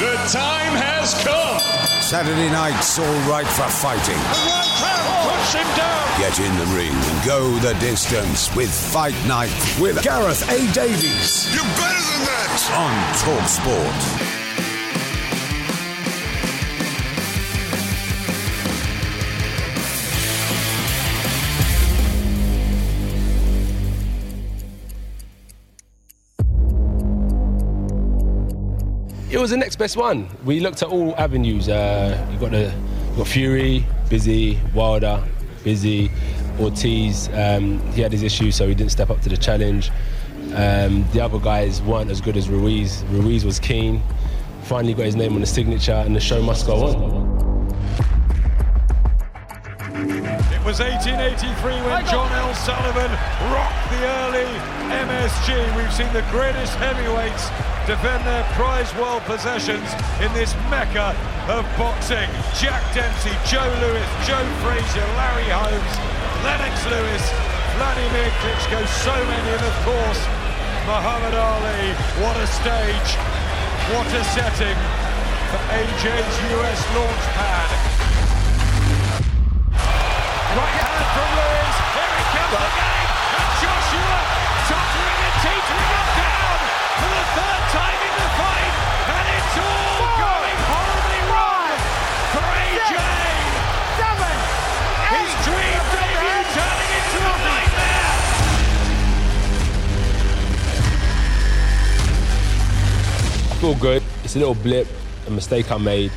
[0.00, 1.60] The time has come.
[2.00, 4.16] Saturday night's all right for fighting.
[4.16, 6.18] Push him down.
[6.18, 10.72] Get in the ring and go the distance with Fight Night with Gareth A.
[10.72, 12.70] Davies You're better than that.
[12.80, 14.29] on Talk Sport.
[29.30, 30.28] It was the next best one.
[30.44, 31.68] We looked at all avenues.
[31.68, 32.74] Uh, you got the
[33.10, 35.22] you got Fury, busy, Wilder,
[35.62, 36.10] busy,
[36.58, 37.28] Ortiz.
[37.28, 39.92] Um, he had his issues, so he didn't step up to the challenge.
[40.56, 43.04] Um, the other guys weren't as good as Ruiz.
[43.10, 44.02] Ruiz was keen.
[44.64, 47.30] Finally got his name on the signature, and the show must go on.
[50.50, 52.52] It was 1883 when John L.
[52.54, 53.12] Sullivan
[53.54, 54.50] rocked the early
[54.90, 55.76] MSG.
[55.76, 59.90] We've seen the greatest heavyweights defend their prized world possessions
[60.22, 61.10] in this mecca
[61.50, 62.30] of boxing.
[62.54, 65.94] Jack Dempsey, Joe Louis, Joe Frazier, Larry Holmes,
[66.46, 67.24] Lennox Lewis,
[67.74, 70.22] Vladimir Klitschko, so many, and of course,
[70.86, 71.90] Muhammad Ali.
[72.22, 73.10] What a stage,
[73.90, 74.78] what a setting
[75.50, 77.70] for AJ's US launch pad.
[80.54, 81.76] Right hand from Lewis.
[81.90, 83.06] Here he comes again.
[83.34, 84.18] And Joshua
[84.70, 86.39] tottering and teetering up down
[103.60, 104.02] feel good.
[104.24, 104.88] It's a little blip,
[105.26, 106.10] a mistake I made,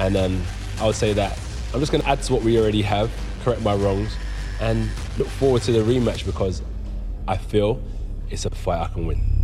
[0.00, 0.42] and um,
[0.80, 1.38] I would say that
[1.72, 3.08] I'm just going to add to what we already have,
[3.44, 4.12] correct my wrongs,
[4.60, 6.60] and look forward to the rematch because
[7.28, 7.80] I feel
[8.30, 9.37] it's a fight I can win.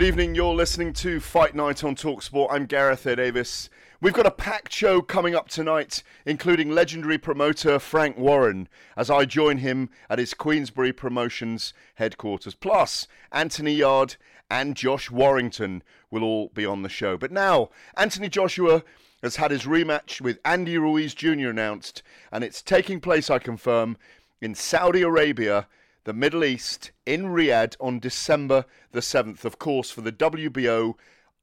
[0.00, 2.48] Good evening, you're listening to Fight Night on Talksport.
[2.50, 3.16] I'm Gareth A.
[3.16, 3.68] Davies.
[4.00, 9.26] We've got a packed show coming up tonight, including legendary promoter Frank Warren, as I
[9.26, 12.54] join him at his Queensberry Promotions headquarters.
[12.54, 14.16] Plus, Anthony Yarde
[14.50, 17.18] and Josh Warrington will all be on the show.
[17.18, 18.82] But now, Anthony Joshua
[19.22, 21.50] has had his rematch with Andy Ruiz Jr.
[21.50, 23.98] announced, and it's taking place, I confirm,
[24.40, 25.66] in Saudi Arabia
[26.04, 30.94] the Middle East in Riyadh on December the 7th, of course, for the WBO,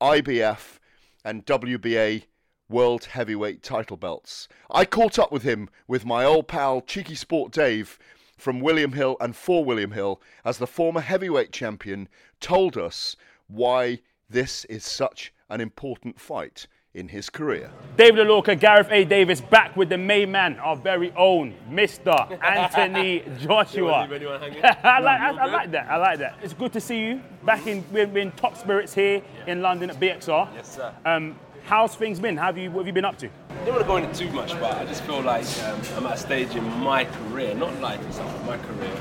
[0.02, 0.80] IBF,
[1.24, 2.24] and WBA
[2.70, 4.48] World Heavyweight title belts.
[4.72, 8.00] I caught up with him with my old pal Cheeky Sport Dave
[8.38, 13.16] from William Hill and for William Hill as the former heavyweight champion told us
[13.48, 17.70] why this is such an important fight in his career.
[17.96, 19.06] David Lorca, Gareth A.
[19.06, 22.44] Davies, back with the main man, our very own Mr.
[22.44, 24.08] Anthony Joshua.
[24.84, 25.88] I, like, I, I like that.
[25.90, 26.40] I like that.
[26.42, 27.86] It's good to see you back in.
[27.92, 30.50] We're, we're in top spirits here in London at BXR.
[30.56, 30.92] Yes, sir.
[31.06, 32.36] Um, how's things been?
[32.36, 32.72] How have you?
[32.72, 33.28] What have you been up to?
[33.28, 36.08] I don't want to go into too much, but I just feel like um, I'm
[36.08, 38.96] at a stage in my career, not life and stuff, but my career,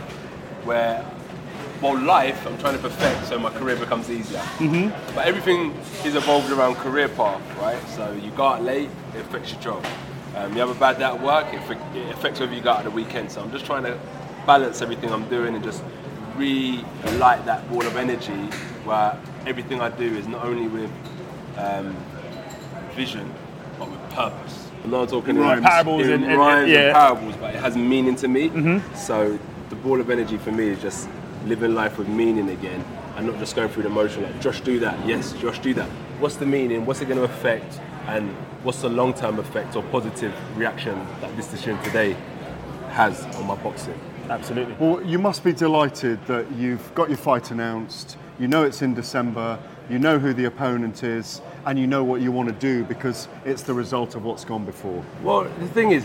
[0.65, 1.03] where,
[1.83, 4.41] well, life I'm trying to perfect so my career becomes easier.
[4.59, 5.15] Mm-hmm.
[5.15, 5.73] But everything
[6.05, 7.81] is evolved around career path, right?
[7.91, 9.85] So you go out late, it affects your job.
[10.37, 11.61] Um, you have a bad day at work, it,
[11.97, 13.31] it affects whether you go out at the weekend.
[13.31, 13.99] So I'm just trying to
[14.47, 15.83] balance everything I'm doing and just
[16.37, 18.33] relight that ball of energy
[18.85, 20.91] where everything I do is not only with
[21.57, 21.97] um,
[22.93, 23.33] vision,
[23.79, 24.69] but with purpose.
[24.85, 26.79] I'm not talking in parables in and- and- rhymes yeah.
[26.79, 28.81] and parables, but it has meaning to me.
[28.95, 29.39] So
[29.71, 31.09] the ball of energy for me is just
[31.47, 32.85] living life with meaning again,
[33.17, 35.89] and not just going through the motion like Josh do that, yes, Josh do that.
[36.19, 36.85] What's the meaning?
[36.85, 37.81] What's it going to affect?
[38.07, 38.31] And
[38.63, 42.17] what's the long-term effect or positive reaction that this decision today
[42.91, 43.99] has on my boxing?
[44.29, 44.75] Absolutely.
[44.79, 48.17] Well, you must be delighted that you've got your fight announced.
[48.39, 49.59] You know it's in December.
[49.89, 53.29] You know who the opponent is, and you know what you want to do because
[53.45, 55.05] it's the result of what's gone before.
[55.23, 56.05] Well, the thing is,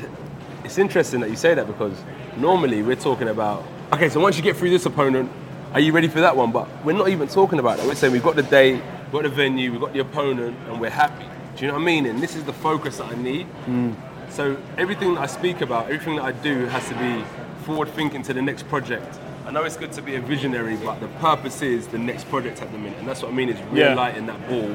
[0.63, 1.97] it's interesting that you say that because
[2.37, 5.31] normally we're talking about okay, so once you get through this opponent,
[5.73, 6.51] are you ready for that one?
[6.51, 7.87] But we're not even talking about that.
[7.87, 10.79] We're saying we've got the date, we've got the venue, we've got the opponent, and
[10.79, 11.25] we're happy.
[11.55, 12.05] Do you know what I mean?
[12.05, 13.47] And this is the focus that I need.
[13.65, 13.95] Mm.
[14.29, 17.23] So everything that I speak about, everything that I do has to be
[17.63, 19.19] forward thinking to the next project.
[19.45, 22.61] I know it's good to be a visionary, but the purpose is the next project
[22.61, 22.99] at the minute.
[22.99, 23.89] And that's what I mean is Yeah.
[23.89, 24.69] relighting that ball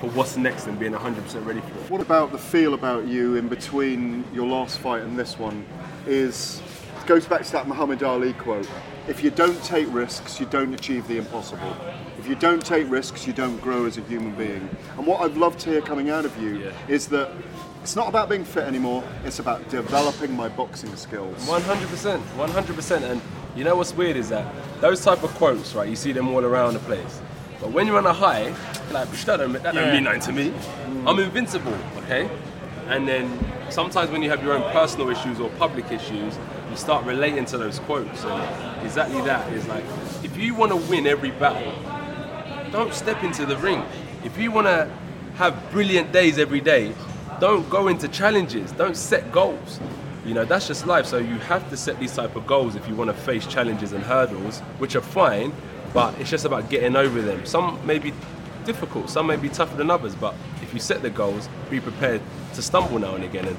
[0.00, 1.90] for what's next and being 100% ready for it.
[1.90, 5.64] What about the feel about you in between your last fight and this one?
[6.06, 6.67] Is it
[7.08, 8.68] goes back to that Muhammad Ali quote:
[9.08, 11.74] "If you don't take risks, you don't achieve the impossible.
[12.18, 14.68] If you don't take risks, you don't grow as a human being."
[14.98, 16.70] And what I've loved to hear coming out of you Yeah.
[16.86, 17.30] is that
[17.82, 19.02] it's not about being fit anymore.
[19.24, 21.48] It's about developing my boxing skills.
[21.48, 23.02] 100%, 100%.
[23.04, 23.22] And
[23.56, 24.44] you know what's weird is that
[24.82, 25.88] those type of quotes, right?
[25.88, 27.22] You see them all around the place.
[27.58, 28.54] But when you're on a high,
[28.92, 30.52] like that don't, that don't mean nothing to me.
[31.06, 32.28] I'm invincible, okay?
[32.88, 33.38] And then
[33.70, 36.38] sometimes when you have your own personal issues or public issues,
[36.70, 38.24] you start relating to those quotes.
[38.24, 39.84] And exactly that is like,
[40.22, 41.72] if you want to win every battle,
[42.72, 43.84] don't step into the ring.
[44.24, 44.90] If you want to
[45.36, 46.92] have brilliant days every day,
[47.40, 48.72] don't go into challenges.
[48.72, 49.80] Don't set goals.
[50.24, 51.06] You know, that's just life.
[51.06, 53.92] So you have to set these type of goals if you want to face challenges
[53.92, 55.52] and hurdles, which are fine,
[55.94, 57.46] but it's just about getting over them.
[57.46, 58.12] Some may be
[58.68, 62.20] difficult, some may be tougher than others, but if you set the goals, be prepared
[62.54, 63.46] to stumble now and again.
[63.46, 63.56] And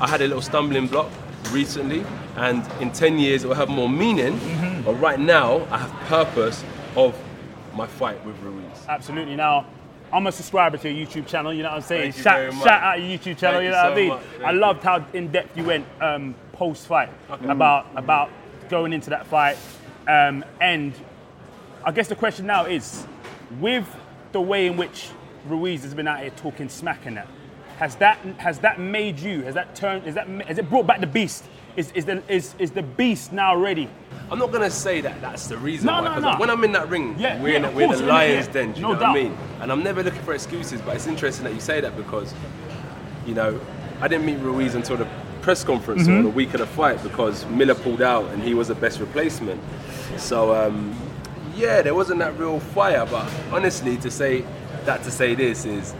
[0.00, 1.10] I had a little stumbling block
[1.50, 2.04] recently,
[2.36, 4.38] and in 10 years it will have more meaning.
[4.84, 6.64] But right now, I have purpose
[6.96, 7.18] of
[7.74, 8.64] my fight with Ruiz.
[8.88, 9.34] Absolutely.
[9.34, 9.66] Now,
[10.12, 11.52] I'm a subscriber to your YouTube channel.
[11.52, 12.12] You know what I'm saying?
[12.12, 13.60] Shout, shout out your YouTube channel.
[13.60, 14.08] Thank you know what I mean?
[14.08, 14.22] much.
[14.44, 17.08] I loved how in depth you went um, post fight
[17.48, 18.30] about about
[18.68, 19.56] going into that fight.
[20.06, 20.92] Um, and
[21.84, 23.04] I guess the question now is,
[23.58, 23.88] with
[24.34, 25.08] the way in which
[25.46, 27.28] Ruiz has been out here talking smack and that,
[27.78, 29.42] has that has that made you?
[29.42, 30.06] Has that turned?
[30.06, 31.44] Is that has it brought back the beast?
[31.76, 33.88] Is is the is, is the beast now ready?
[34.30, 36.18] I'm not gonna say that that's the reason No, why.
[36.20, 36.38] no, no.
[36.38, 38.52] When I'm in that ring, Yeah, we're, yeah, in, of we're course, the lions yeah.
[38.52, 38.72] den.
[38.72, 39.22] Do you No know what I doubt.
[39.24, 39.38] mean?
[39.60, 42.32] And I'm never looking for excuses, but it's interesting that you say that because,
[43.26, 43.60] you know,
[44.00, 45.06] I didn't meet Ruiz until the
[45.42, 46.20] press conference Mm-hmm.
[46.20, 48.98] or the week of the fight because Miller pulled out and he was the best
[49.00, 49.60] replacement.
[50.16, 50.94] So um,
[51.54, 53.06] yeah, there wasn't that real fire.
[53.06, 54.44] But honestly, to say
[54.84, 55.94] that to say this is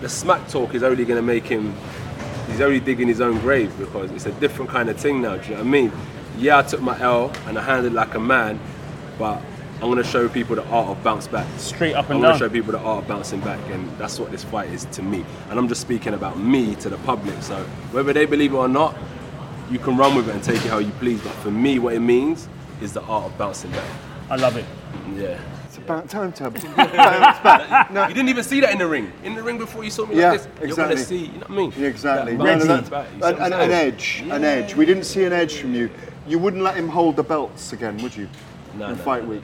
[0.00, 1.74] the smack talk is only going to make him
[2.48, 5.36] he's only digging his own grave because it's a different kind of thing now.
[5.36, 5.92] Do you know what I mean?
[6.38, 8.58] Yeah, I took my L and I handled it like a man,
[9.18, 9.40] but
[9.76, 11.46] I'm gonna show people the art of bounce back.
[11.58, 12.32] Straight up and down.
[12.32, 14.84] I'm gonna show people the art of bouncing back, and that's what this fight is
[14.86, 15.24] to me.
[15.50, 17.42] And I'm just speaking about me to the public.
[17.42, 17.62] So
[17.92, 18.96] whether they believe it or not,
[19.70, 21.20] you can run with it and take it how you please.
[21.22, 22.48] But for me, what it means
[22.80, 23.88] is the art of bouncing back.
[24.32, 24.64] I love it.
[25.14, 25.38] Yeah.
[25.66, 27.90] It's about time to bounce back.
[27.90, 29.12] No, You didn't even see that in the ring.
[29.24, 30.94] In the ring before you saw me Yeah, like this, you're exactly.
[30.94, 31.18] gonna see.
[31.18, 31.72] You know what I mean?
[31.76, 32.32] Yeah, exactly.
[32.32, 32.66] That No, no, Ready.
[32.66, 33.92] that- back, you see what an, an, an saying?
[33.92, 34.74] edge, an edge.
[34.74, 35.90] We didn't see an edge from you.
[36.26, 38.26] You wouldn't let him hold the belts again, would you?
[38.78, 39.42] No, in no, fight no, week.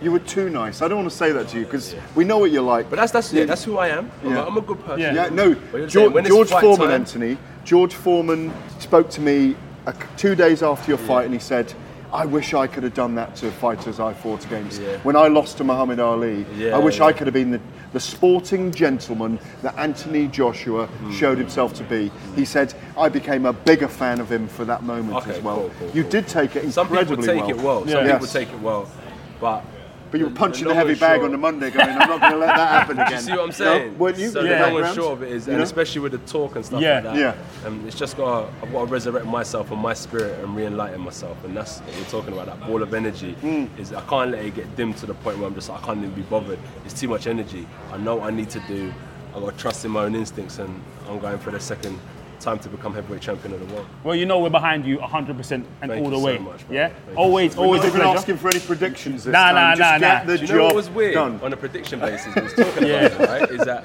[0.00, 0.82] You were too nice.
[0.82, 2.88] I don't want to say that to you because we know what you're like.
[2.88, 4.08] But that's that's yeah, that's who I am.
[4.22, 4.44] I'm, Yeah.
[4.44, 5.00] a, I'm a good person.
[5.00, 5.14] Yeah.
[5.14, 5.56] yeah, no.
[5.72, 7.38] But you're saying George, when it's George fight Foreman, time- Anthony.
[7.64, 11.74] George Foreman spoke to me a c two days after your fight, and he said,
[12.12, 14.80] "I wish I could have done that to fighters I fought against.
[14.80, 14.96] Yeah.
[15.02, 17.06] When I lost to Muhammad Ali, Yeah, I wish yeah.
[17.06, 17.60] I could have been the,
[17.92, 21.12] the sporting gentleman that Anthony Joshua Hmm.
[21.12, 24.82] showed himself to be." He said, "I became a bigger fan of him for that
[24.82, 25.56] moment Okay, as well.
[25.56, 26.10] cool, cool, you cool.
[26.12, 27.06] did take it incredibly well.
[27.06, 27.80] Some people take it well.
[27.86, 28.12] Some Yeah.
[28.12, 28.86] people take it well,
[29.40, 29.62] but
[30.10, 32.20] But you were punching the the, heavy bag short- on the Monday, going, "I'm not
[32.20, 33.52] going to let that happen again." You see what I'm No?
[33.52, 33.98] saying?
[33.98, 34.30] Weren't you?
[34.30, 34.96] So in the long and background?
[34.96, 35.64] short of it is, You and know?
[35.64, 36.94] especially with the talk and stuff Yeah.
[36.94, 37.16] like that.
[37.16, 37.66] Yeah.
[37.66, 38.48] Um, it's just got.
[38.62, 42.04] I've got to resurrect myself and my spirit and re-enlighten myself, and that's what we're
[42.04, 42.46] talking about.
[42.46, 43.66] That ball of energy Hmm.
[43.78, 43.92] is.
[43.92, 45.68] I can't let it get dim to the point where I'm just.
[45.70, 46.58] I can't even be bothered.
[46.84, 47.66] It's too much energy.
[47.92, 48.92] I know what I need to do.
[49.36, 51.98] I got to trust in my own instincts, and I'm going for the second
[52.40, 53.86] time to become heavyweight champion of the world.
[54.04, 56.38] Well, you know we're behind you 100% and Thank all you the so way.
[56.38, 56.72] much, man.
[56.74, 56.88] yeah?
[56.88, 59.54] Thank you Always, We're always not even asking for any predictions this Nah, time.
[59.54, 60.32] nah, Just nah, get nah.
[60.32, 61.40] the Do you job know what was weird done.
[61.42, 62.34] on a prediction basis?
[62.34, 63.06] We was talking Yeah.
[63.06, 63.50] about it, right?
[63.50, 63.84] Is that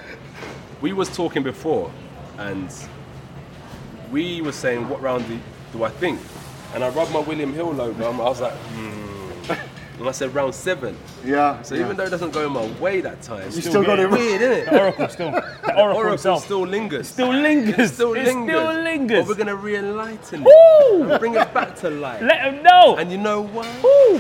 [0.82, 1.92] we was talking before,
[2.38, 2.70] and
[4.12, 5.40] we were saying what round do,
[5.72, 6.20] do I think?
[6.74, 8.06] And I rubbed my William Hill logo.
[8.12, 9.03] I was like, hmm.
[10.00, 10.98] And I said round seven.
[11.24, 11.62] Yeah.
[11.62, 11.86] So yeah.
[11.86, 14.42] even though it doesn't go in my way that time, you still got it weird,
[14.42, 14.66] isn't it?
[14.72, 15.32] The Oracle still.
[15.32, 16.44] The Oracle, Oracle himself.
[16.46, 17.08] still lingers.
[17.08, 17.94] Still lingers.
[17.94, 18.56] Still It lingers.
[18.56, 19.20] still lingers.
[19.20, 20.52] But we're gonna re-enlighten Woo!
[20.52, 22.22] it and bring it back to life.
[22.24, 22.96] Let him know.
[22.98, 23.68] and you know why?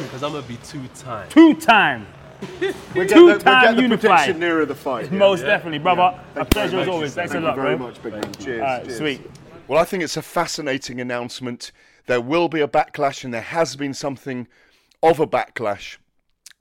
[0.03, 1.27] Because I'm gonna be two time.
[1.29, 2.07] Two time.
[2.59, 3.99] We'll get Two the, we'll time get the unified.
[4.09, 5.05] prediction nearer the fight.
[5.11, 5.17] yeah.
[5.17, 6.19] Most definitely, brother.
[6.35, 7.13] A pleasure as always.
[7.15, 7.87] Thanks Thank a lot, you very bro.
[7.87, 8.33] much, big man.
[8.33, 8.59] Cheers.
[8.61, 8.97] All right, cheers.
[8.97, 9.31] sweet.
[9.67, 11.71] Well, I think it's a fascinating announcement.
[12.05, 14.47] There will be a backlash, and there has been something
[15.03, 15.97] of a backlash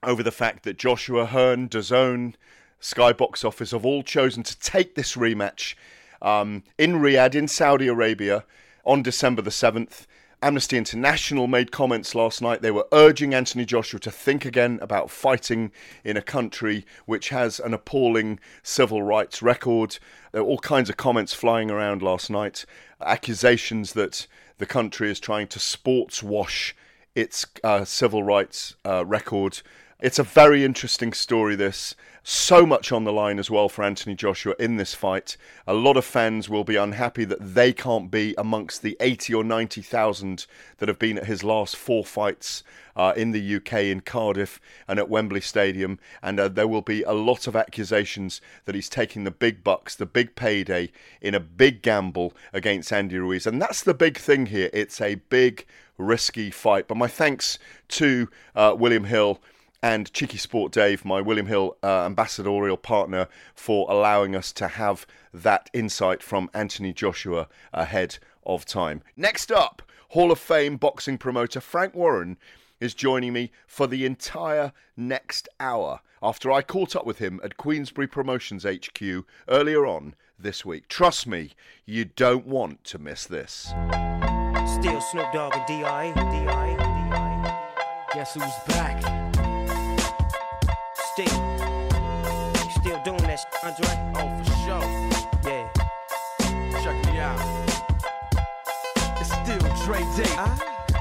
[0.02, 2.34] over the fact that Joshua Hearn, DAZN,
[2.80, 5.76] Sky Box Office have all chosen to take this rematch
[6.20, 8.44] um, in Riyadh, in Saudi Arabia,
[8.84, 10.06] on December the 7th.
[10.42, 12.62] Amnesty International made comments last night.
[12.62, 15.70] They were urging Anthony Joshua to think again about fighting
[16.02, 20.00] in a country which has an appalling civil rights record.
[20.32, 22.66] There were all kinds of comments flying around last night,
[23.00, 24.26] accusations that
[24.58, 26.74] the country is trying to sports wash
[27.14, 29.60] its uh, civil rights uh, record.
[30.00, 31.94] It's a very interesting story, this.
[32.24, 35.36] So much on the line as well for Anthony Joshua in this fight.
[35.66, 39.44] A lot of fans will be unhappy that they can't be amongst the 80 or
[39.44, 40.46] 90,000
[40.78, 42.62] that have been at his last four fights
[42.94, 45.98] uh, in the UK, in Cardiff and at Wembley Stadium.
[46.22, 49.96] And uh, there will be a lot of accusations that he's taking the big bucks,
[49.96, 53.48] the big payday in a big gamble against Andy Ruiz.
[53.48, 54.70] And that's the big thing here.
[54.72, 55.66] It's a big,
[56.02, 56.88] risky fight.
[56.88, 59.40] But my thanks to uh, William Hill
[59.82, 65.06] and Cheeky Sport Dave, my William Hill uh, ambassadorial partner, for allowing us to have
[65.34, 69.02] that insight from Anthony Joshua ahead of time.
[69.16, 72.36] Next up, Hall of Fame boxing promoter Frank Warren
[72.80, 77.56] is joining me for the entire next hour after I caught up with him at
[77.56, 80.88] Queensberry Promotions HQ earlier on this week.
[80.88, 81.52] Trust me,
[81.86, 83.72] you don't want to miss this.
[84.82, 86.10] Still Snoop Dogg and D.I.
[88.12, 89.00] Guess who's back?
[91.12, 91.38] Still.
[92.80, 93.92] Still doing that shit, Andre?
[94.16, 94.86] Oh, for sure.
[95.46, 95.70] Yeah.
[96.82, 97.40] Check me out.
[99.20, 100.34] It's still Dre Day,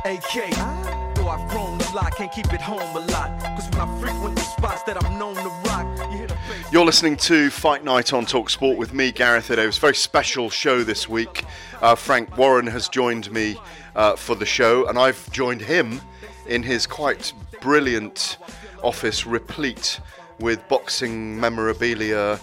[0.05, 0.35] AK.
[0.53, 3.39] Though I've grown a lot, can't keep it home a lot.
[3.39, 6.27] Cause when I frequent the spots that I'm known to rock, you.
[6.73, 9.65] You're listening to Fight Night on Talk Sport with me, Gareth Edo.
[9.65, 11.45] It's a very special show this week.
[11.81, 13.55] Uh, Frank Warren has joined me
[13.95, 16.01] uh, for the show, and I've joined him
[16.47, 18.37] in his quite brilliant
[18.83, 20.01] office, replete
[20.41, 22.41] with boxing memorabilia,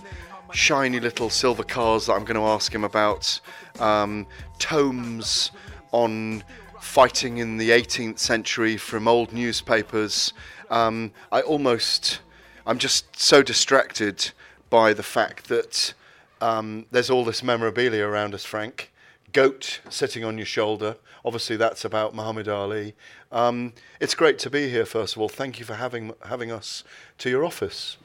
[0.55, 3.39] shiny little silver cars that I'm going to ask him about,
[3.81, 4.27] um,
[4.59, 5.51] tomes
[5.93, 6.43] on
[6.81, 10.33] fighting in the 18th century from old newspapers.
[10.71, 12.21] Um, I almost,
[12.67, 14.31] I'm just so distracted
[14.71, 15.95] by the fact that
[16.41, 18.93] um, there's all this memorabilia around us, Frank.
[19.33, 20.97] Goat sitting on your shoulder.
[21.25, 22.95] Obviously, that's about Muhammad Ali.
[23.31, 24.87] Um, it's great to be here.
[24.87, 26.85] First of all, thank you for having having us
[27.19, 27.99] to your office.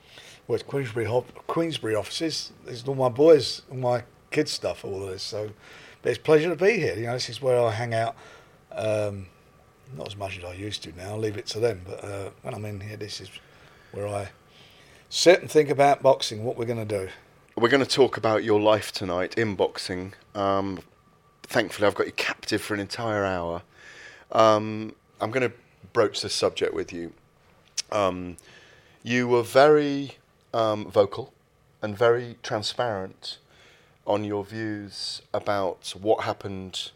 [0.47, 1.07] Well, it's Queensberry,
[1.47, 2.51] Queensberry offices.
[2.65, 5.23] There's all my boys, all my kids' stuff, all of this.
[5.23, 5.51] So,
[6.03, 6.95] it's a pleasure to be here.
[6.95, 8.15] You know, this is where I hang out.
[8.75, 9.27] Um,
[9.97, 11.09] not as much as I used to now.
[11.09, 11.81] I'll leave it to them.
[11.85, 13.29] But uh, when I'm in here, this is
[13.91, 14.29] where I
[15.09, 16.43] sit and think about boxing.
[16.43, 17.09] What we're going to do.
[17.55, 20.13] We're going to talk about your life tonight in boxing.
[20.33, 20.79] Um,
[21.43, 23.61] thankfully, I've got you captive for an entire hour.
[24.31, 25.55] Um, I'm going to
[25.93, 27.13] broach this subject with you.
[27.91, 28.37] Um,
[29.03, 30.13] you were very
[30.53, 31.31] um, vocal
[31.81, 33.37] and very transparent
[34.07, 36.91] on your views about what happened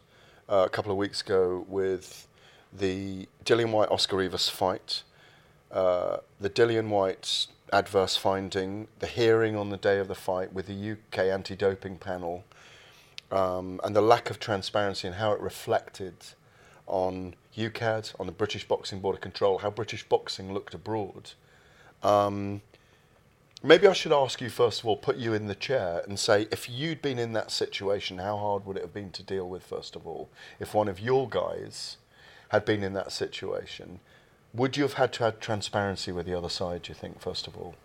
[0.49, 2.27] uh, a couple of weeks ago with
[2.71, 5.03] the Dillian Whyte Oscar Rivas fight,
[5.71, 10.67] uh, the Dillian Whyte adverse finding, the hearing on the day of the fight with
[10.67, 12.45] the UK anti doping panel,
[13.31, 16.15] um, and the lack of transparency and how it reflected
[16.85, 21.31] on UKAD, on the British Boxing Board of Control, how British boxing looked abroad.
[22.03, 22.61] Um,
[23.63, 26.47] maybe I should ask you, first of all, put you in the chair and say,
[26.51, 29.63] if you'd been in that situation, how hard would it have been to deal with,
[29.63, 30.29] first of all?
[30.59, 31.97] If one of your guys
[32.49, 33.99] had been in that situation,
[34.53, 37.47] would you have had to have transparency with the other side, do you think, first
[37.47, 37.75] of all?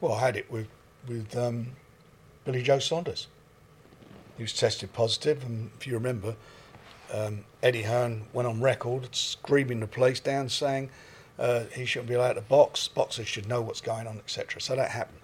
[0.00, 0.68] Well, I had it with
[1.06, 1.68] with um,
[2.44, 3.26] Billy Joe Saunders.
[4.36, 6.34] He was tested positive, and if you remember,
[7.12, 10.90] um, Eddie Hearn went on record screaming the police down, saying
[11.38, 12.88] uh, he shouldn't be allowed to box.
[12.88, 14.60] Boxers should know what's going on, etc.
[14.60, 15.18] So that happened.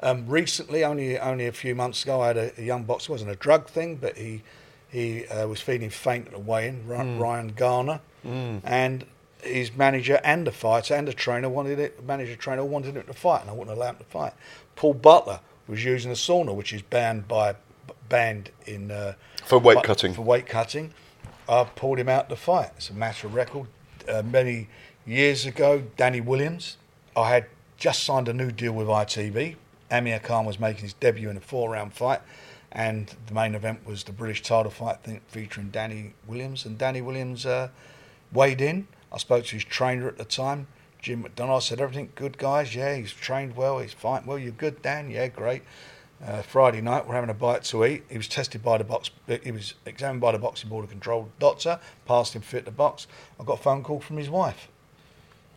[0.00, 3.10] Um, recently, only only a few months ago, I had a, a young boxer.
[3.10, 4.42] It wasn't a drug thing, but he
[4.88, 6.86] he uh, was feeling faint at the weigh-in.
[6.86, 9.04] Ryan, Ryan Garner, and
[9.42, 12.04] his manager and the fighter and the trainer wanted it.
[12.04, 14.32] Manager trainer wanted him to fight, and I wouldn't allow him to fight.
[14.74, 17.56] Paul Butler was using a sauna, which is banned by
[18.08, 20.12] banned in uh, For weight but- cutting.
[20.14, 20.92] For weight cutting,
[21.48, 22.70] I pulled him out to fight.
[22.76, 23.66] It's a matter of record.
[24.08, 24.68] Uh, many
[25.06, 26.76] years ago, Danny Williams.
[27.16, 27.46] I had
[27.76, 29.56] just signed a new deal with ITV.
[29.90, 32.20] Amir Khan was making his debut in a four-round fight,
[32.72, 34.98] and the main event was the British title fight
[35.28, 36.66] featuring Danny Williams.
[36.66, 37.68] And Danny Williams uh,
[38.32, 38.88] weighed in.
[39.12, 40.66] I spoke to his trainer at the time,
[41.00, 41.56] Jim McDonnell.
[41.56, 42.74] I said, "Everything good, guys?
[42.74, 43.78] Yeah, he's trained well.
[43.78, 44.38] He's fighting well.
[44.38, 45.10] You're good, Dan?
[45.10, 45.62] Yeah, great."
[46.24, 48.02] Uh, Friday night, we're having a bite to eat.
[48.08, 49.10] He was tested by the box.
[49.44, 51.78] He was examined by the boxing board of control doctor.
[52.06, 53.06] Passed him fit to box.
[53.38, 54.68] I got a phone call from his wife,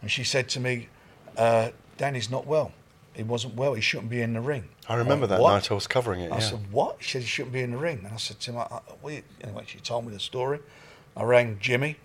[0.02, 0.90] and she said to me,
[1.38, 2.72] uh, "Danny's not well.
[3.14, 3.74] He wasn't well.
[3.74, 6.22] He shouldn't be in the ring." I remember went, that "What?" night I was covering
[6.22, 6.32] it.
[6.32, 6.40] I yeah.
[6.40, 8.58] said, "What?" She said he shouldn't be in the ring, and I said to him,
[8.58, 10.60] I, I, "Anyway," she told me the story.
[11.16, 11.90] I rang Jimmy.
[11.90, 11.98] I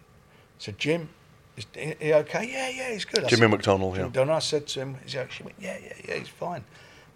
[0.59, 1.09] said, "Jim,
[1.57, 2.51] is he, okay?
[2.51, 4.37] Yeah, yeah, he's good." I Jimmy said, McDonnell, Jimmy yeah.
[4.37, 6.65] I said to him, "Is he okay?" She went, "Yeah, yeah, yeah, he's fine."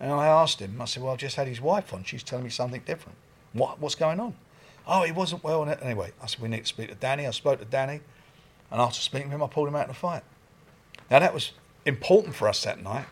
[0.01, 0.81] And I asked him.
[0.81, 2.05] I said, "Well, I've just had his wife on.
[2.05, 3.19] She's telling me something different.
[3.53, 3.81] What?
[3.81, 4.35] What's going on?"
[4.87, 5.69] Oh, he wasn't well.
[5.69, 8.01] Anyway, I said, "We need to speak to Danny." I spoke to Danny,
[8.71, 10.23] and after speaking to him, I pulled him out of the fight.
[11.11, 11.53] Now that was
[11.85, 13.07] important for us that night.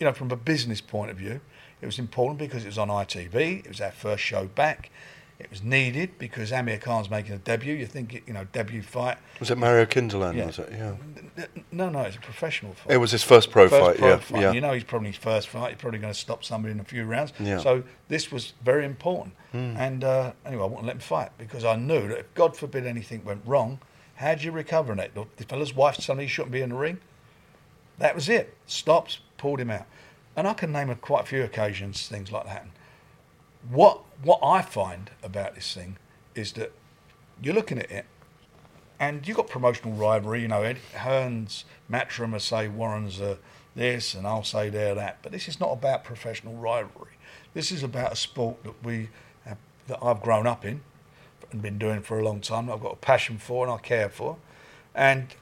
[0.00, 1.40] You know, from a business point of view,
[1.80, 3.60] it was important because it was on ITV.
[3.60, 4.90] It was our first show back.
[5.38, 7.74] It was needed because Amir Khan's making a debut.
[7.74, 9.18] You think, you know, debut fight.
[9.38, 10.36] Was it Mario Kinderland?
[10.36, 10.46] Yeah.
[10.46, 10.68] Was it?
[10.72, 11.46] Yeah.
[11.70, 12.94] No, no, it's a professional fight.
[12.94, 14.52] It was his first pro fight, yeah, yeah.
[14.52, 15.70] You know, he's probably his first fight.
[15.70, 17.32] He's probably going to stop somebody in a few rounds.
[17.38, 17.58] Yeah.
[17.58, 19.34] So this was very important.
[19.54, 19.76] Mm.
[19.76, 22.84] And uh, anyway, I wouldn't let him fight because I knew that if God forbid
[22.84, 23.78] anything went wrong,
[24.16, 25.14] how do you recover from that?
[25.14, 26.98] The fella's wife suddenly shouldn't be in the ring.
[27.98, 28.56] That was it.
[28.66, 29.86] Stops, pulled him out.
[30.36, 32.72] And I can name a, quite a few occasions things like that happen.
[33.68, 35.96] What what I find about this thing
[36.34, 36.72] is that
[37.42, 38.06] you're looking at it,
[39.00, 40.42] and you've got promotional rivalry.
[40.42, 43.36] You know, Ed Hearns, Matchroom will say Warren's uh,
[43.74, 45.18] this, and I'll say they're that.
[45.22, 47.12] But this is not about professional rivalry.
[47.54, 49.08] This is about a sport that we
[49.44, 50.82] have, that I've grown up in
[51.50, 52.70] and been doing for a long time.
[52.70, 54.36] I've got a passion for and I care for,
[54.94, 55.34] and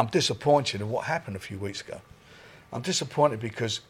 [0.00, 2.00] I'm disappointed in what happened a few weeks ago.
[2.72, 3.82] I'm disappointed because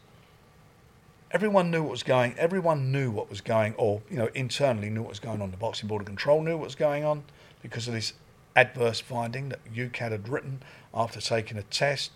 [1.31, 2.37] everyone knew what was going.
[2.37, 5.51] Everyone knew what was going, or you know, internally knew what was going on.
[5.51, 7.23] The boxing board of control knew what was going on
[7.61, 8.11] because of this
[8.57, 10.61] adverse finding that UKAD had written
[10.93, 12.11] after taking a test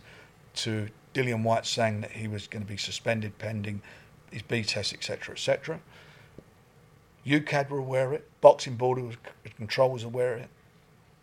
[0.55, 3.81] to Dillian Whyte saying that he was going to be suspended pending
[4.29, 5.79] his B test, etc., etc.
[7.25, 8.29] UKAD were aware of it.
[8.41, 9.17] Boxing board of
[9.55, 10.49] control was aware of it.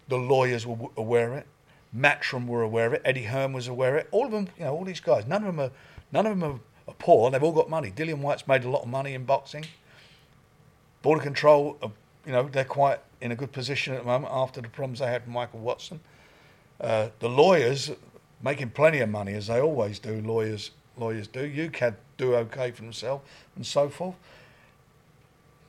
[0.09, 1.47] The lawyers were aware of it.
[1.97, 3.03] Matchroom were aware of it.
[3.05, 4.09] Eddie Hearn was aware of it.
[4.11, 5.27] All of them, you know, all these guys.
[5.27, 5.71] None of them are,
[6.11, 7.31] none of them are, are poor.
[7.31, 7.91] They've all got money.
[7.91, 9.65] Dillian Whyte's made a lot of money in boxing.
[11.03, 11.89] Board of Control, uh,
[12.25, 15.07] you know, they're quite in a good position at the moment after the problems they
[15.07, 16.01] had with Michael Watson.
[16.81, 17.91] Uh, the lawyers
[18.43, 20.21] making plenty of money as they always do.
[20.21, 21.41] Lawyers, lawyers do.
[21.41, 23.25] UKAD do okay for themselves
[23.57, 24.17] and so forth.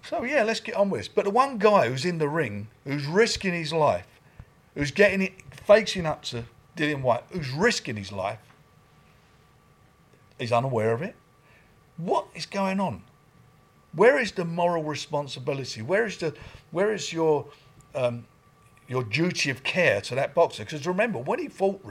[0.03, 1.07] So yeah, let's get on with this.
[1.07, 4.07] But the one guy who's in the ring, who's risking his life,
[4.75, 6.43] who's getting it, facing up to
[6.77, 8.39] Dillian Whyte, who's risking his life,
[10.39, 11.15] is unaware of it.
[11.97, 13.03] What is going on?
[13.93, 15.81] Where is the moral responsibility?
[15.81, 16.33] Where is the,
[16.71, 17.45] where is your,
[17.93, 18.25] um,
[18.87, 20.63] your duty of care to that boxer?
[20.65, 21.81] Because remember, when he fought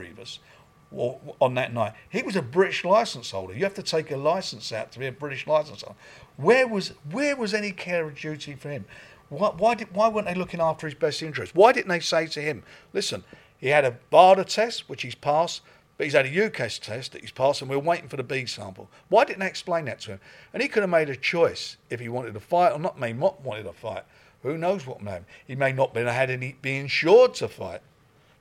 [0.91, 3.53] or, on that night, he was a British license holder.
[3.53, 5.97] You have to take a license out to be a British license holder.
[6.35, 8.85] Where was where was any care or duty for him?
[9.29, 11.55] Why, why, did, why weren't they looking after his best interests?
[11.55, 13.23] Why didn't they say to him, listen,
[13.63, 15.61] he had a VADA test, which he's passed,
[15.97, 18.45] but he's had a UKAD test that he's passed, and we're waiting for the B
[18.45, 18.89] sample.
[19.07, 20.19] Why didn't they explain that to him?
[20.51, 22.99] And he could have made a choice if he wanted to fight or not.
[22.99, 24.03] May not wanted to fight.
[24.41, 25.19] Who knows what may.
[25.47, 27.79] He may not have had any be insured to fight.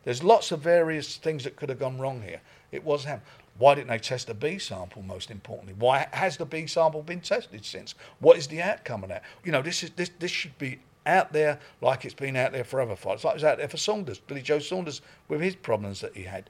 [0.03, 2.41] There's lots of various things that could have gone wrong here.
[2.73, 3.21] It was him.
[3.59, 5.03] Why didn't they test the B sample?
[5.03, 7.95] Most importantly, why has the B sample been tested since?
[8.19, 9.23] What is the outcome of that?
[9.45, 12.65] You know, this is this this should be out there like it's been out there
[12.65, 13.25] for other fights.
[13.25, 16.23] Like it was out there for Saunders, Billy Joe Saunders, with his problems that he
[16.23, 16.49] had.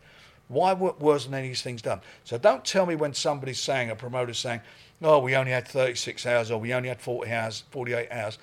[0.48, 2.00] Why wa- wasn't any of these things done?
[2.24, 4.60] So don't tell me when somebody's saying, a promoter's saying,
[5.02, 8.38] oh, we only had 36 hours or we only had 40 hours, 48 hours.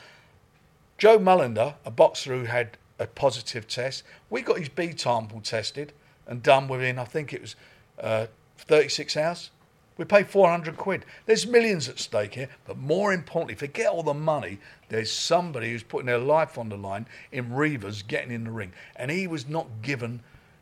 [0.97, 5.93] Joe Mullender, a boxer who had a positive test, we got his B sample tested
[6.27, 7.55] and done within, I think it was
[7.99, 9.51] uh, 36 hours.
[9.99, 11.03] We pay 400 quid.
[11.25, 14.57] There's millions at stake here, but more importantly, forget all the money.
[14.87, 18.71] There's somebody who's putting their life on the line in Rivas getting in the ring,
[18.95, 20.21] and he was not given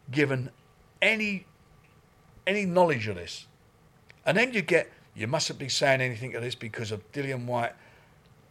[0.10, 0.50] given
[1.04, 1.46] any
[2.48, 3.46] any knowledge of this.
[4.26, 7.74] And then you get you mustn't be saying anything of this because of Dillian Whyte,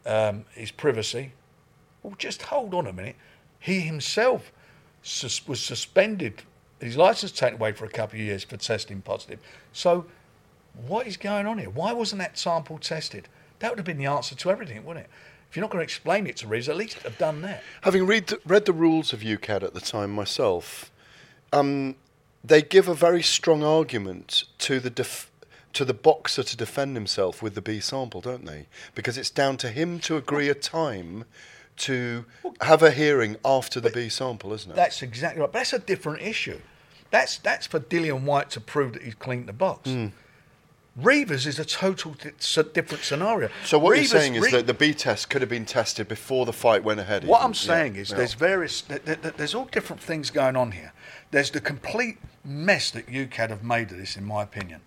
[0.07, 1.33] um, his privacy.
[2.05, 3.16] Well, just hold on a minute.
[3.59, 4.53] He himself
[5.03, 6.44] sus- was suspended,
[6.79, 9.40] his license taken away for a couple of years for testing positive.
[9.72, 10.07] So,
[10.87, 11.71] what is going on here?
[11.71, 13.29] Why wasn't that sample tested?
[13.59, 15.11] That would have been the answer to everything, wouldn't it?
[15.49, 17.62] If you're not going to explain it to Rivas, at least have done that.
[17.83, 20.91] Having read the, read the rules of UKAD at the time myself,
[21.53, 21.95] um,
[22.45, 25.31] they give a very strong argument to the def-
[25.73, 28.67] to the boxer to defend himself with the B sample, don't they?
[28.95, 31.25] Because it's down to him to agree a time
[31.77, 32.25] to
[32.62, 34.75] have a hearing after the B sample, isn't it?
[34.75, 35.53] That's exactly right.
[35.53, 36.61] But that's a different issue.
[37.11, 39.91] That's that's for Dillian Whyte to prove that he's cleaned the box.
[39.91, 40.12] Mm.
[40.97, 42.13] Rivas is a total
[42.73, 43.51] different scenario.
[43.67, 46.09] So what Rivas- you're saying is Re- that the B test could have been tested
[46.09, 47.25] before the fight went ahead.
[47.25, 47.47] What even.
[47.47, 48.17] I'm saying Yeah, is yeah.
[48.17, 50.93] there's various, th- th- th- there's all different things going on here.
[51.33, 54.81] There's the complete mess that UKAD have made of this, in my opinion.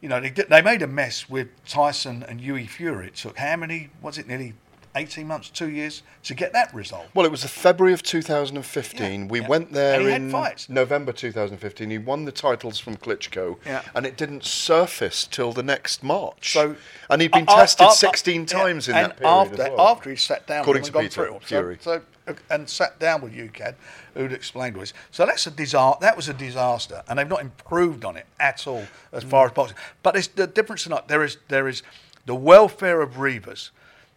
[0.00, 3.08] You know, they, they made a mess with Tyson and Hughie Fury.
[3.08, 4.54] It took how many, was it nearly
[4.96, 7.10] 18 months, two years to get that resolved?
[7.14, 9.28] Well, it was the February of 2015.
[9.28, 10.22] we went there And he had
[10.68, 10.74] in.
[10.74, 11.90] November 2015.
[11.90, 13.82] He won the titles from Klitschko, Yeah.
[13.94, 16.52] and it didn't surface till the next March.
[16.52, 16.76] So,
[17.10, 19.56] and he'd been Uh, uh, tested uh, uh, 16 yeah, times in that period after,
[19.76, 19.80] well.
[19.88, 21.44] After he sat down According with to and Peter gone through it.
[21.44, 21.78] Fury.
[21.80, 23.74] So, so, and sat down with UKAD,
[24.14, 24.92] who'd explained to us.
[25.12, 25.98] So that's a disaster.
[26.00, 29.30] That was a disaster, and they've not improved on it at all as Mm.
[29.30, 29.76] far as boxing.
[30.02, 31.06] But there's the difference tonight.
[31.06, 31.82] There is there is
[32.24, 33.70] the welfare of Rivas.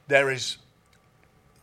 [0.08, 0.58] There is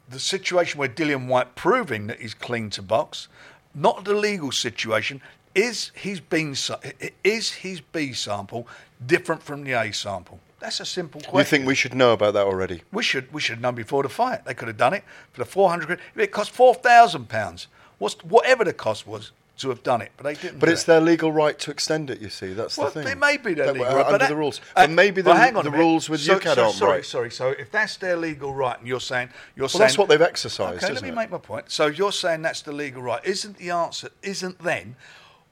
[0.09, 3.29] the situation where Dillian Whyte proving that he's clean to box,
[3.75, 5.21] not the legal situation.
[5.55, 6.79] Is his B sa-
[7.25, 8.69] is his B sample
[9.05, 10.39] different from the A sample?
[10.61, 11.39] That's a simple question.
[11.39, 12.83] You think we should know about that already?
[12.93, 14.45] We should we should have known before the fight.
[14.45, 15.99] They could have done it for the four hundred.
[16.15, 17.69] It cost four thousand pounds.
[17.99, 20.59] What's whatever the cost was to have done it, but they didn't.
[20.59, 20.87] But it's it.
[20.87, 22.21] their legal right to extend it.
[22.21, 23.13] You see, that's Well, the thing.
[23.13, 24.61] it may be their That- legal uh, right, but under that- the rules.
[24.77, 26.93] uh, but maybe the, well, hang on the rules with so, UKAD so, aren't sorry,
[26.93, 27.05] right.
[27.07, 30.09] Sorry, so if that's their legal right, and you're saying you're Well, saying that's what
[30.09, 31.15] they've exercised, Okay, let me it?
[31.15, 31.71] make my point.
[31.71, 33.25] So you're saying that's the legal right.
[33.25, 34.11] Isn't the answer?
[34.23, 34.97] Isn't then?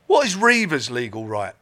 [0.07, 1.55] What is Rivas's legal right?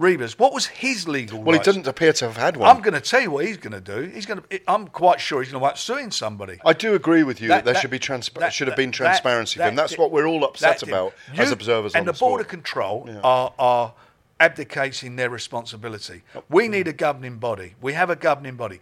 [0.00, 1.66] Rivas, what was his legal Well, he rights?
[1.66, 2.74] doesn't appear to have had one.
[2.74, 4.08] I'm going to tell you what he's going to do.
[4.08, 4.60] He's going to.
[4.66, 6.58] I'm quite sure he's going to wind up suing somebody.
[6.64, 8.78] I do agree with you that, That- there that- should be transpa- that- should have
[8.78, 12.08] been transparency, that- and that's that- what we're all upset about you- as observers and
[12.08, 12.48] the, the, border sport.
[12.48, 13.20] control Yeah.
[13.22, 13.92] are are
[14.40, 16.22] abdicating their responsibility.
[16.34, 16.42] Oh.
[16.48, 17.74] We need a governing body.
[17.82, 18.80] We have a governing body.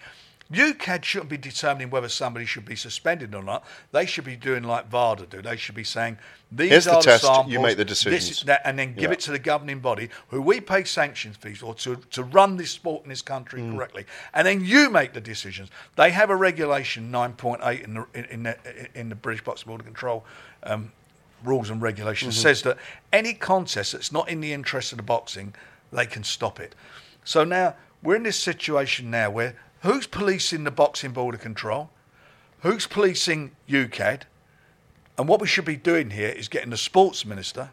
[0.52, 3.64] UKAD shouldn't be determining whether somebody should be suspended or not.
[3.92, 5.42] They should be doing like VADA do.
[5.42, 6.16] They should be saying
[6.50, 8.30] these Here's the are test, you samples, make the decisions.
[8.30, 9.12] is that, and then give Yeah.
[9.12, 12.70] it to the governing body who we pay sanctions fees or to, to run this
[12.70, 13.76] sport in this country Mm.
[13.76, 14.06] correctly.
[14.32, 15.68] And then you make the decisions.
[15.96, 18.56] They have a regulation 9.8 in the, in, in the,
[18.98, 20.24] in the British Boxing Board of Control
[20.62, 20.90] um,
[21.44, 22.42] rules and regulations Mhm.
[22.42, 22.78] says that
[23.12, 25.54] any contest that's not in the interest of the boxing,
[25.92, 26.74] they can stop it.
[27.24, 31.90] So now we're in this situation now where who's policing the boxing border control?
[32.60, 34.22] Who's policing UKAD?
[35.16, 37.70] And what we should be doing here is getting the sports minister.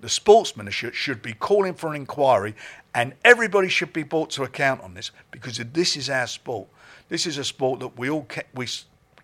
[0.00, 2.54] The sports minister should be calling for an inquiry,
[2.94, 6.68] and everybody should be brought to account on this because this is our sport.
[7.08, 8.66] This is a sport that we all we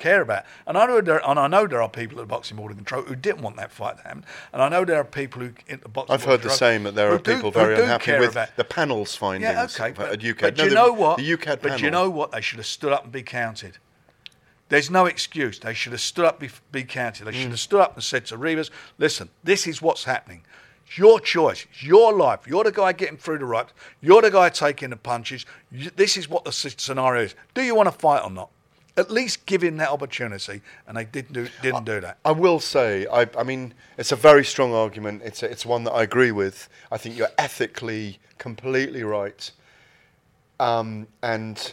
[0.00, 0.44] care about.
[0.66, 3.02] And I know there, and I know there are people at the boxing border control
[3.02, 4.24] who didn't want that fight to happen.
[4.52, 6.94] And I know there are people who in the boxing I've heard the same that
[6.94, 10.20] there are do- people very unhappy with about- the panel's findings yeah, okay, at but,
[10.20, 10.40] UKAD.
[10.40, 11.18] but No, you the- know what?
[11.18, 11.80] The UKAD but panel.
[11.80, 12.32] you know what?
[12.32, 13.78] They should have stood up and be counted.
[14.68, 15.58] There's no excuse.
[15.58, 17.24] They should have stood up, be, be counted.
[17.24, 17.50] They should Mm.
[17.50, 20.42] have stood up and said to Rivas, listen, this is what's happening.
[20.86, 21.66] It's your choice.
[21.70, 22.40] It's your life.
[22.46, 23.72] You're the guy getting through the ropes.
[24.00, 25.44] You're the guy taking the punches.
[25.72, 27.34] You, this is what the scenario is.
[27.54, 28.50] Do you want to fight or not?
[28.96, 32.18] At least give him that opportunity, and they didn't do, didn't do that.
[32.24, 35.22] I will say, I, I mean, it's a very strong argument.
[35.24, 36.68] It's a, it's one that I agree with.
[36.90, 39.50] I think you're ethically completely right.
[40.58, 41.72] Um, and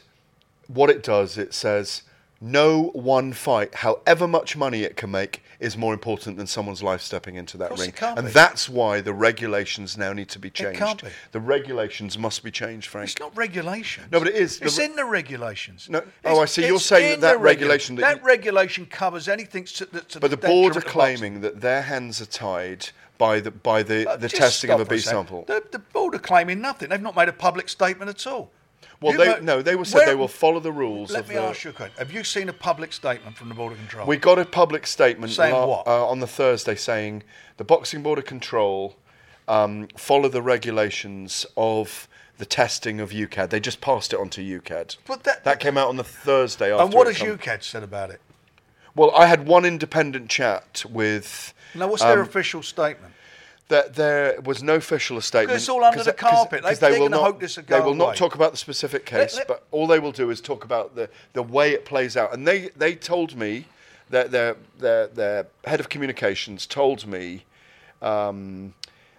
[0.68, 2.04] what it does, it says
[2.40, 7.02] no one fight, however much money it can make, is more important than someone's life
[7.02, 7.92] stepping into that ring.
[8.02, 8.32] And be.
[8.32, 10.76] that's why the regulations now need to be changed.
[10.80, 11.10] It can't be.
[11.32, 13.10] The regulations must be changed, Frank.
[13.10, 14.06] It's not regulation.
[14.12, 14.62] No, but it is.
[14.62, 15.90] It's The- in the regulations.
[15.90, 16.68] No, It's- oh, I see.
[16.68, 20.20] You're saying that, that regu- regulation that, that you- regulation covers anything to, the- to
[20.20, 24.08] But the detriment board are claiming that their hands are tied by the by the,
[24.08, 25.44] Uh, the testing of a for sample.
[25.48, 26.90] The, the board are claiming nothing.
[26.90, 28.52] They've not made a public statement at all.
[29.00, 31.30] Well, You they no, they were said Where- they will follow the rules Let of
[31.30, 31.42] me the.
[31.42, 31.96] ask you a question.
[32.00, 34.08] Have you seen a public statement from the Board of Control?
[34.08, 35.88] We got a public statement Saying la- what?
[35.88, 37.24] Uh, on the Thursday saying
[37.58, 38.96] the Boxing Board of Control
[39.48, 42.08] um, follow the regulations of
[42.40, 43.50] the testing of UKAD.
[43.50, 44.98] They just passed it on to UKAD.
[45.08, 46.72] But that, That came out on the Thursday.
[46.72, 48.20] After and what has come- UKAD said about it?
[48.96, 51.54] Well, I had one independent chat with.
[51.76, 53.14] Now, what's their um, official statement?
[53.70, 55.58] That there was no official statement.
[55.58, 56.64] it's all under the that- 'cause- carpet.
[56.64, 57.22] They- 'cause they will not.
[57.24, 60.00] hope this will they will not talk about the specific case, let- but all they
[60.00, 62.34] will do is talk about the, the way it plays out.
[62.34, 63.66] And they, they told me
[64.10, 67.44] that their, their their head of communications told me
[68.02, 68.74] um,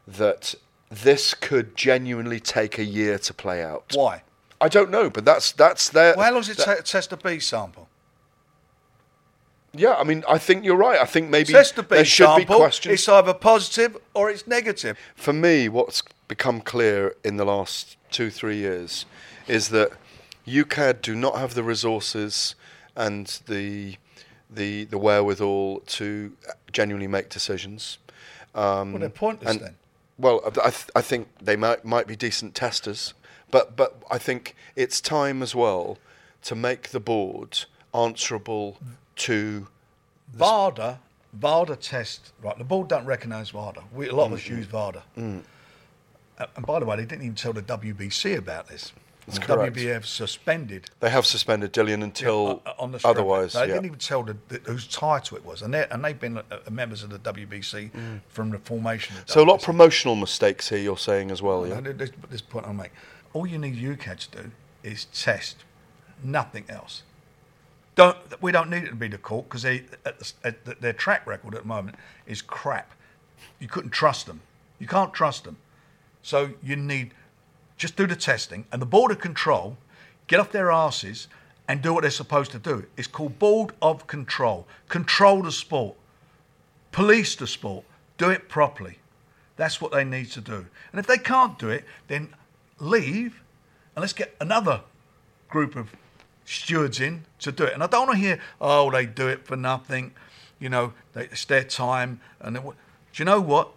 [0.06, 0.54] that
[0.90, 3.84] this could genuinely take a year to play out.
[3.94, 4.22] Why?
[4.60, 6.14] I don't know, but that's that's their.
[6.16, 7.87] Well, how long does it that- to test a B sample?
[9.78, 11.00] Yeah, I mean, I think you're right.
[11.00, 12.56] I think maybe Test the there should be sample.
[12.56, 12.92] questions.
[12.94, 14.98] It's either positive or it's negative.
[15.14, 19.06] For me, what's become clear in the last two, three years
[19.46, 19.92] is that
[20.46, 22.54] UKAD do not have the resources
[22.96, 23.96] and the
[24.50, 26.32] the the wherewithal to
[26.72, 27.98] genuinely make decisions.
[28.54, 29.74] Um, Well, they're pointless and- then.
[30.20, 33.14] Well, I, th- I think they might might be decent testers,
[33.52, 35.98] but but I think it's time as well
[36.42, 38.78] to make the board answerable
[39.18, 39.66] to
[40.34, 41.00] VADA,
[41.34, 43.82] VADA test, right, the board don't recognise VADA.
[43.92, 45.02] We, a lot of us use VADA.
[45.16, 45.42] Mm.
[46.38, 48.92] Uh, and by the way, they didn't even tell the WBC about this.
[49.26, 49.76] That's the correct.
[49.76, 53.52] WBF suspended They have suspended Dillian until uh, on the otherwise.
[53.52, 53.66] They yeah.
[53.66, 56.42] didn't even tell the, the, whose title it was, and they and they've been uh,
[56.70, 57.90] members of the WBC
[58.28, 59.16] from the formation.
[59.16, 59.30] The Mm.
[59.30, 60.78] So a lot of promotional mistakes here.
[60.78, 61.80] You're saying as well, yeah.
[61.80, 62.92] No, this, this point I'll make.
[63.34, 64.50] All you need UKAD to do
[64.82, 65.64] is test,
[66.24, 67.02] nothing else.
[67.98, 70.76] Don't we don't need it to be the court because they at the, at the,
[70.76, 71.96] their track record at the moment
[72.28, 72.92] is crap.
[73.58, 74.40] You couldn't trust them.
[74.78, 75.56] You can't trust them.
[76.22, 77.12] So you need
[77.76, 79.76] just do the testing and the board of control
[80.28, 81.26] get off their asses
[81.66, 82.86] and do what they're supposed to do.
[82.96, 84.68] It's called board of control.
[84.88, 85.96] Control the sport.
[86.92, 87.84] Police the sport.
[88.16, 89.00] Do it properly.
[89.56, 90.66] That's what they need to do.
[90.92, 92.32] And if they can't do it, then
[92.78, 93.42] leave
[93.96, 94.82] and let's get another
[95.48, 95.90] group of
[96.48, 97.74] stewards in to do it.
[97.74, 100.12] And I don't want to hear, oh, they do it for nothing.
[100.58, 102.20] You know, they, it's their time.
[102.40, 102.76] And wa- do
[103.14, 103.70] you know what?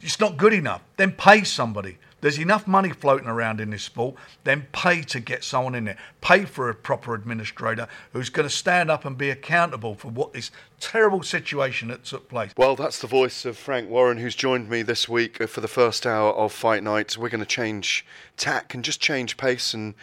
[0.00, 0.82] It's not good enough.
[0.96, 1.98] Then pay somebody.
[2.20, 4.14] There's enough money floating around in this sport.
[4.44, 5.98] Then pay to get someone in there.
[6.20, 10.32] Pay for a proper administrator who's going to stand up and be accountable for what
[10.32, 12.52] this terrible situation that took place.
[12.56, 16.06] Well, that's the voice of Frank Warren, who's joined me this week for the first
[16.06, 17.18] hour of Fight Night.
[17.18, 18.06] We're going to change
[18.38, 19.94] tack and just change pace and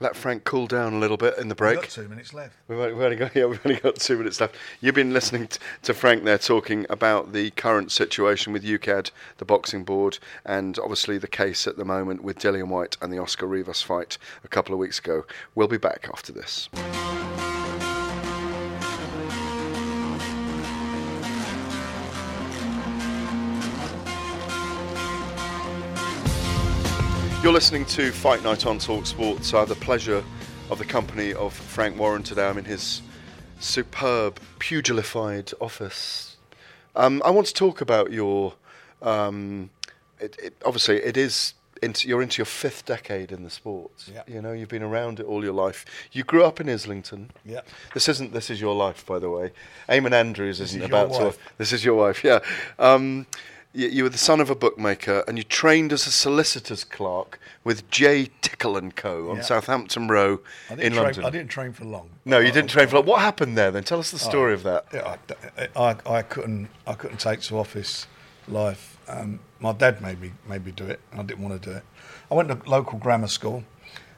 [0.00, 1.76] let Frank cool down a little bit in the break.
[1.76, 2.56] We've got two minutes left.
[2.66, 4.56] We've only, we've only got yeah, we've only got two minutes left.
[4.80, 9.44] You've been listening t- to Frank there talking about the current situation with UKAD, the
[9.44, 13.46] boxing board, and obviously the case at the moment with Dillian Whyte and the Oscar
[13.46, 15.24] Rivas fight a couple of weeks ago.
[15.54, 16.68] We'll be back after this.
[27.42, 29.54] You're listening to Fight Night on Talk Sports.
[29.54, 30.22] I have the pleasure
[30.68, 32.46] of the company of Frank Warren today.
[32.46, 33.00] I'm in his
[33.58, 36.36] superb, pugilified office.
[36.94, 38.52] Um, I want to talk about your.
[39.00, 39.70] Um,
[40.20, 41.54] it, it, obviously, it is.
[41.82, 44.10] Into, you're into your fifth decade in the sports.
[44.12, 44.22] Yeah.
[44.26, 45.86] You know, you've been around it all your life.
[46.12, 47.30] You grew up in Islington.
[47.46, 47.62] Yeah.
[47.94, 48.34] This isn't.
[48.34, 49.52] This is your life, by the way.
[49.88, 51.34] Eamonn Andrews isn't is about to.
[51.56, 52.22] This is your wife.
[52.22, 52.40] Yeah.
[52.78, 53.26] Um,
[53.72, 57.38] you, you were the son of a bookmaker, and you trained as a solicitor's clerk
[57.64, 58.28] with J.
[58.40, 59.30] Tickle and Co.
[59.30, 59.42] on Yeah.
[59.42, 61.24] Southampton Row I in train, London.
[61.24, 62.10] I didn't train for long.
[62.24, 62.96] No, you I- didn't train for.
[62.96, 63.06] Long.
[63.06, 63.70] What happened there?
[63.70, 64.86] Then tell us the story Oh, of that.
[64.92, 65.16] Yeah,
[65.76, 68.06] I, I, I couldn't I couldn't take to office
[68.48, 68.98] life.
[69.08, 71.00] Um, my dad made me made me do it.
[71.12, 71.84] and I didn't want to do it.
[72.30, 73.64] I went to local grammar school,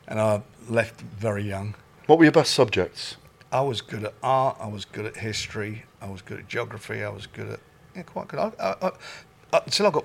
[0.09, 1.75] and I left very young.
[2.07, 3.17] What were your best subjects?
[3.51, 4.57] I was good at art.
[4.61, 5.85] I was good at history.
[6.01, 7.03] I was good at geography.
[7.05, 7.61] I was good at
[7.95, 8.41] yeah, quite good.
[8.41, 8.91] I, I, I,
[9.53, 10.05] until I got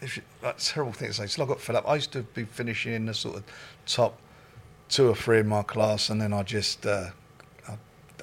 [0.00, 1.22] if you, that's a terrible thing to say.
[1.24, 3.44] Until I got fed up, I used to be finishing in the sort of
[3.86, 4.18] top
[4.88, 6.84] two or three in my class, and then I just.
[6.86, 7.10] Uh,
[7.68, 7.74] I,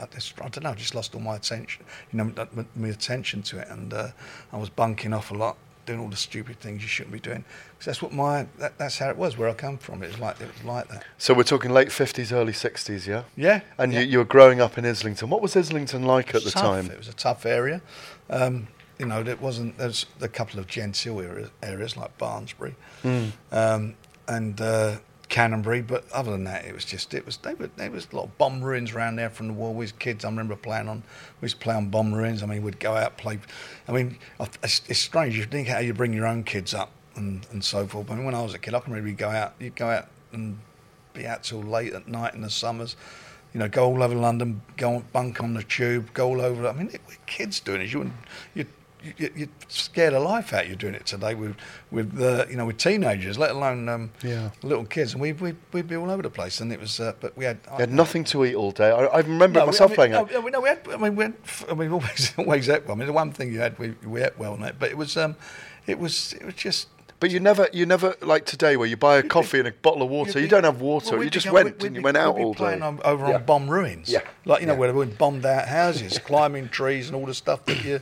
[0.03, 0.69] I, just, I don't know.
[0.71, 4.07] I just lost all my attention, you know, my, my attention to it, and uh,
[4.53, 7.43] I was bunking off a lot, doing all the stupid things you shouldn't be doing.
[7.77, 9.37] 'Cause that's what my that, that's how it was.
[9.37, 11.03] Where I come from, it was like it was like that.
[11.17, 13.23] So we're talking late fifties, early sixties, yeah.
[13.35, 14.01] Yeah, And yeah.
[14.01, 15.29] You, you were growing up in Islington.
[15.29, 16.61] What was Islington like at the tough.
[16.61, 16.91] time?
[16.91, 17.81] It was a tough area.
[18.29, 18.67] Um,
[18.99, 19.77] you know, there wasn't.
[19.77, 23.31] There's a couple of genteel areas, areas like Barnsbury Mm.
[23.51, 23.95] um,
[24.27, 24.97] and uh,
[25.29, 28.15] Canonbury, but other than that, it was just it was they were there was a
[28.15, 29.71] lot of bomb ruins around there from the war.
[29.73, 30.25] We was kids.
[30.25, 31.03] I remember playing on.
[31.39, 32.43] We used to play on bomb ruins.
[32.43, 33.39] I mean, we'd go out play.
[33.87, 35.37] I mean, it's, it's strange.
[35.37, 38.07] You think how you bring your own kids up and, and so forth.
[38.07, 39.53] But when I was a kid, I can remember you go out.
[39.59, 40.59] You'd go out and
[41.13, 42.95] be out till late at night in the summers.
[43.53, 46.67] You know, go all over London, go bunk on the tube, go all over.
[46.67, 47.91] I mean, we're kids doing it.
[47.91, 48.15] You wouldn't-
[48.53, 48.65] you
[49.03, 50.67] you you scare the life out.
[50.67, 51.55] you doing it today with
[51.91, 54.49] with uh, you know with teenagers, let alone um, Yeah.
[54.63, 55.13] little kids.
[55.13, 56.59] And we we we'd be all over the place.
[56.61, 58.89] And it was, uh, but we had You had nothing to eat all day.
[58.91, 60.43] I, I remember no, we- myself I mean, playing no, it.
[60.43, 60.79] we- no, we had.
[60.91, 61.33] I mean, we, had,
[61.69, 62.95] I mean, we always always ate well.
[62.95, 64.73] I mean, the one thing you had, we we ate well, mate.
[64.79, 65.35] But it was um,
[65.87, 66.87] it was it was just.
[67.21, 70.03] But you never, you never like today, where you buy a coffee and a bottle
[70.03, 70.39] of water.
[70.39, 71.15] You'd You don't have water.
[71.17, 72.79] well, you just go- went we'd and you be- went out we'd be all playing
[72.79, 72.85] day.
[72.85, 73.35] on, over Yeah.
[73.35, 74.07] on bomb ruins.
[74.09, 74.21] Yeah.
[74.45, 74.79] like you know Yeah.
[74.79, 77.99] where we bombed out houses, climbing trees, and all the stuff that you.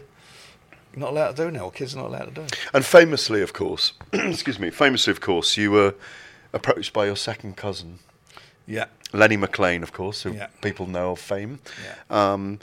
[0.97, 1.65] Not allowed to do now.
[1.65, 2.47] Or kids are not allowed to do.
[2.73, 5.93] And famously, of course, excuse me, famously, of course, you were
[6.53, 7.99] approached by your second cousin,
[8.65, 8.86] Yeah.
[9.13, 10.47] Lenny McLean, of course, who Yeah.
[10.62, 11.60] people know of fame.
[12.10, 12.60] Um,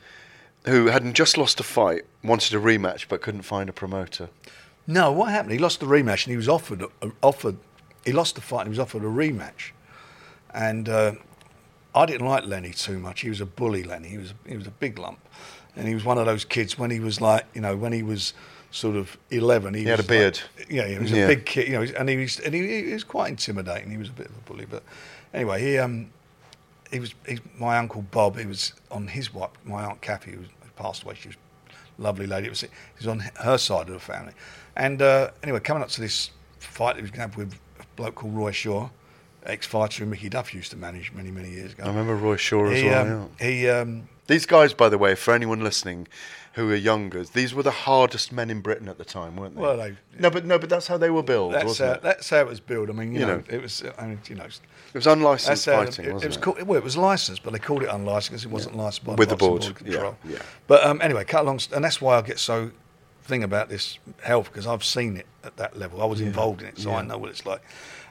[0.66, 4.30] who hadn't just lost a fight, wanted a rematch but couldn't find a promoter.
[4.86, 5.52] No, what happened?
[5.52, 7.56] He lost the rematch and he was offered uh, offered.
[8.04, 9.70] He lost the fight and he was offered a rematch,
[10.52, 11.12] and uh,
[11.94, 13.20] I didn't like Lenny too much.
[13.22, 14.08] He was a bully, Lenny.
[14.08, 15.20] He was he was a big lump,
[15.76, 18.02] and he was one of those kids when he was like you know when he
[18.02, 18.32] was
[18.70, 19.74] sort of eleven.
[19.74, 20.40] He, He had a beard.
[20.58, 21.24] Like, yeah, he was Yeah.
[21.24, 21.68] a big kid.
[21.68, 23.90] You know, and he was and he, he was quite intimidating.
[23.90, 24.82] He was a bit of a bully, but
[25.32, 26.10] anyway, he um
[26.90, 28.36] he was he, my uncle Bob.
[28.38, 31.14] He was on his wife, my aunt Kathy, who was- who passed away.
[31.14, 31.36] She was
[31.98, 32.46] a lovely lady.
[32.46, 34.32] It was he was on her side of the family,
[34.76, 37.54] and uh, anyway, coming up to this fight, that he was going to have with
[37.80, 38.88] a bloke called Roy Shaw,
[39.44, 41.84] ex-fighter who Mickey Duff used to manage many many years ago.
[41.84, 43.02] I remember Roy Shaw as well.
[43.22, 43.46] um, yeah.
[43.46, 46.08] He um, These guys, by the way, for anyone listening
[46.54, 49.60] who are younger, these were the hardest men in Britain at the time, weren't they?
[49.60, 52.02] Well, they- no, but no, but that's how they were built, that's wasn't how, it?
[52.02, 52.88] that's how it was built.
[52.88, 53.42] I mean, you, You know, know.
[53.48, 53.82] it was.
[53.98, 54.60] I mean, you know, It
[54.94, 56.40] was unlicensed that's how fighting, it, wasn't it was it?
[56.42, 59.14] Called, well, it was licensed, but they called it unlicensed because it wasn't licensed by
[59.14, 60.16] With the Boxing board, yeah, Control.
[60.28, 60.38] yeah.
[60.68, 62.70] But um, anyway, cut along, and that's why I get so
[63.24, 66.00] thing about this health because I've seen it at that level.
[66.02, 67.62] I was involved in it, so I know what it's like.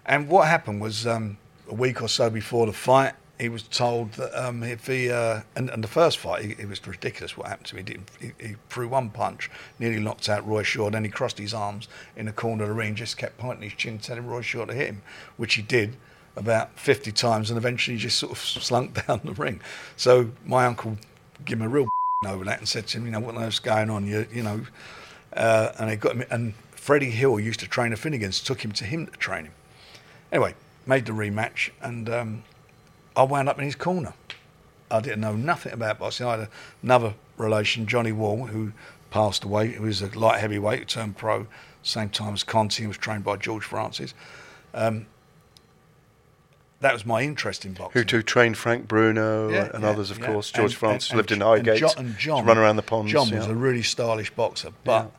[0.06, 1.38] And what happened was um,
[1.70, 5.42] a week or so before the fight, he was told that um, if he uh,
[5.54, 7.86] and, and the first fight, it was ridiculous what happened to him.
[7.86, 10.90] He, didn't, he, he threw one punch, nearly knocked out Roy Shaw.
[10.90, 13.74] Then he crossed his arms in the corner of the ring, just kept pointing his
[13.74, 15.02] chin, telling Roy Shaw to hit him,
[15.36, 15.98] which he did
[16.38, 19.60] about 50 times, and eventually he just sort of slunk down the ring.
[19.98, 20.98] So my uncle
[21.44, 21.90] gave him a real
[22.26, 24.08] over that and said to him, you know, what the hell's going on?
[24.08, 24.62] You, you know,
[25.36, 26.24] uh, and they got him.
[26.32, 29.54] And Freddie Hill used to train the Finnegans, took him to him to train him.
[30.32, 32.44] Anyway, made the rematch, and um,
[33.16, 34.14] I wound up in his corner.
[34.90, 36.26] I didn't know nothing about boxing.
[36.28, 36.48] I had
[36.82, 38.74] another relation, Johnny Wall, who
[39.12, 39.70] passed away.
[39.74, 41.48] He was a light heavyweight who turned pro,
[41.82, 42.78] same time as Conteh.
[42.82, 44.14] He was trained by George Francis.
[44.74, 45.08] Um,
[46.82, 48.02] that was my interest in boxing.
[48.02, 50.26] Who to train Frank Bruno Yeah, and yeah, others, of yeah.
[50.28, 50.52] course.
[50.52, 51.80] George And- Francis and- lived in and Highgate.
[51.80, 53.12] John, and John run around the ponds.
[53.12, 55.12] John was a really stylish boxer, but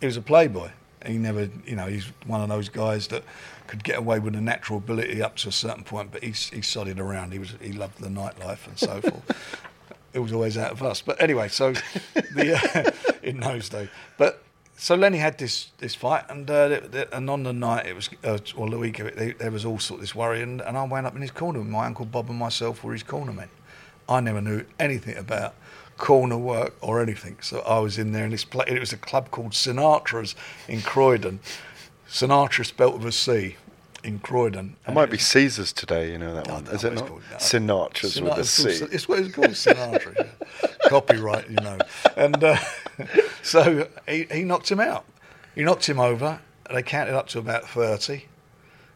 [0.00, 0.70] he was a playboy.
[1.06, 3.22] He never, you know, he's one of those guys that
[3.66, 6.62] could get away with a natural ability up to a certain point, but he's he
[6.62, 7.32] sodded around.
[7.32, 9.56] He was he loved the nightlife and so forth.
[10.14, 11.02] It was always out of us.
[11.02, 11.74] But anyway, so
[12.14, 14.42] the uh, in those days, but.
[14.80, 17.96] So Lenny had this, this fight, and uh, th- th- and on the night it
[17.96, 20.40] was, uh, or the week of it, they, there was all sort of this worry,
[20.40, 21.64] and, and I wound up in his corner.
[21.64, 23.48] My uncle Bob and myself were his cornermen.
[24.08, 25.56] I never knew anything about
[25.98, 28.68] corner work or anything, so I was in there and this place.
[28.70, 30.34] It was a club called Cinatra's
[30.68, 31.40] in Croydon.
[32.08, 33.56] Sinatra spelt with a C
[34.04, 34.76] in Croydon.
[34.86, 36.66] It might be Caesars today, you know that one.
[36.68, 37.06] Is it not?
[37.38, 38.78] Cinatra's with a C.
[38.78, 40.28] called- It's what it's called, Sinatra.
[40.88, 41.78] Copyright, you know.
[42.16, 42.56] And uh,
[43.42, 45.04] so he, he knocked him out.
[45.54, 46.40] He knocked him over.
[46.72, 48.26] They counted up to about thirty.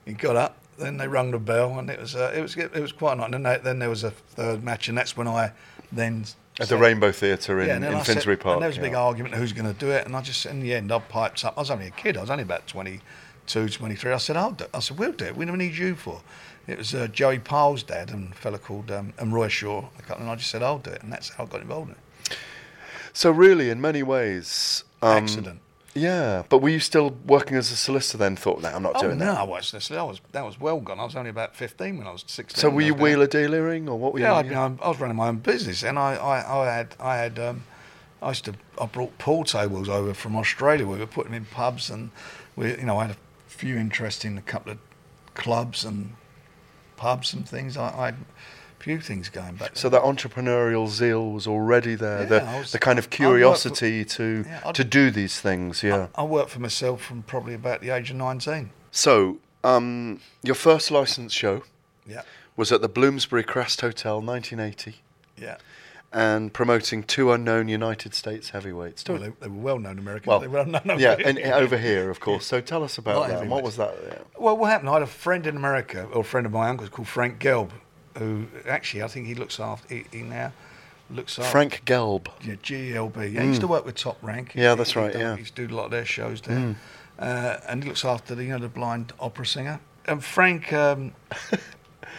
[0.05, 0.59] He got up.
[0.79, 3.27] Then they rung the bell, and it was uh, it was it was quite nice.
[3.27, 5.53] And then, they, then there was a third match, and that's when I
[5.91, 6.25] then
[6.62, 8.55] At the Rainbow Theatre in, yeah, in I said- Finsbury Park.
[8.55, 9.01] And there was a big yeah.
[9.01, 11.55] argument who's going to do it, and I just in the end I piped up.
[11.57, 12.16] I was only a kid.
[12.16, 14.12] I was only about 22, 23.
[14.12, 15.37] I said, "I'll do." it." I said, "We'll do it.
[15.37, 16.22] We never need you for."
[16.66, 19.88] It was uh, Joey Pyle's dad and a fella called um, and Roy Shaw.
[20.09, 22.38] And I just said, "I'll do it," and that's how I got involved in it.
[23.12, 25.61] So really, in many ways, um, Accident.
[25.94, 28.35] Yeah, but were you still working as a solicitor then?
[28.37, 29.35] Thought, no, I'm not oh doing no, that.
[29.35, 30.07] No, I was necessarily.
[30.07, 30.98] I was that was well gone.
[30.98, 32.59] I was only about 15 when I was 16.
[32.59, 33.14] So were you was doing it.
[33.16, 34.50] wheeler dealing, or what were yeah, you?
[34.50, 37.38] Mean, I, I was running my own business, and I, I, I had, I had,
[37.38, 37.64] um,
[38.22, 40.87] I used to, I brought pool tables over from Australia.
[40.87, 42.11] We were putting them in pubs, and
[42.57, 44.78] we, you know, I had a few interest in a couple of
[45.35, 46.14] clubs and
[46.96, 47.76] pubs and things.
[47.76, 48.14] I, I
[48.83, 49.71] few things going back.
[49.75, 52.21] So that entrepreneurial zeal was already there.
[52.23, 55.40] Yeah, the, was- the kind of I worked for- curiosity to Yeah, to do these
[55.40, 55.83] things.
[55.83, 56.09] Yeah.
[56.14, 58.71] I worked for myself from probably about the age of 19.
[58.90, 61.62] so um, your first licensed show
[62.07, 62.23] Yeah,
[62.57, 64.97] was at the Bloomsbury Crest Hotel, 1980,
[65.37, 65.59] yeah.
[66.12, 69.05] and promoting two unknown United States heavyweights.
[69.09, 70.27] Well, they, they were well-known Americans.
[70.27, 71.29] Well, they were well-known over yeah, here.
[71.29, 72.45] and over here, of course.
[72.45, 73.47] So tell us about Not that.
[73.47, 73.95] What was that?
[74.05, 74.18] Yeah.
[74.37, 74.90] Well, what happened?
[74.90, 77.71] I had a friend in America, or a friend of my uncle's called Frank Gelb,
[78.18, 79.94] who actually I think he looks after.
[79.94, 80.53] He, he now
[81.11, 82.27] looks after Frank Gelb.
[82.42, 83.33] Yeah, GLB.
[83.33, 83.70] Yeah, he used to Mm.
[83.70, 84.53] work with Top Rank.
[84.55, 85.35] Yeah, He- that's right, done- yeah.
[85.35, 86.75] he used to do a lot of their shows there, Mm.
[87.18, 89.81] uh, and he looks after the you know the blind opera singer.
[90.07, 91.12] And Frank, um,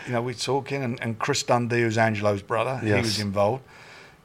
[0.06, 3.64] you know, we're talking, and, and Chris Dundee, who's Angelo's brother, he was involved,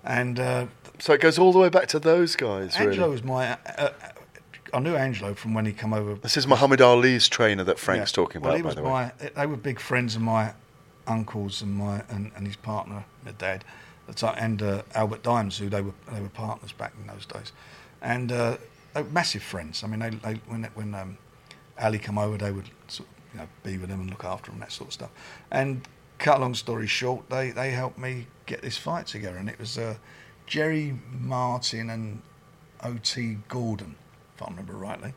[0.04, 0.38] and.
[0.40, 0.66] Uh,
[1.00, 3.10] So it goes all the way back to those guys, Angelo really.
[3.12, 3.56] was my.
[3.78, 3.90] Uh,
[4.74, 6.14] I knew Angelo from when he come over.
[6.16, 8.16] This is Muhammad Ali's trainer that Frank's Yeah.
[8.16, 8.90] talking well, about, he by was the way.
[8.90, 10.52] my, They were big friends of my
[11.08, 13.64] uncles and my and, and his partner, my dad,
[14.36, 17.52] and uh, Albert Dimes, who they were they were partners back in those days,
[18.02, 18.56] and uh,
[18.94, 19.82] they were massive friends.
[19.82, 21.18] I mean, they, they when when um,
[21.80, 24.50] Ali come over, they would sort of, you know be with them and look after
[24.50, 25.10] them, that sort of stuff.
[25.50, 25.86] And
[26.18, 29.58] cut a long story short, they they helped me get this fight together, and it
[29.58, 29.78] was.
[29.78, 29.96] Uh,
[30.48, 32.22] Jerry Martin and
[32.82, 33.38] O.T.
[33.48, 33.96] Gordon,
[34.34, 35.14] if I remember rightly.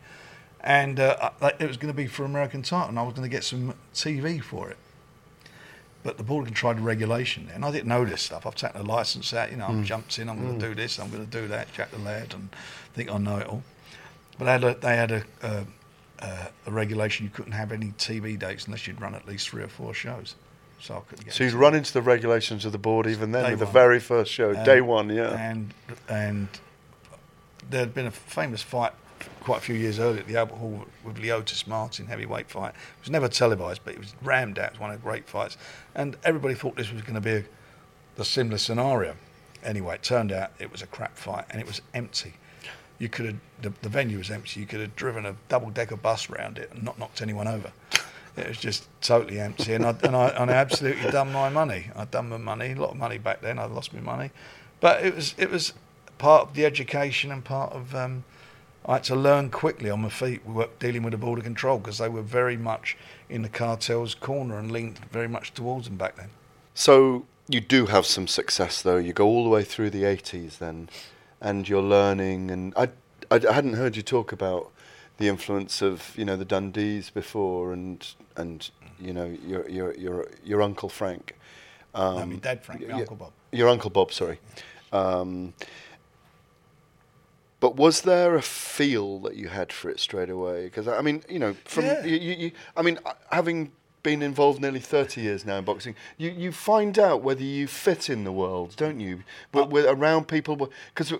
[0.60, 3.36] And uh, it was going to be for American title, and I was going to
[3.36, 4.78] get some TV for it.
[6.04, 8.45] But the board tried the regulation, and I didn't know this stuff.
[8.47, 9.86] I've taken a license out, you know, I've Mm.
[9.86, 10.60] jumped in, I'm going Mm.
[10.60, 12.49] to do this, I'm going to do that, Jack the Lad, and
[12.95, 13.62] think I know it all.
[14.39, 15.66] But they had a, they had a, a,
[16.20, 19.62] a, a regulation you couldn't have any TV dates unless you'd run at least three
[19.62, 20.34] or four shows.
[20.80, 23.52] So I couldn't get So you'd run into the regulations of the board even then
[23.52, 25.38] with the very first show, And- day one, yeah.
[25.38, 25.74] And
[26.10, 26.47] and
[27.70, 28.93] there had been a famous fight
[29.42, 32.70] quite a few years earlier at the Albert Hall with Leotis Martin, heavyweight fight.
[32.70, 34.68] It was never televised, but it was rammed out.
[34.68, 35.58] It was one of the great fights.
[35.96, 37.44] And everybody thought this was going to be a,
[38.16, 39.16] the similar scenario.
[39.64, 42.34] Anyway, it turned out it was a crap fight and it was empty.
[43.00, 44.60] You could have, the, the venue was empty.
[44.60, 47.72] You could have driven a double decker bus round it and not knocked anyone over.
[48.38, 51.92] It was just totally empty, and I and I, and I absolutely done my money.
[51.96, 53.60] I'd done my money, a lot of money back then.
[53.60, 54.32] I'd lost my money,
[54.80, 55.74] but it was it was
[56.18, 58.24] part of the education and part of um,
[58.86, 60.42] I had to learn quickly on my feet.
[60.46, 62.98] We were dealing with the Board of Control because they were very much
[63.30, 66.30] in the cartel's corner and leaned very much towards them back then.
[66.74, 68.98] So you do have some success, though.
[68.98, 70.90] You go all the way through the 80s then,
[71.40, 72.50] and you're learning.
[72.50, 72.90] And I,
[73.30, 74.72] I, I hadn't heard you talk about
[75.18, 78.06] the influence of you know the Dundees before, and
[78.36, 78.68] and
[79.00, 81.38] you know your your your your uncle Frank.
[81.94, 83.32] Um, No, my dad Frank, my y- uncle Bob.
[83.52, 84.40] Your uncle Bob, sorry.
[84.92, 85.54] Um,
[87.62, 90.66] but was there a feel that you had for it straight away?
[90.66, 92.03] Because I mean, you know, from Yeah.
[92.03, 93.72] you, you, you, I mean, uh, having
[94.03, 98.09] been involved nearly thirty years now in boxing, you, you find out whether you fit
[98.09, 99.24] in the world, don't you?
[99.53, 101.14] With, with around people, because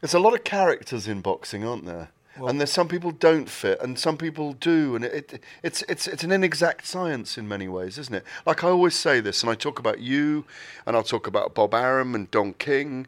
[0.00, 2.08] there's a lot of characters in boxing, aren't there?
[2.48, 6.06] and there's some people don't fit, and some people do, and it, it it's it's
[6.06, 8.24] it's an inexact science in many ways, isn't it?
[8.46, 10.44] Like I always say this, and I talk about you,
[10.86, 13.06] and I'll talk about Bob Arum and Don King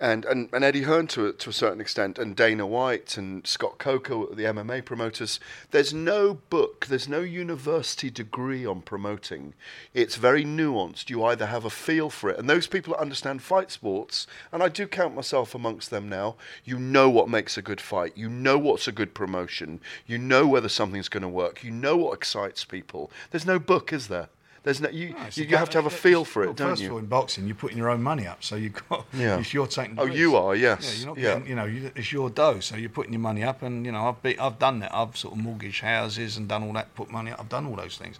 [0.00, 3.46] and, and, and Eddie Hearn to a, to a certain extent, and Dana White and
[3.46, 5.38] Scott Coker, the MMA promoters.
[5.70, 9.52] There's no book, there's no university degree on promoting.
[9.92, 11.10] It's very nuanced.
[11.10, 14.62] You either have a feel for it, and those people that understand fight sports, and
[14.62, 18.30] I do count myself amongst them now, you know what makes a good fight, you
[18.30, 22.14] know what's a good promotion, you know whether something's going to work, you know what
[22.14, 23.10] excites people.
[23.30, 24.28] There's no book, is there?
[24.62, 25.10] There's no you.
[25.10, 26.88] No, you, you have to have a feel for well, it, don't first you?
[26.88, 29.06] of all, in boxing, you're putting your own money up, so you've got.
[29.14, 29.38] Yeah.
[29.40, 29.98] It's you're taking.
[29.98, 30.84] Oh, you are, yes.
[30.84, 31.34] Yeah, you're not Yeah.
[31.34, 33.92] getting, you know, you, it's your dough, so you're putting your money up, and you
[33.92, 34.94] know, I've be, I've done that.
[34.94, 37.40] I've sort of mortgaged houses and done all that, put money up.
[37.40, 38.18] I've done all those things,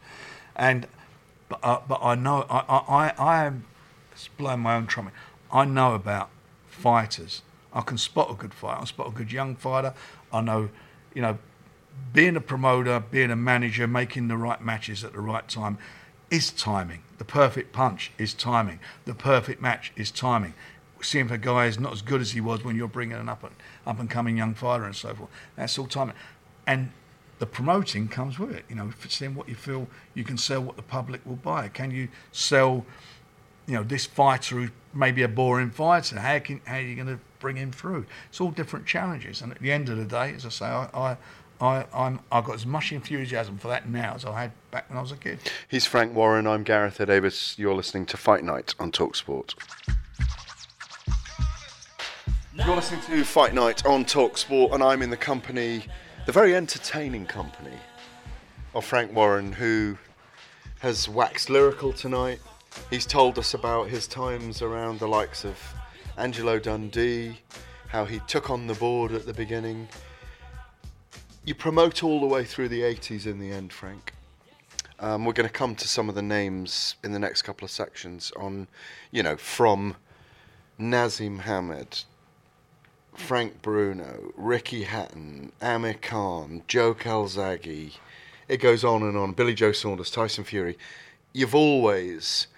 [0.56, 0.86] and
[1.50, 3.66] but uh, but I know I I I, am
[4.38, 5.12] blowing my own trumpet.
[5.52, 6.30] I know about
[6.68, 7.42] fighters.
[7.74, 8.80] I can spot a good fighter.
[8.80, 9.92] I spot a good young fighter.
[10.32, 10.70] I know,
[11.14, 11.38] you know,
[12.14, 15.78] being a promoter, being a manager, making the right matches at the right time
[16.30, 17.02] is timing.
[17.18, 18.80] The perfect punch is timing.
[19.04, 20.54] The perfect match is timing.
[21.02, 23.28] Seeing if a guy is not as good as he was when you're bringing an
[23.28, 23.54] up and
[23.86, 25.30] up and coming young fighter and so forth.
[25.56, 26.14] That's all timing.
[26.66, 26.92] And
[27.40, 28.64] the promoting comes with it.
[28.68, 31.68] You know, seeing what you feel you can sell, what the public will buy.
[31.68, 32.84] Can you sell,
[33.66, 36.20] you know, this fighter who may be a boring fighter?
[36.20, 38.04] How can how are you going to bring him through?
[38.28, 39.40] It's all different challenges.
[39.40, 41.16] And at the end of the day, as I say, I, I
[41.60, 44.96] I, I'm, I've got as much enthusiasm for that now as I had back when
[44.96, 45.40] I was a kid.
[45.68, 46.46] He's Frank Warren.
[46.46, 47.06] I'm Gareth A.
[47.06, 47.54] Davies.
[47.58, 49.54] You're listening to Fight Night on Talksport.
[52.54, 55.84] You're listening to Fight Night on Talksport, and I'm in the company,
[56.24, 57.76] the very entertaining company,
[58.74, 59.98] of Frank Warren, who
[60.80, 62.40] has waxed lyrical tonight.
[62.88, 65.58] He's told us about his times around the likes of
[66.16, 67.38] Angelo Dundee,
[67.88, 69.88] how he took on the board at the beginning.
[71.42, 74.12] You promote all the way through the 80s in the end, Frank.
[74.98, 77.70] Um, we're going to come to some of the names in the next couple of
[77.70, 78.68] sections on,
[79.10, 79.96] you know, from
[80.78, 82.04] Naseem Hamed,
[83.14, 87.94] Frank Bruno, Ricky Hatton, Amir Khan, Joe Calzaghe.
[88.46, 89.32] It goes on and on.
[89.32, 90.76] Billy Joe Saunders, Tyson Fury.
[91.32, 92.48] You've always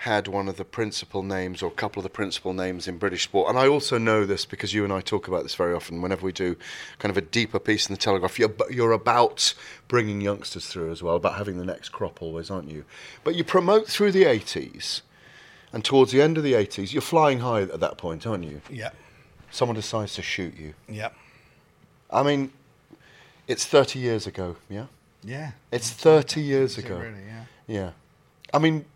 [0.00, 3.24] had one of the principal names or a couple of the principal names in British
[3.24, 3.50] sport.
[3.50, 6.24] And I also know this because you and I talk about this very often whenever
[6.24, 6.56] we do
[6.98, 8.38] kind of a deeper piece in the Telegraph.
[8.38, 9.52] You're, you're about
[9.88, 12.86] bringing youngsters through as well, about having the next crop always, aren't you?
[13.24, 15.02] But you promote through the 80s,
[15.70, 18.62] and towards the end of the 80s, you're flying high at that point, aren't you?
[18.70, 18.92] Yeah.
[19.50, 20.72] Someone decides to shoot you.
[20.88, 21.10] Yeah.
[22.10, 22.52] I mean,
[23.46, 24.86] it's 30 years ago, yeah?
[25.22, 25.50] Yeah.
[25.70, 26.96] It's 30 years it ago.
[26.96, 27.22] really?
[27.26, 27.44] Yeah.
[27.66, 27.90] Yeah.
[28.54, 28.86] I mean,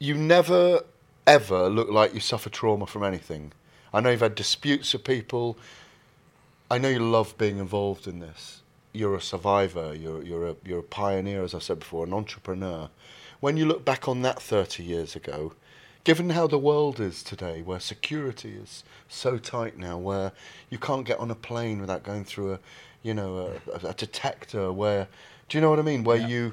[0.00, 0.82] you never
[1.26, 3.52] ever look like you suffer trauma from anything.
[3.94, 5.56] I know you've had disputes with people.
[6.70, 8.62] I know you love being involved in this.
[8.92, 9.94] You're a survivor.
[9.94, 12.88] You're you're a you're a pioneer, as I said before, an entrepreneur.
[13.40, 15.52] When you look back on that 30 years ago,
[16.04, 20.32] given how the world is today, where security is so tight now, where
[20.70, 22.58] you can't get on a plane without going through a,
[23.02, 24.72] you know, a, a detector.
[24.72, 25.08] Where,
[25.48, 26.04] do you know what I mean?
[26.04, 26.26] Where Yeah.
[26.28, 26.52] you,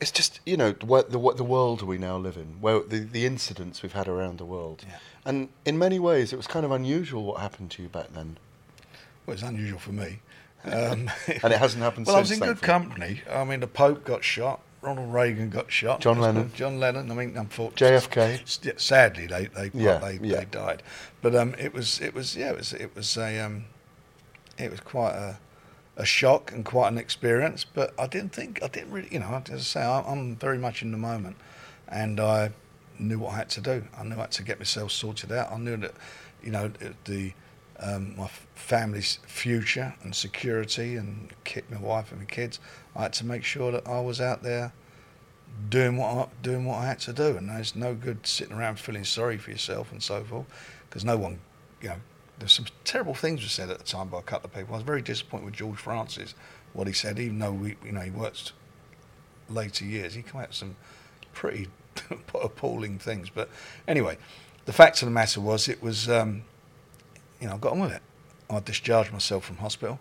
[0.00, 3.00] it's just you know what the what the world we now live in, where the
[3.00, 4.84] the incidents we've had around the world,
[5.24, 8.38] and in many ways it was kind of unusual what happened to you back then.
[9.26, 10.20] Well, it's unusual for me.
[10.62, 11.10] Um,
[11.42, 13.22] And it hasn't happened Well, I was in since, good company.
[13.30, 14.60] I mean, the Pope got shot.
[14.82, 16.00] Ronald Reagan got shot.
[16.02, 16.52] John Lennon.
[16.54, 17.10] John Lennon.
[17.10, 18.78] I mean, unfortunately, JFK.
[18.78, 20.40] Sadly, they they Yeah, they, yeah.
[20.40, 20.82] they died.
[21.22, 23.64] But um, it was it was yeah it was it was a um,
[24.58, 25.38] it was quite a
[26.00, 27.64] a shock and quite an experience.
[27.64, 30.82] But I didn't think I didn't really you know as I say I'm very much
[30.82, 31.36] in the moment,
[31.88, 32.50] and I
[32.98, 33.84] knew what I had to do.
[33.96, 35.52] I knew I had to get myself sorted out.
[35.52, 35.92] I knew that
[36.42, 36.72] you know
[37.04, 37.32] the
[37.78, 42.58] um, my family's future and security and ki- my wife and my kids.
[42.94, 44.72] I had to make sure that I was out there
[45.68, 47.36] doing what I, doing what I had to do.
[47.36, 50.46] And there's no good sitting around feeling sorry for yourself and so forth,
[50.88, 51.38] because no one,
[51.80, 51.96] you know,
[52.40, 54.74] there's some terrible things were said at the time by a couple of people.
[54.74, 56.34] I was very disappointed with George Francis,
[56.72, 58.52] what he said, even though we, you know, he worked
[59.48, 60.14] later years.
[60.14, 60.76] He came out with some
[61.32, 61.68] pretty
[62.34, 63.30] appalling things.
[63.30, 63.48] But
[63.86, 64.18] anyway,
[64.64, 66.42] the fact of the matter was, it was, um,
[67.40, 68.02] you know, I got on with it.
[68.48, 70.00] I discharged myself from hospital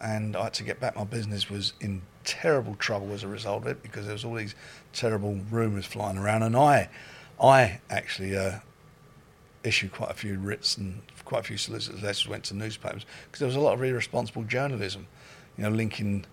[0.00, 0.96] and I had to get back.
[0.96, 4.34] My business was in terrible trouble as a result of it because there was all
[4.34, 4.54] these
[4.92, 6.88] terrible rumours flying around, and I,
[7.42, 8.60] I actually uh,
[9.64, 13.38] issued quite a few writs and quite a few solicitors letters went to newspapers because
[13.40, 15.06] there was a lot of irresponsible journalism,
[15.58, 16.24] you know, linking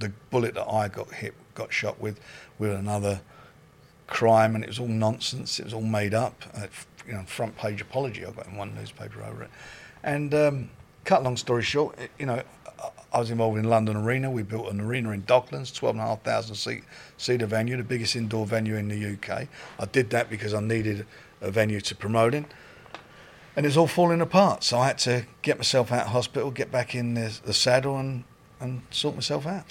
[0.00, 2.20] the bullet that I got hit, got shot with,
[2.58, 3.22] with another
[4.06, 5.58] crime, and it was all nonsense.
[5.58, 6.42] It was all made up.
[6.54, 6.66] Uh,
[7.06, 9.50] you know, front page apology I got in one newspaper over it.
[10.02, 10.70] And um,
[11.04, 12.42] cut long story short, it- you know,
[13.12, 14.30] I- was involved in London Arena.
[14.30, 16.84] We built an arena in Docklands, 12,500 seat
[17.16, 19.48] seater venue, the biggest indoor venue in the UK.
[19.78, 21.06] I did that because I needed
[21.40, 22.44] a venue to promote in.
[23.56, 24.64] And it's all falling apart.
[24.64, 27.98] So I had to get myself out of hospital, get back in the, the saddle,
[27.98, 28.24] and,
[28.60, 29.64] and sort myself out.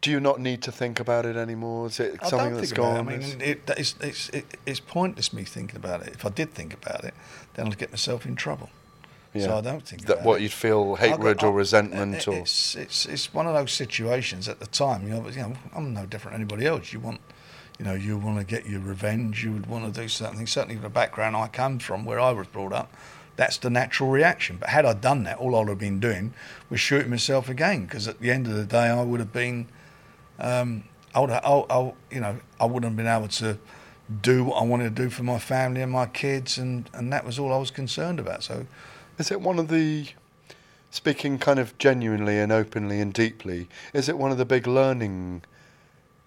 [0.00, 1.88] Do you not need to think about it anymore?
[1.88, 3.08] Is it something that's gone?
[3.08, 3.14] it.
[3.14, 6.14] I mean, it, is, it's, it, it's pointless me thinking about it.
[6.14, 7.14] If I did think about it,
[7.54, 8.70] then I'd get myself in trouble.
[9.34, 9.46] Yeah.
[9.46, 10.22] So I don't think that.
[10.22, 10.44] What it.
[10.44, 14.66] you'd feel hatred or resentment or it's, it's it's one of those situations at the
[14.66, 15.06] time.
[15.06, 16.92] You know, but, you know, I'm no different than anybody else.
[16.92, 17.20] You want,
[17.78, 19.44] you know, you want to get your revenge.
[19.44, 20.46] You would want to do something.
[20.46, 22.92] Certainly, with the background I come from, where I was brought up,
[23.38, 24.58] that's the natural reaction.
[24.60, 26.34] But had I done that, all I would have been doing
[26.68, 27.86] was shooting myself again.
[27.86, 29.68] Because at the end of the day, I would have been,
[30.38, 30.84] um,
[31.14, 33.58] I would, I, I, you know, I wouldn't have been able to
[34.20, 37.24] do what I wanted to do for my family and my kids, and and that
[37.24, 38.42] was all I was concerned about.
[38.42, 38.66] So.
[39.18, 40.06] Is it one of the,
[40.92, 45.42] speaking kind of genuinely and openly and deeply, is it one of the big learning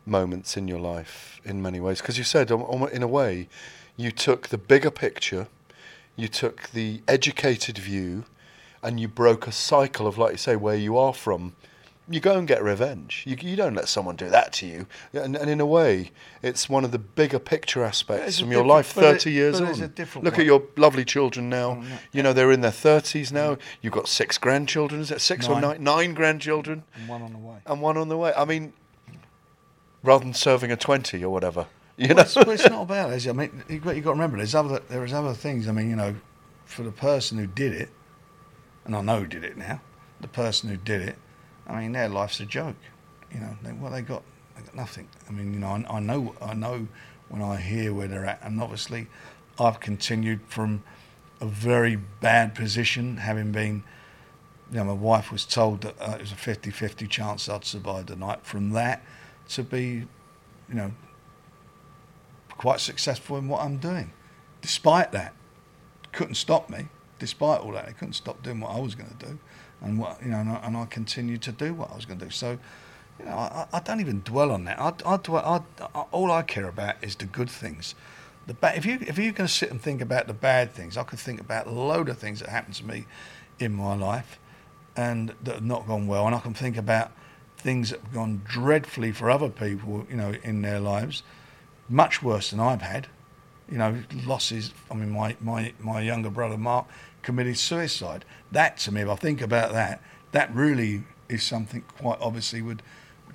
[0.06, 2.02] moments in your life in many ways?
[2.02, 3.48] Because you said, um, um, in a way,
[3.96, 5.48] you took the bigger picture,
[6.16, 8.26] you took the educated view,
[8.84, 11.54] and you broke a cycle of, like you say, where you are from.
[12.10, 13.24] You go and get revenge.
[13.26, 14.88] You, you don't let someone do that to you.
[15.14, 18.94] And, and in a way, it's one of the bigger picture aspects from your life
[18.96, 19.68] but it- 30 years on.
[19.68, 20.42] it's a different Look one.
[20.42, 21.82] at your lovely children now.
[21.82, 23.58] Oh, you know, they're in their 30s now.
[23.82, 25.22] You've got six grandchildren, is it?
[25.22, 25.62] Six or Nine.
[25.62, 25.84] nine?
[25.84, 26.84] Nine grandchildren.
[26.96, 27.58] And one on the way.
[27.66, 28.34] And one on the way.
[28.36, 28.74] I mean,
[30.04, 31.68] rather than serving a 20 or whatever.
[32.02, 33.28] You well, it's, well, it's not about it.
[33.28, 35.68] I mean, you've got, you've got to remember, there's other, there is other things.
[35.68, 36.16] I mean, you know,
[36.66, 37.90] for the person who did it,
[38.86, 39.82] and I know who did it now,
[40.20, 41.16] the person who did it,
[41.68, 42.78] I mean, their life's a joke.
[43.32, 44.24] You know, they, well, they got,
[44.56, 45.10] they got nothing.
[45.30, 46.88] I mean, you know, I, I know, I know
[47.30, 49.06] when I hear where they're at, and obviously,
[49.60, 50.82] I've continued from
[51.40, 53.84] a very bad position, having been.
[54.72, 58.08] You know, my wife was told that uh, it was a 50-50 chance I'd survive
[58.08, 58.44] the night.
[58.44, 59.04] From that
[59.50, 60.08] to be,
[60.70, 60.92] you know,
[62.62, 64.12] quite successful in what I'm doing.
[64.62, 65.34] Despite that,
[66.12, 66.90] couldn't stop me.
[67.18, 69.40] Despite all that, they couldn't stop doing what I was going to do,
[69.82, 72.20] and what you know, and I, and I continued to do what I was going
[72.20, 72.32] to do.
[72.32, 72.60] So,
[73.20, 74.80] you know, I, I don't even dwell on that.
[74.80, 77.96] I, I, dwell, I, I, all I care about is the good things.
[78.46, 80.98] The ba- if you if you're going to sit and think about the bad things,
[80.98, 83.06] I could think about a load of things that happened to me
[83.58, 84.40] in my life,
[84.96, 87.12] and that have not gone well, and I can think about
[87.58, 91.24] things that have gone dreadfully for other people, you know, in their lives,
[91.92, 93.08] much worse than I've had.
[93.70, 94.74] You know, losses.
[94.90, 96.88] I mean, my, my, my younger brother Mark
[97.22, 98.26] committed suicide.
[98.52, 102.82] That to me, if I think about that, that really is something quite obviously would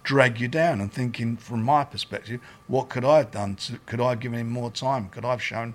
[0.02, 0.80] drag you down.
[0.80, 3.56] And thinking from my perspective, what could I have done?
[3.56, 5.08] To, could I have given him more time?
[5.08, 5.74] Could I have shown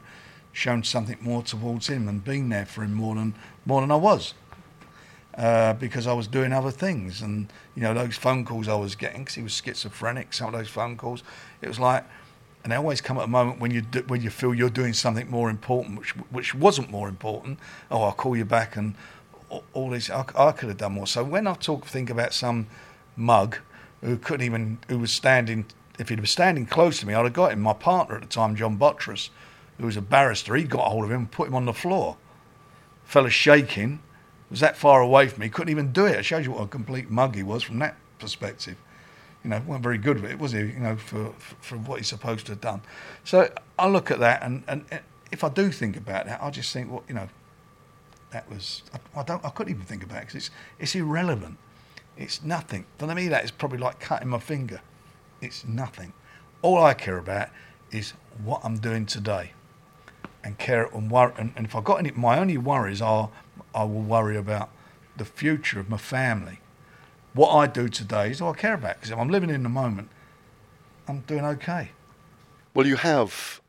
[0.53, 3.33] shown something more towards him and been there for him more than
[3.65, 4.33] more than I was?
[5.37, 7.21] uh, because I was doing other things.
[7.21, 10.53] And, you know, those phone calls I was getting, because he was schizophrenic, some of
[10.53, 11.23] those phone calls,
[11.61, 12.05] it was like,
[12.63, 14.93] and they always come at a moment when you do, when you feel you're doing
[14.93, 17.59] something more important, which which wasn't more important.
[17.89, 18.95] Oh, I'll call you back, and
[19.73, 20.09] all- this.
[20.09, 21.07] I, I could have done more.
[21.07, 22.67] So when I talk, think about some
[23.15, 23.57] mug
[24.01, 25.65] who couldn't even, who was standing.
[25.99, 27.61] If he'd been standing close to me, I'd have got him.
[27.61, 29.29] My partner at the time, John Bottress,
[29.77, 32.17] who was a barrister, he got hold of him and put him on the floor.
[33.03, 34.01] Fella shaking,
[34.49, 36.15] was that far away from me, couldn't even do it.
[36.15, 38.77] It shows you what a complete mug he was from that perspective
[39.43, 40.59] you know, weren't very good with it, was he?
[40.59, 42.81] You know, for, for for what he's supposed to have done.
[43.23, 44.85] So I look at that, and, and
[45.31, 47.27] if I do think about that, I just think, well, you know,
[48.31, 51.57] that was I, I don't I couldn't even think about it because it's it's irrelevant.
[52.17, 52.85] It's nothing.
[52.97, 54.81] For me, that is probably like cutting my finger.
[55.41, 56.13] It's nothing.
[56.61, 57.49] All I care about
[57.91, 58.13] is
[58.43, 59.53] what I'm doing today,
[60.43, 61.33] and care and worry.
[61.37, 63.29] And, and if I've got any, my only worries are
[63.73, 64.69] I will worry about
[65.17, 66.60] the future of my family
[67.33, 68.95] what I do today is all I care about.
[68.95, 70.09] Because if I'm living in the moment,
[71.07, 71.91] I'm doing okay.
[72.73, 73.61] Well, you have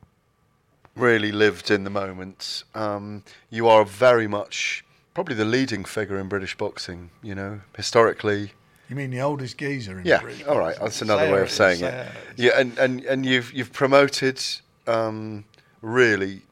[0.94, 2.64] really lived in the moment.
[2.74, 4.84] Um, you are very much
[5.14, 7.10] probably the leading figure in British boxing.
[7.22, 8.52] You know, historically.
[8.88, 10.76] You mean the oldest geezer in Yeah, British all right.
[10.78, 12.12] That's another way of saying say it.
[12.36, 14.42] Yeah, and, and, and you've you've promoted
[14.86, 15.44] um,
[15.80, 16.42] really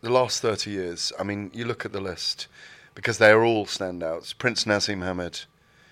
[0.00, 1.12] the last thirty years.
[1.18, 2.46] I mean, you look at the list
[2.94, 4.36] because they are all standouts.
[4.36, 5.44] Prince Naseem Hamed.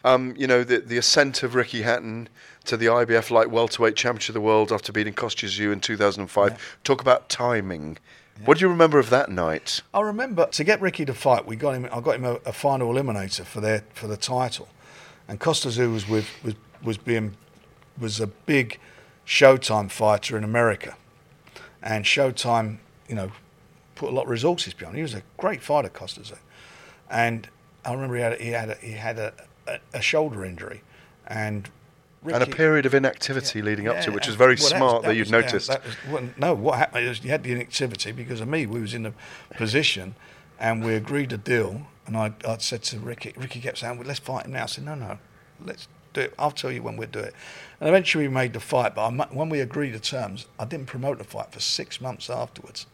[0.05, 2.29] Um, you know, the, the ascent of Ricky Hatton
[2.65, 6.79] to the IBF light welterweight championship of the world after beating Kostya in 2005.
[6.85, 7.99] Talk about timing.
[8.45, 9.83] What do you remember of that night?
[9.93, 11.89] I remember to get Ricky to fight, we got him.
[11.91, 14.69] I got him a, a final eliminator for their for the title,
[15.27, 17.37] and Kostya Tszyu was with was was being
[17.99, 18.79] was a big
[19.27, 20.97] Showtime fighter in America,
[21.83, 22.79] and Showtime,
[23.09, 23.33] you know,
[23.97, 24.95] put a lot of resources behind.
[24.95, 24.99] him.
[24.99, 26.39] He was a great fighter, Kostya Tszyu,
[27.11, 27.49] and
[27.85, 29.33] I remember he had a, he had a, he had a,
[29.69, 30.83] a, a shoulder injury,
[31.27, 31.69] and
[32.25, 35.03] and a period of inactivity leading up to, which is and- very well, smart was-
[35.05, 35.69] that, you'd was- noticed.
[35.69, 38.67] that was- well, no, what happened is you had the inactivity because of me.
[38.67, 39.13] We was in a
[39.57, 40.15] position,
[40.59, 41.87] and we agreed a deal.
[42.07, 44.67] And I, I said to Ricky, Ricky kept saying, well, "Let's fight him now." I
[44.67, 45.19] said, "No, no,
[45.65, 46.35] let's do it.
[46.39, 47.35] I'll tell you when we'll do it."
[47.81, 48.95] And eventually we made the fight.
[48.95, 52.31] But I, when we agreed the terms, I didn't promote the fight for six months
[52.31, 52.87] afterwards.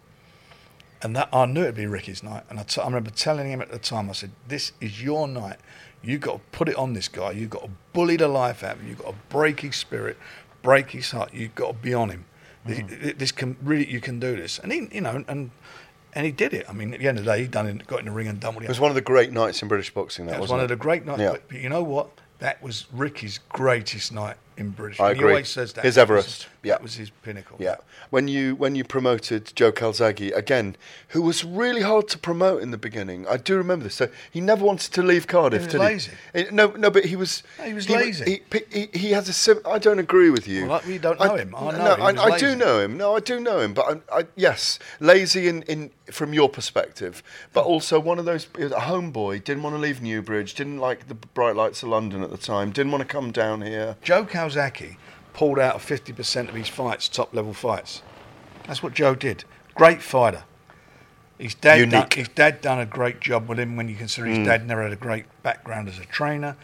[1.01, 2.45] And that I knew it'd be Ricky's night.
[2.51, 5.29] And I, t- I remember telling him at the time, I said, "This is your
[5.29, 5.59] night.
[6.05, 7.33] You got to put it on this guy.
[7.33, 8.89] You've got to bully the life out of him.
[8.89, 10.17] You've got to break his spirit,
[10.63, 11.33] break his heart.
[11.33, 12.25] You've got to be on him.
[12.65, 13.19] This, mm.
[13.19, 15.51] this can really, you can do this." And he, you know, and
[16.15, 16.67] and he did it.
[16.69, 18.29] I mean, at the end of the day, he done it, got in the ring
[18.29, 20.27] and done what he it was one of the great nights in British boxing.
[20.27, 20.65] That, was one it?
[20.65, 21.21] of the great nights.
[21.21, 21.37] Yeah.
[21.49, 22.09] But, you know what?
[22.39, 25.01] That was Ricky's greatest night in British.
[25.01, 25.25] I agree.
[25.25, 25.85] He always says that.
[25.85, 26.49] His Everest.
[26.65, 26.75] Yeah.
[26.75, 27.57] That was his pinnacle.
[27.61, 27.77] Yeah.
[28.11, 30.77] When you when you promoted Joe Calzaghe again,
[31.09, 33.27] who was really hard to promote in the beginning.
[33.29, 33.95] I do remember this.
[33.95, 36.13] So he never wanted to leave Cardiff, He lazy.
[36.33, 36.45] he?
[36.51, 37.43] No, no, but he was.
[37.59, 38.43] No, he was wa- lazy.
[38.51, 39.33] He, he, he has a.
[39.33, 40.67] Sim- I don't agree with you.
[40.67, 41.55] Well, you don't know him.
[41.55, 42.19] I know no, him.
[42.19, 42.97] I, I do know him.
[42.97, 43.75] No, I do know him.
[43.75, 48.47] But I, I, yes, lazy in, in from your perspective, but also one of those
[48.57, 49.45] a homeboy.
[49.45, 50.55] Didn't want to leave Newbridge.
[50.55, 52.71] Didn't like the bright lights of London at the time.
[52.71, 53.97] Didn't want to come down here.
[54.03, 54.97] Joe Calzaghe
[55.35, 58.01] pulled out of 50% of his fights, top level fights.
[58.67, 59.45] That's what Joe did.
[59.75, 60.45] Great fighter.
[61.39, 62.15] His dad, done, Unique.
[62.15, 64.45] his dad done a great job with him when you consider his Mm.
[64.47, 66.57] dad never had a great background as a trainer,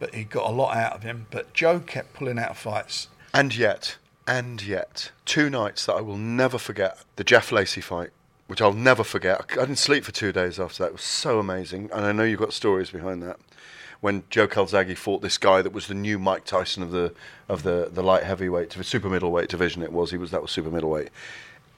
[0.00, 1.26] but he got a lot out of him.
[1.30, 3.06] But Joe kept pulling out fights.
[3.32, 3.96] And yet,
[4.26, 6.98] and yet, two nights that I will never forget.
[7.14, 8.10] The Jeff Lacy fight,
[8.48, 9.42] which I'll never forget.
[9.52, 10.88] I didn't sleep for two days after that.
[10.88, 11.90] It was so amazing.
[11.92, 13.38] And I know you've got stories behind that.
[14.00, 17.14] When Joe Calzaghe fought this guy that was the new Mike Tyson of the
[17.48, 20.10] of the, the light heavyweight, super middleweight division it was.
[20.10, 21.08] He was that was super middleweight.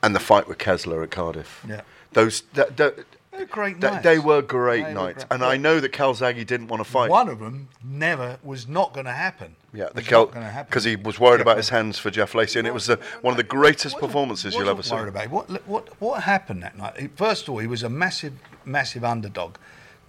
[0.03, 1.65] And the fight with Kessler at Cardiff.
[1.69, 1.83] Yeah.
[2.13, 3.05] Those that, that,
[3.51, 5.25] great they were great They were nights.
[5.25, 5.33] great.
[5.33, 7.11] And I know that Calzaghe didn't want to fight.
[7.11, 9.57] One of them never was not going to happen.
[9.73, 10.71] Yeah, the Was Kel not gonna happen.
[10.71, 13.33] because he was worried about his hands for Jeff Lacy, and it was the, one
[13.33, 14.95] of the greatest performances you'll ever see.
[14.95, 15.31] worried about.
[15.31, 17.11] What, what, what happened that night?
[17.17, 18.33] First of all, he was a massive,
[18.65, 19.57] massive underdog.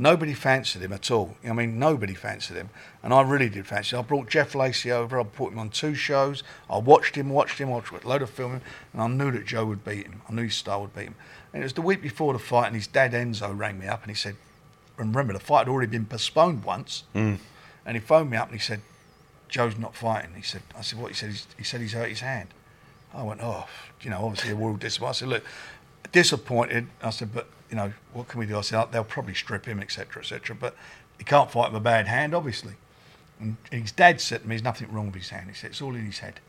[0.02, 1.36] Nobody fancied him at all.
[1.46, 2.70] I mean, nobody fancied him.
[3.04, 4.00] And I really did fancy him.
[4.00, 5.20] I brought Jeff Lacy over.
[5.20, 6.42] I put him on two shows.
[6.70, 8.62] I watched him, watched him, watched a load of filming,
[8.94, 10.22] and I knew that Joe would beat him.
[10.30, 11.16] I knew his style would beat him.
[11.52, 14.02] And it was the week before the fight, and his dad Enzo rang me up
[14.04, 14.38] and he said,
[14.98, 17.04] and remember, the fight had already been postponed once.
[17.14, 17.40] Mm.
[17.86, 18.82] And he phoned me up and he said,
[19.50, 20.32] Joe's not fighting.
[20.36, 21.10] He said, I said, what?
[21.10, 22.50] He said, he said he's hurt his hand.
[23.14, 23.68] I went, oh,
[24.02, 25.16] you know, obviously a world disappointment.
[25.16, 25.44] I said, look,
[26.12, 26.88] disappointed.
[27.02, 28.58] I said, but, you know, what can we do?
[28.58, 30.56] I said, oh, they'll probably strip him, etc., etc.
[30.60, 30.76] But
[31.18, 32.74] he can't fight with a bad hand, obviously.
[33.40, 35.50] And his dad said to me, there's nothing wrong with his hand.
[35.50, 36.40] He said, it's all in his head.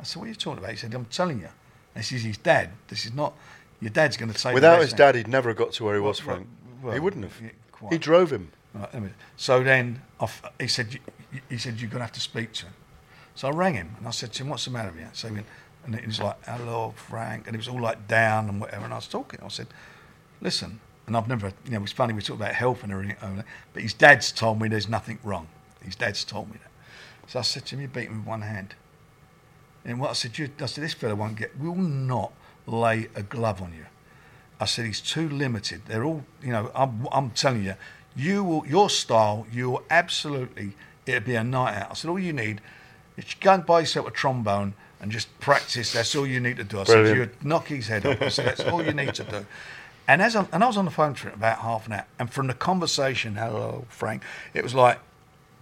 [0.00, 0.70] I said, what are you talking about?
[0.70, 1.48] He said, I'm telling you,
[1.94, 2.70] this is his dad.
[2.88, 3.34] This is not,
[3.80, 6.24] your dad's going to say Without his dad, he'd never got to where he was,
[6.24, 6.48] Well, Frank.
[6.82, 7.40] well, he wouldn't have.
[7.42, 8.50] yeah, he drove him.
[8.74, 11.00] Right, so then I f- he said, "You-
[11.32, 12.74] you- he said, you're going to have to speak to him.
[13.34, 15.08] So I rang him and I said to him, what's the matter with you?
[15.14, 15.46] So he went,
[15.84, 17.46] And he was like, hello, Frank.
[17.46, 18.84] And he was all like down and whatever.
[18.84, 19.40] And I was talking.
[19.42, 19.68] I said,
[20.40, 20.80] listen.
[21.06, 23.16] And I've never, you know, it's funny, we talk about health and everything.
[23.22, 25.46] Uh, but his dad's told me there's nothing wrong.
[25.84, 27.30] His dad's told me that.
[27.30, 28.74] So I said to him, you beat him with one hand.
[29.84, 32.32] And what I said, you, I said, this fella won't get, will not
[32.66, 33.86] lay a glove on you.
[34.58, 35.82] I said, he's too limited.
[35.86, 37.74] They're all, you know, I'm, I'm telling you,
[38.16, 40.72] you will, your style, you will absolutely,
[41.04, 41.90] it'll be a night out.
[41.92, 42.60] I said, all you need
[43.16, 45.92] is you go and buy yourself a trombone and just practice.
[45.92, 46.80] That's all you need to do.
[46.80, 47.32] I Brilliant.
[47.32, 48.20] said, you knock his head off.
[48.20, 49.46] I said, that's all you need to do.
[50.08, 52.30] And as I, and I was on the phone for about half an hour, and
[52.30, 54.22] from the conversation, hello, Frank,
[54.54, 55.00] it was like,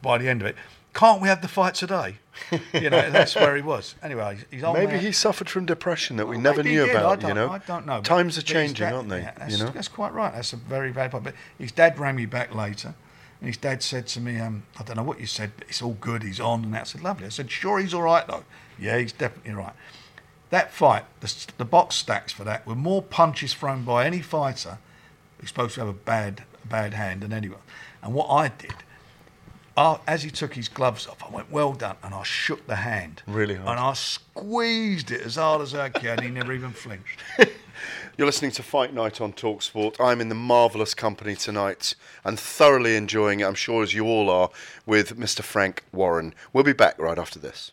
[0.03, 0.57] by the end of it,
[0.93, 2.17] can't we have the fight today?
[2.73, 3.95] you know, that's where he was.
[4.03, 7.05] Anyway, he's old Maybe he suffered from depression that we never knew about.
[7.05, 8.01] I don't, you know, I don't know.
[8.01, 9.21] Times are changing, dad- aren't they?
[9.21, 10.33] yeah, that's, you know, that's quite right.
[10.33, 11.25] That's a very very point.
[11.25, 12.95] But his dad rang me back later,
[13.41, 15.83] and his dad said to me, um, "I don't know what you said, but it's
[15.83, 16.23] all good.
[16.23, 18.45] He's on." And that I said, "Lovely." I said, "Sure, he's all right though."
[18.79, 19.75] Yeah, he's definitely right.
[20.55, 24.79] That fight, the, the box stacks for that were more punches thrown by any fighter
[25.41, 27.59] who's supposed to have a bad a bad hand than anyone.
[28.01, 28.77] And what I did,
[29.77, 32.77] I, as he took his gloves off, I went, "Well done," and I shook the
[32.77, 33.71] hand Really hard.
[33.71, 36.21] and I squeezed it as hard as I could.
[36.21, 37.19] He never even flinched.
[38.17, 39.97] You're listening to Fight Night on Talksport.
[39.99, 44.31] I'm in the marvellous company tonight and thoroughly enjoying it, I'm sure as you all
[44.31, 44.51] are,
[44.87, 45.43] with Mr.
[45.43, 46.33] Frank Warren.
[46.53, 47.73] We'll be back right after this.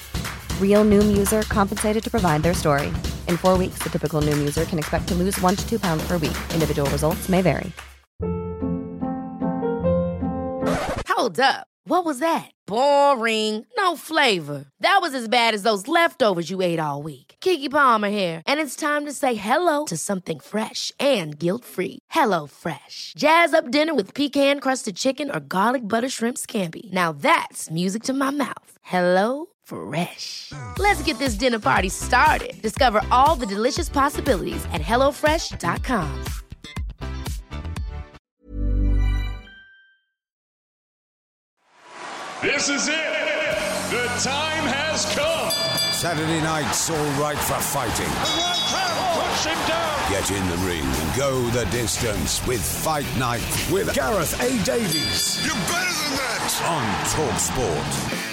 [0.61, 2.87] Real Noom user compensated to provide their story.
[3.27, 6.07] In four weeks, the typical Noom user can expect to lose one to two pounds
[6.07, 6.37] per week.
[6.53, 7.71] Individual results may vary.
[11.07, 11.67] Hold up.
[11.85, 12.49] What was that?
[12.65, 13.63] Boring.
[13.77, 14.65] No flavor.
[14.79, 17.35] That was as bad as those leftovers you ate all week.
[17.41, 21.99] Keke Palmer here, and it's time to say hello to something fresh and guilt-free.
[22.09, 23.13] Hello Fresh.
[23.17, 26.91] Jazz up dinner with pecan-crusted chicken or garlic butter shrimp scampi.
[26.91, 28.77] Now that's music to my mouth.
[28.81, 30.51] Hello Fresh.
[30.77, 32.61] Let's get this dinner party started.
[32.61, 36.25] Discover all the delicious possibilities at hellofresh.com.
[42.41, 42.95] This is it.
[43.91, 45.51] The time has come.
[45.93, 48.09] Saturday night's all right for fighting.
[49.13, 50.09] Push him down.
[50.09, 54.49] Get in the ring and go the distance with Fight Night with Gareth A.
[54.65, 55.45] Davies.
[55.45, 56.61] You're better than that.
[56.67, 58.30] On Talk Sport.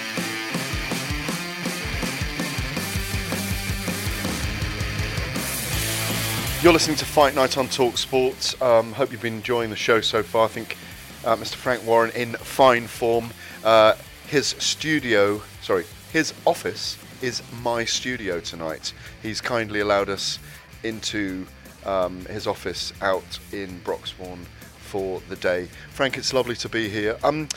[6.61, 8.61] You're listening to Fight Night on Talk Sport.
[8.61, 10.43] Um, hope you've been enjoying the show so far.
[10.43, 10.75] I think
[11.23, 11.55] uh, Mr.
[11.55, 13.29] Frank Warren in fine form.
[13.63, 13.95] Uh,
[14.27, 18.91] his studio, sorry, his office is my studio tonight.
[19.23, 20.37] He's kindly allowed us
[20.83, 21.47] into
[21.85, 24.43] um, his office out in Broxbourne
[24.79, 25.69] for the day.
[25.91, 27.17] Frank, it's lovely to be here.
[27.23, 27.47] Um,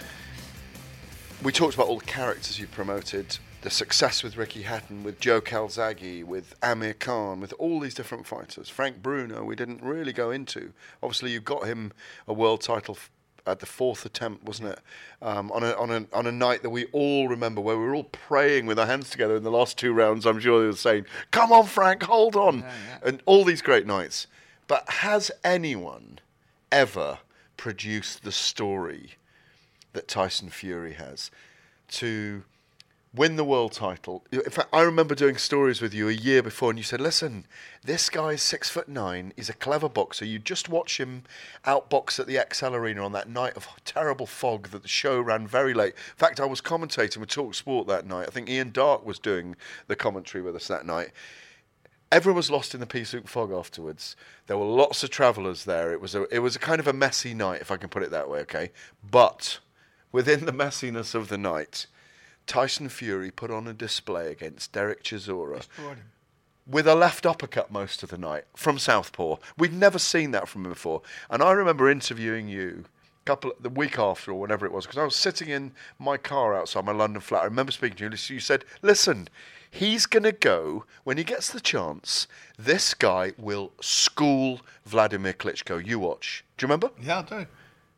[1.42, 5.40] we talked about all the characters you promoted, the success with Ricky Hatton, with Joe
[5.40, 8.68] Calzaghe, with Amir Khan, with all these different fighters.
[8.68, 10.72] Frank Bruno, we didn't really go into.
[11.02, 11.92] Obviously, you got him
[12.26, 13.10] a world title f-
[13.46, 14.80] at the fourth attempt, wasn't it?
[15.20, 17.94] Um, on a on a on a night that we all remember, where we were
[17.94, 20.26] all praying with our hands together in the last two rounds.
[20.26, 22.64] I'm sure they were saying, "Come on, Frank, hold on,"
[23.02, 24.26] and all these great nights.
[24.66, 26.18] But has anyone
[26.72, 27.18] ever
[27.56, 29.12] produced the story
[29.92, 31.30] that Tyson Fury has
[31.88, 32.42] to
[33.14, 34.24] win the world title.
[34.32, 37.46] In fact, I remember doing stories with you a year before, and you said, "Listen,
[37.84, 39.32] this guy's six foot nine.
[39.36, 40.24] He's a clever boxer.
[40.24, 41.24] You just watch him
[41.66, 45.46] outbox at the ExCeL Arena on that night of terrible fog that the show ran
[45.46, 45.94] very late.
[45.94, 48.28] In fact, I was commentating with Talk Sport that night.
[48.28, 49.56] I think Ian Darke was doing
[49.88, 51.10] the commentary with us that night."
[52.10, 54.16] Everyone was lost in the pea soup fog afterwards.
[54.46, 55.92] There were lots of travellers there.
[55.92, 58.02] It was a it was a kind of a messy night, if I can put
[58.02, 58.40] it that way.
[58.40, 58.70] Okay,
[59.02, 59.60] but
[60.12, 61.86] within the messiness of the night,
[62.46, 65.64] Tyson Fury put on a display against Derek Chisora.
[66.66, 69.36] With a left uppercut most of the night from Southpaw.
[69.58, 71.02] We'd never seen that from him before.
[71.28, 72.84] And I remember interviewing you
[73.22, 75.72] a couple of the week after or whenever it was because I was sitting in
[75.98, 77.42] my car outside my London flat.
[77.42, 78.34] I remember speaking to you.
[78.34, 79.28] You said, "Listen,
[79.70, 82.28] he's going to go when he gets the chance.
[82.56, 85.84] This guy will school Vladimir Klitschko.
[85.84, 86.44] You watch.
[86.56, 86.90] Do you remember?
[87.00, 87.46] Yeah, I do.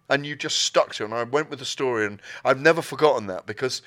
[0.08, 1.06] And you just stuck to it.
[1.06, 3.82] And I went with the story, and I've never forgotten that because.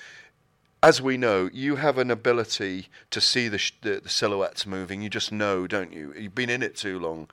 [0.88, 5.02] As we know, you have an ability to see the, sh- the, the silhouettes moving.
[5.02, 6.14] You just know, don't you?
[6.18, 7.28] You've been in it too long.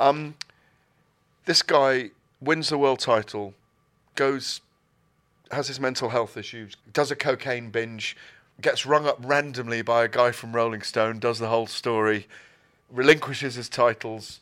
[0.00, 0.34] Um,
[1.44, 3.54] this guy wins the world title,
[4.16, 4.60] goes,
[5.52, 8.16] has his mental health issues, does a cocaine binge,
[8.60, 12.26] gets rung up randomly by a guy from Rolling Stone, does the whole story,
[12.90, 14.40] relinquishes his titles,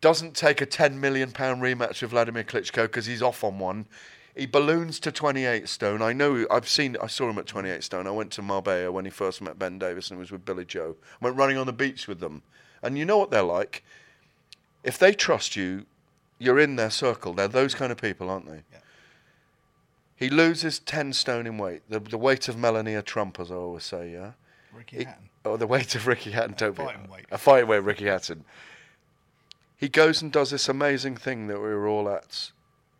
[0.00, 3.84] doesn't take a 10 million pound rematch of Vladimir Klitschko because he's off on one.
[4.36, 6.02] He balloons to 28 stone.
[6.02, 8.06] I know I've seen I saw him at 28 stone.
[8.06, 10.96] I went to Marbella when he first met Ben Davis and was with Billy Joe.
[11.20, 12.42] I went running on the beach with them.
[12.82, 13.82] And you know what they're like?
[14.84, 15.86] If they trust you,
[16.38, 17.32] you're in their circle.
[17.32, 18.62] They're those kind of people, aren't they?
[18.70, 18.78] Yeah.
[20.16, 21.82] He loses 10 stone in weight.
[21.88, 24.32] The, the weight of Melania Trump, as I always say, yeah?
[24.72, 25.30] Ricky Hatton.
[25.46, 26.54] Oh, the weight of Ricky Hatton.
[26.58, 27.24] don't be- fighting weight.
[27.30, 28.44] A fighting weight Ricky Hatton.
[29.78, 32.50] He goes and does this amazing thing that we were all at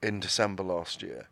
[0.03, 1.29] in December last year.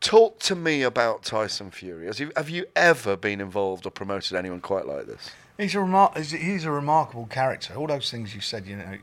[0.00, 2.06] Talk to me about Tyson Fury.
[2.06, 5.30] Has you, have you ever been involved or promoted anyone quite like this?
[5.56, 7.74] He's a remar- he's, a remarkable character.
[7.74, 8.96] All those things you said, you know,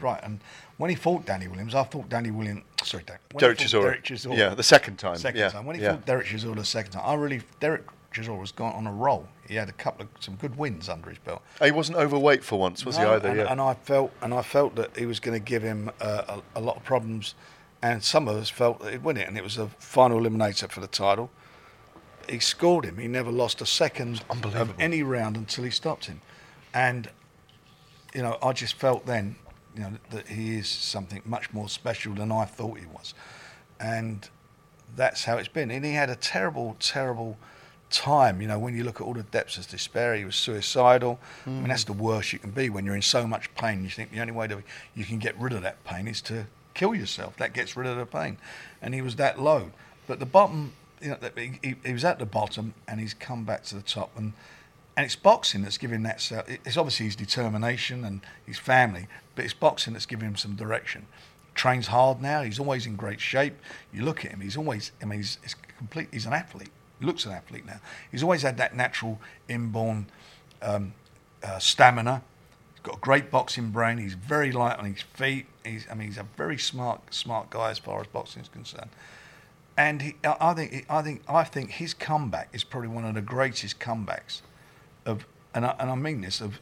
[0.00, 0.20] right.
[0.24, 0.40] And
[0.76, 2.64] when he fought Danny Williams, I thought Danny Williams.
[2.82, 3.82] Sorry, Dan, Derek Chisora.
[3.82, 4.36] Derek Chisora.
[4.36, 5.16] Yeah, the second time.
[5.16, 5.66] Second Yeah, time.
[5.66, 5.92] When he yeah.
[5.92, 9.28] fought Derek Chisora the second time, I really Derek Chisora was gone on a roll.
[9.46, 11.42] He had a couple of some good wins under his belt.
[11.62, 13.28] He wasn't overweight for once, was he either?
[13.28, 13.52] and, yeah.
[13.52, 16.58] and I felt and I felt that he was going to give him uh, a,
[16.58, 17.34] a lot of problems,
[17.84, 20.70] and some of us felt that he'd win it, and it was the final eliminator
[20.70, 21.30] for the title.
[22.28, 22.96] He scored him.
[22.96, 26.22] He never lost a second of any round until he stopped him,
[26.72, 27.10] and
[28.14, 29.36] you know I just felt then,
[29.76, 33.12] you know, that he is something much more special than I thought he was,
[33.78, 34.26] and
[34.96, 35.70] that's how it's been.
[35.70, 37.36] And he had a terrible, terrible
[37.90, 38.40] time.
[38.40, 41.18] You know, when you look at all the depths of despair, he was suicidal.
[41.44, 41.68] I mean, Mm.
[41.68, 43.84] that's the worst you can be when you're in so much pain.
[43.84, 44.58] You think the only way that
[44.94, 47.36] you can get rid of that pain is to kill yourself.
[47.36, 48.36] That gets rid of the pain.
[48.82, 49.70] And he was that low.
[50.06, 53.44] But the bottom, you know, he, he- he was at the bottom and he's come
[53.44, 54.16] back to the top.
[54.16, 54.32] And
[54.96, 56.30] and it's boxing that's giving that.
[56.64, 61.06] It's obviously his determination and his family, but it's boxing that's giving him some direction.
[61.56, 62.42] Trains hard now.
[62.42, 63.56] He's always in great shape.
[63.92, 64.40] You look at him.
[64.40, 64.92] He's always.
[65.02, 66.08] I mean, he's, he's complete.
[66.12, 66.70] He's an athlete.
[67.00, 67.80] He looks an athlete now.
[68.12, 70.06] He's always had that natural inborn
[70.62, 70.94] um,
[71.42, 72.22] uh, stamina.
[72.84, 73.98] Got a great boxing brain.
[73.98, 75.46] He's very light on his feet.
[75.64, 75.86] He's.
[75.90, 78.90] I mean, he's a very smart, smart guy as far as boxing is concerned.
[79.76, 83.14] And he, I I think, I think, I think his comeback is probably one of
[83.14, 84.42] the greatest comebacks
[85.04, 86.60] of, and I, and I mean this of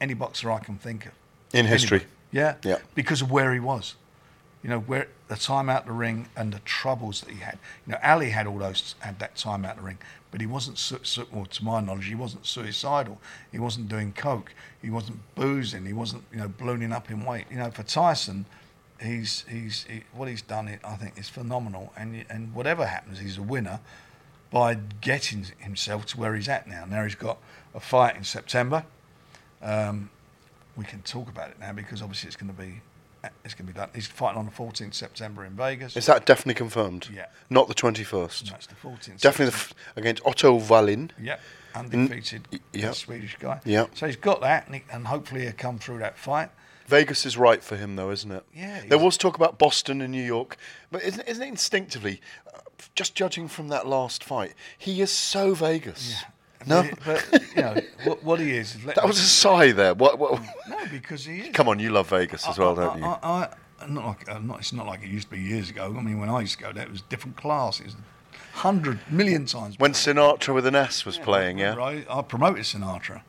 [0.00, 1.12] any boxer I can think of
[1.52, 2.04] In history.
[2.30, 2.78] Yeah, Yeah.
[2.94, 3.96] because of where he was.
[4.62, 7.58] You know, where the time out the ring and the troubles that he had.
[7.86, 9.98] You know, Ali had all those had that time out the ring,
[10.30, 10.78] but he wasn't.
[10.78, 13.20] Su- su- well, to my knowledge, he wasn't suicidal.
[13.52, 14.52] He wasn't doing coke.
[14.82, 15.86] He wasn't boozing.
[15.86, 17.46] He wasn't, you know, ballooning up in weight.
[17.50, 18.46] You know, for Tyson,
[19.00, 20.78] he's he's he, what he's done.
[20.84, 21.92] I think is phenomenal.
[21.96, 23.80] And and whatever happens, he's a winner
[24.50, 26.84] by getting himself to where he's at now.
[26.84, 27.38] Now he's got
[27.74, 28.84] a fight in September.
[29.62, 30.10] Um,
[30.76, 32.80] we can talk about it now because obviously it's going to be
[33.44, 33.88] it's going to be done.
[33.94, 35.96] He's fighting on the 14th September in Vegas.
[35.96, 37.08] Is that definitely confirmed?
[37.12, 37.26] Yeah.
[37.50, 38.50] Not the 21st?
[38.50, 39.20] No, it's the 14th.
[39.20, 41.10] Definitely the f- against Otto Wallin.
[41.20, 41.38] Yeah,
[41.74, 42.90] undefeated Mm, yeah.
[42.92, 43.60] Swedish guy.
[43.64, 43.86] Yeah.
[43.94, 46.50] So he's got that, and, he, and hopefully he'll come through that fight.
[46.86, 48.44] Vegas is right for him, though, isn't it?
[48.54, 50.56] Yeah, There was talk about Boston and New York,
[50.92, 52.20] but isn't, isn't it instinctively,
[52.54, 52.58] uh,
[52.94, 56.22] just judging from that last fight, he is so Vegas.
[56.66, 58.74] No, But, but, you know what, what he is.
[58.74, 59.94] is let- that was a sigh there.
[59.94, 60.18] What?
[60.18, 61.54] what No, because he is.
[61.54, 63.04] Come on, you love Vegas as well, I, don't you?
[63.04, 63.48] I, I,
[63.80, 65.94] I, not like, uh, not, it's not like it used to be years ago.
[65.96, 67.80] I mean, when I used to go there, it was different class.
[67.80, 67.96] It was
[68.54, 69.78] hundred million times.
[69.78, 71.74] when Sinatra with an S was playing, yeah.
[71.74, 73.22] I, I promoted Sinatra.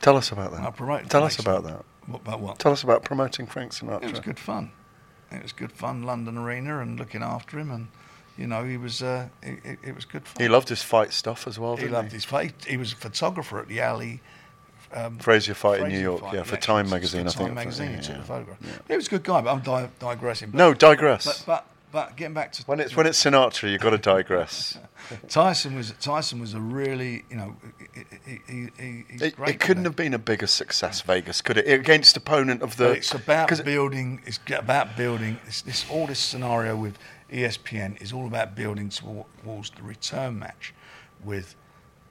[0.00, 0.60] Tell us about that.
[0.60, 1.84] I promoted Tell us about that.
[2.06, 2.58] What, about what?
[2.58, 4.04] Tell us about promoting Frank Sinatra.
[4.04, 4.70] It was good fun.
[5.32, 7.88] It was good fun, London Arena, and looking after him, and
[8.36, 9.02] you know, he was.
[9.02, 10.42] Uh, it, it, was good fun.
[10.42, 12.16] He loved his fight stuff as well, He loved he?
[12.16, 12.52] his fight.
[12.66, 14.20] He was a photographer at the Ali.
[14.92, 17.48] Um, Frazier fight in New York, fight, yeah, for Time magazine, I think.
[17.48, 18.20] Time magazine, Yeah, he took yeah.
[18.20, 18.58] the photograph.
[18.86, 20.50] He was a good guy, but I'm di- digressing.
[20.50, 21.24] But, No, digress.
[21.24, 24.76] But, but but getting back to When it's when it's Sinatra, you've got to digress.
[25.28, 27.56] Tyson was Tyson was a really you know
[28.26, 31.68] he, he, he, It, it couldn't have been a bigger success, Vegas, could it?
[31.68, 32.86] Against opponent of the.
[32.86, 34.20] But it's about building.
[34.26, 35.38] It's about building.
[35.44, 36.98] This, this all this scenario with
[37.34, 40.72] ESPN is all about building towards the return match
[41.24, 41.56] with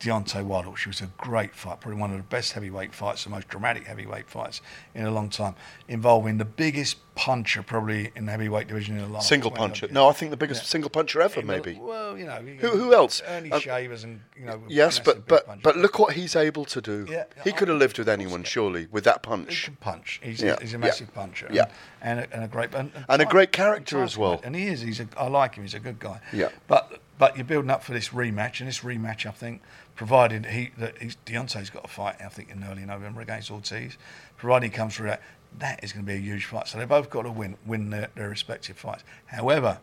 [0.03, 3.29] Deontay Wilder, which was a great fight, probably one of the best heavyweight fights, the
[3.29, 4.61] most dramatic heavyweight fights
[4.93, 5.55] in a long time,
[5.87, 9.87] involving the biggest puncher probably in the heavyweight division in a long Single puncher.
[9.91, 10.67] No, I think the biggest Yeah.
[10.67, 11.79] single puncher ever, Yeah, maybe.
[11.79, 13.21] Well, you know, Who, who else?
[13.27, 14.61] Ernie Um, Shavers and you know.
[14.67, 15.63] Yes, but but punchers.
[15.63, 17.05] but look what he's able to do.
[17.09, 19.55] Yeah, he could have lived with anyone, surely, with that punch.
[19.59, 20.19] He can punch.
[20.23, 21.47] He's, Yeah, he's a yeah, massive puncher.
[21.51, 21.65] Yeah.
[22.01, 24.41] And, and, a, and a great and, And a great character as well.
[24.43, 24.81] And he is.
[24.81, 25.07] He's a.
[25.15, 25.63] I like him.
[25.63, 26.19] He's a good guy.
[26.33, 26.49] Yeah.
[26.67, 29.61] But but you're building up for this rematch, and this rematch, I think,
[29.95, 33.97] provided he that he's, Deontay's got a fight, I think, in early November against Ortiz.
[34.37, 35.21] Provided he comes through that,
[35.59, 36.67] that is going to be a huge fight.
[36.67, 39.03] So they both got to win win their, their respective fights.
[39.27, 39.79] However,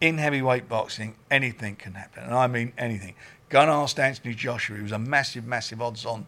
[0.00, 3.14] in heavyweight boxing, anything can happen, and I mean anything.
[3.48, 4.76] Go and ask Anthony Joshua.
[4.76, 6.26] He was a massive, massive odds on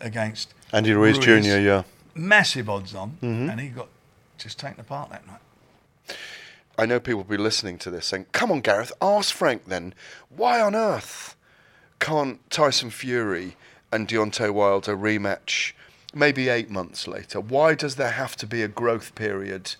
[0.00, 1.82] against Andy Ruiz, Jr., yeah.
[2.14, 3.50] massive odds on, Mhm.
[3.50, 3.88] and he got
[4.36, 5.40] just taken apart that night.
[6.76, 9.94] I know people will be listening to this saying, "Come on, Gareth, ask Frank then.
[10.28, 11.34] Why on earth
[11.98, 13.56] can't Tyson Fury
[13.92, 15.72] and Deontay Wilder rematch
[16.14, 17.40] maybe eight months later?
[17.40, 19.74] Why does there have to be a growth period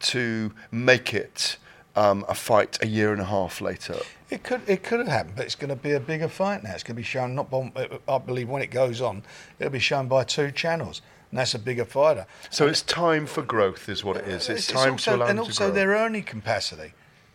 [0.00, 1.56] to make it
[1.96, 3.96] um, a fight a year and a half later?"
[4.30, 6.74] It could it could have happened, but it's going to be a bigger fight now.
[6.74, 7.72] It's going to be shown not by,
[8.06, 9.22] I believe when it goes on,
[9.58, 11.00] it'll be shown by two channels,
[11.30, 12.26] and that's a bigger fighter.
[12.50, 14.48] So And it's time for growth, is what it is.
[14.48, 15.74] It's, time also, to allow and them to also grow.
[15.74, 16.92] their earning capacity.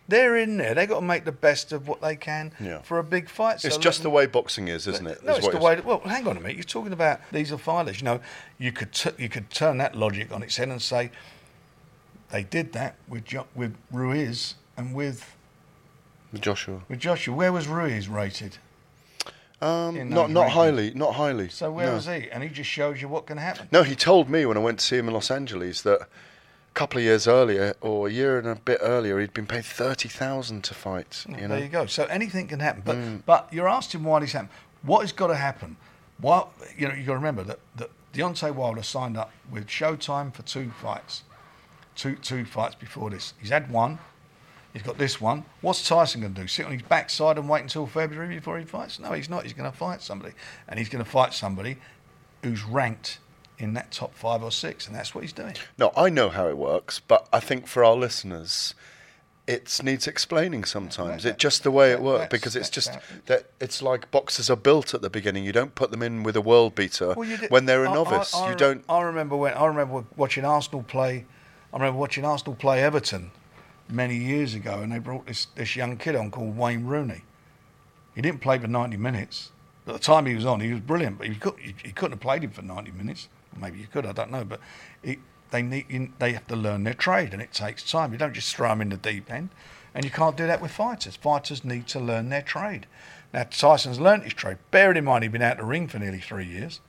[0.08, 0.76] They're in there.
[0.76, 2.80] They've got to make the best of what they can Yeah.
[2.82, 3.62] for a big fight.
[3.62, 5.24] So It's just let the way boxing is, isn't it?
[5.24, 5.80] No, it's the way.
[5.80, 6.58] Well, hang on a minute.
[6.58, 8.00] You're talking about these are fighters.
[8.02, 8.20] You know,
[8.58, 11.10] you could t- you could turn that logic on its head and say
[12.32, 15.36] they did that with jo- with Ruiz and with
[16.38, 16.82] Joshua.
[16.90, 17.34] with Joshua.
[17.34, 18.58] Where was Ruiz rated?
[19.62, 20.52] Um, not not rankings.
[20.52, 21.48] highly, not highly.
[21.48, 21.94] So where no.
[21.94, 22.30] was he?
[22.30, 23.70] And he just shows you what can happen.
[23.72, 26.10] No, he told me when I went to see him in Los Angeles that
[26.74, 30.10] couple of years earlier, or a year and a bit earlier, he'd been paid thirty
[30.10, 31.26] thousand to fight.
[31.30, 31.86] You know, There you go.
[31.86, 32.82] So anything can happen.
[32.86, 33.22] But Mm.
[33.26, 34.50] but you're asking why this happened.
[34.82, 35.78] What has got to happen?
[36.20, 36.46] Why
[36.78, 40.42] you know you got to remember that that Deontay Wilder signed up with Showtime for
[40.44, 41.24] two fights,
[41.96, 43.34] two two fights before this.
[43.40, 44.00] He's had one.
[44.74, 45.46] He's got this one.
[45.62, 46.48] What's Tyson going to do?
[46.48, 48.98] Sit on his backside and wait until February before he fights?
[49.00, 49.44] No, he's not.
[49.44, 50.34] He's going to fight somebody,
[50.68, 51.78] and he's going to fight somebody
[52.42, 53.20] who's ranked
[53.60, 55.56] in that top five or six, and that's what he's doing.
[55.78, 58.74] No, I know how it works, but I think for our listeners,
[59.46, 61.26] it needs explaining sometimes.
[61.26, 62.92] It's just the way it works because it's just
[63.26, 65.44] that it's like boxes are built at the beginning.
[65.44, 67.92] You don't put them in with a world beater Well, did- when they're a I-
[67.92, 68.34] I- novice.
[68.34, 68.84] I, you don't.
[68.90, 71.26] I remember when I remember watching Arsenal play.
[71.74, 73.32] I remember watching Arsenal play Everton
[73.90, 77.24] many years ago, and they brought this this young kid on called Wayne Rooney.
[78.16, 79.52] He didn't play for ninety minutes.
[79.86, 82.12] At the time he was on, he was brilliant, but he, could, he, he couldn't
[82.14, 83.28] have played him for ninety minutes.
[83.60, 84.46] Maybe you could, I don't know.
[84.46, 84.60] But
[85.04, 85.20] he,
[85.52, 88.12] they need they have to learn their trade, and it takes time.
[88.12, 89.50] You don't just throw them in the deep end,
[89.94, 91.16] and you can't do that with fighters.
[91.16, 92.88] Fighters need to learn their trade.
[93.34, 94.58] Now Tyson's learnt his trade.
[94.72, 96.80] Bearing in mind he'd been out the ring for nearly three years.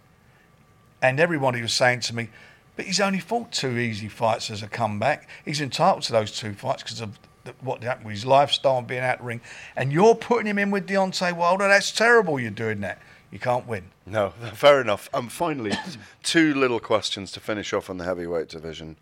[1.01, 2.31] And everybody was saying to me,
[2.77, 5.29] but he's only fought two easy fights as a comeback.
[5.45, 7.19] He's entitled to those two fights because of
[7.61, 9.41] what happened with his lifestyle and being out the ring.
[9.77, 11.69] And you're putting him in with Deontay Wilder.
[11.69, 12.41] That's terrible.
[12.41, 13.01] You're doing that.
[13.35, 13.91] You can't win.
[14.07, 15.11] No, fair enough.
[15.13, 15.73] Um, finally,
[16.23, 18.95] two little questions to finish off on the heavyweight division.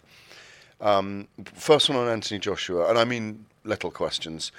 [0.80, 4.51] Um, first one on Anthony Joshua, and I mean little questions.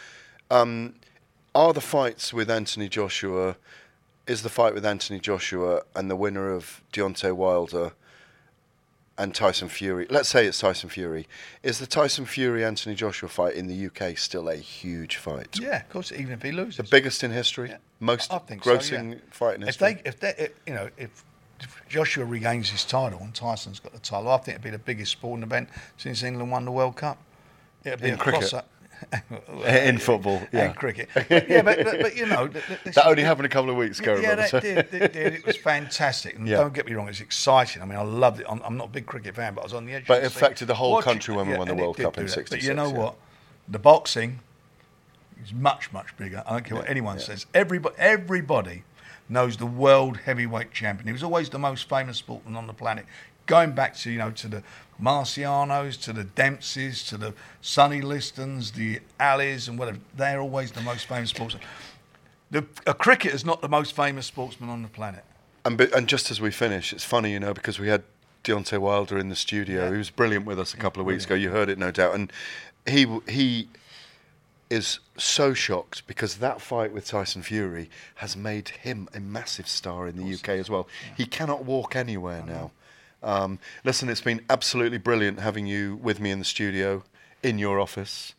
[0.51, 0.93] Um,
[1.55, 3.55] are the fights with Anthony Joshua,
[4.27, 7.93] is the fight with Anthony Joshua and the winner of Deontay Wilder
[9.17, 11.27] and Tyson Fury, let's say it's Tyson Fury,
[11.61, 15.59] is the Tyson Fury Anthony Joshua fight in the UK still a huge fight?
[15.59, 16.77] Yeah, of course, even if he loses.
[16.77, 17.73] The biggest in history?
[17.99, 19.17] Most I think so, grossing yeah.
[19.31, 19.93] fight in if history?
[19.93, 21.23] They, if they, if, you know, if
[21.87, 25.11] Joshua regains his title and Tyson's got the title, I think it'd be the biggest
[25.11, 27.17] sporting event since England won the World Cup.
[27.83, 28.41] It'd be In a cricket?
[28.49, 28.63] crosser.
[29.65, 30.65] In football, yeah.
[30.65, 31.09] And cricket.
[31.13, 32.47] But, yeah, but, but, but you know.
[32.47, 34.59] th- th- this- That only happened a couple of weeks ago, Yeah, remember, that so-
[34.59, 35.33] did, did, did.
[35.33, 36.35] It was fantastic.
[36.37, 36.57] And Yeah.
[36.57, 37.81] don't get me wrong, it's exciting.
[37.81, 38.45] I mean, I loved it.
[38.49, 40.05] I'm, I'm not a big cricket fan, but I was on the edge.
[40.07, 42.49] But it affected the whole country when we won the World Cup in that.
[42.49, 42.97] But you know yeah.
[42.97, 43.15] what?
[43.67, 44.39] The boxing
[45.43, 46.43] is much, much bigger.
[46.45, 47.45] I don't care what anyone says.
[47.53, 48.83] Everybody, everybody
[49.29, 51.07] knows the world heavyweight champion.
[51.07, 53.05] He was always the most famous sportsman on the planet.
[53.45, 54.63] Going back to you know to the
[55.01, 59.99] Marcianos, to the Dempseys, to the Sonny Listons, the Alis, and whatever.
[60.15, 61.63] They're always the most famous sportsmen.
[62.51, 65.23] The, a cricketer's not the most famous sportsman on the planet.
[65.65, 68.03] And, and just as we finish, it's funny, you know, because we had
[68.43, 69.91] Deontay Wilder in the studio.
[69.91, 71.35] He was brilliant with us a couple of weeks ago.
[71.35, 72.13] You heard it, no doubt.
[72.15, 72.31] And
[72.85, 73.69] he he
[74.69, 80.07] is so shocked because that fight with Tyson Fury has made him a massive star
[80.07, 80.87] in the UK as well.
[81.15, 82.71] He cannot walk anywhere now.
[83.23, 87.03] Um, listen, it's been absolutely brilliant having you with me in the studio,
[87.41, 88.33] in your office,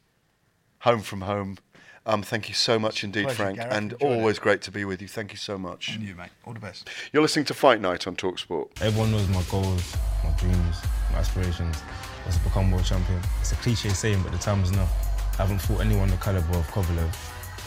[0.80, 1.58] home from home.
[2.06, 3.72] Um, thank you so much indeed, Pleasure, Frank, Gareth.
[3.72, 5.08] and Enjoyed always great to be with you.
[5.08, 5.94] Thank you so much.
[5.94, 6.28] And you, mate.
[6.44, 6.90] All the best.
[7.12, 8.82] You're listening to Fight Night on Talksport.
[8.82, 10.76] Everyone knows my goals, my dreams,
[11.12, 11.82] my aspirations
[12.26, 13.20] was to become world champion.
[13.40, 14.86] It's a cliche saying, but the time is now.
[15.34, 17.10] I haven't fought anyone the caliber of Kovalev,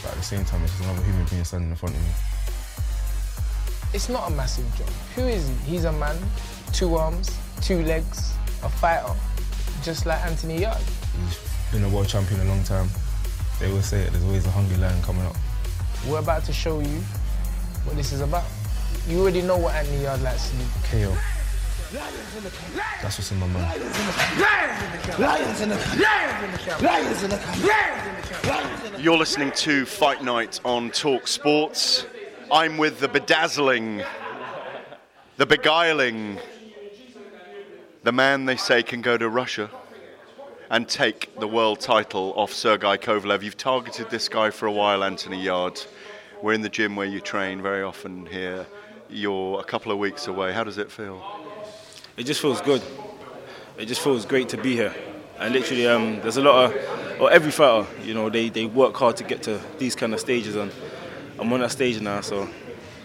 [0.02, 2.08] but at the same time, it's just another human being standing in front of me.
[3.92, 4.88] It's not a massive job.
[5.16, 5.54] Who is he?
[5.72, 6.16] He's a man,
[6.72, 9.12] two arms, two legs, a fighter,
[9.82, 10.78] just like Anthony Yarde.
[11.24, 12.88] He's been a world champion a long time.
[13.58, 15.36] They always say it, there's always a hungry lion coming up.
[16.08, 17.00] We're about to show you
[17.84, 18.44] what this is about.
[19.08, 20.64] You already know what Anthony Yarde likes to do.
[20.90, 21.16] KO.
[21.90, 23.80] That's what's in my mind.
[25.18, 27.36] Lions in the Lions in the Lions in the
[28.46, 32.04] Lions in the You're listening to Fight Night on Talk Sports.
[32.52, 34.02] I'm with the bedazzling,
[35.38, 36.38] the beguiling,
[38.08, 39.68] the man they say can go to Russia
[40.70, 43.42] and take the world title off Sergei Kovalev.
[43.42, 45.82] You've targeted this guy for a while, Anthony Yarde.
[46.40, 48.66] We're in the gym where you train very often here.
[49.10, 50.54] You're a couple of weeks away.
[50.54, 51.22] How does it feel?
[52.16, 52.80] it just feels good.
[53.76, 54.94] It just feels great to be here.
[55.38, 58.96] And literally, um, there's a lot of, or every fighter, you know, they, they work
[58.96, 60.72] hard to get to these kind of stages, and
[61.38, 62.48] I'm on that stage now, so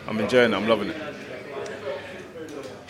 [0.08, 0.56] I'm enjoying it.
[0.56, 1.13] I'm loving it.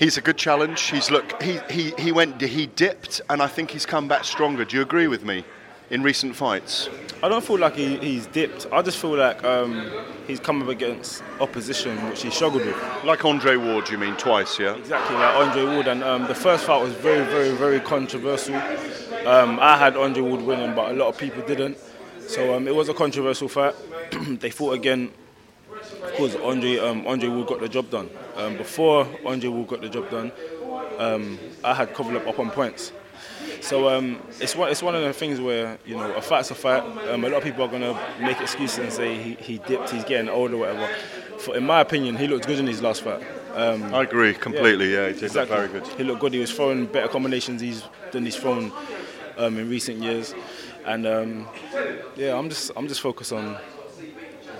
[0.03, 0.81] He's a good challenge.
[0.89, 1.41] He's look.
[1.41, 2.41] He he he went.
[2.41, 4.65] He dipped, and I think he's come back stronger.
[4.65, 5.45] Do you agree with me?
[5.91, 6.89] In recent fights,
[7.21, 8.67] I don't feel like he, he's dipped.
[8.71, 9.89] I just feel like um,
[10.27, 12.75] he's come up against opposition which he struggled with.
[13.05, 14.75] like Andre Ward, you mean twice, yeah?
[14.75, 15.87] Exactly, like Andre Ward.
[15.87, 18.55] And um, the first fight was very, very, very controversial.
[19.25, 21.77] Um, I had Andre Ward winning, but a lot of people didn't.
[22.27, 23.75] So um, it was a controversial fight.
[24.39, 25.11] they fought again.
[26.03, 28.09] Of course, Andre, um, Andre Ward got the job done.
[28.35, 30.31] Um, before Andre Ward got the job done,
[30.97, 32.91] um, I had Kovalev up on points.
[33.61, 36.55] So um, it's one it's one of the things where you know a fight's a
[36.55, 36.83] fight.
[37.09, 40.03] Um, a lot of people are gonna make excuses and say he, he dipped, he's
[40.03, 40.87] getting old or whatever.
[41.37, 43.23] For, in my opinion, he looked good in his last fight.
[43.53, 44.93] Um, I agree completely.
[44.93, 45.87] Yeah, he did look very good.
[45.87, 46.33] He looked good.
[46.33, 48.71] He was throwing better combinations he's than he's thrown
[49.37, 50.33] um, in recent years,
[50.85, 51.47] and um,
[52.15, 53.57] yeah, I'm just I'm just focused on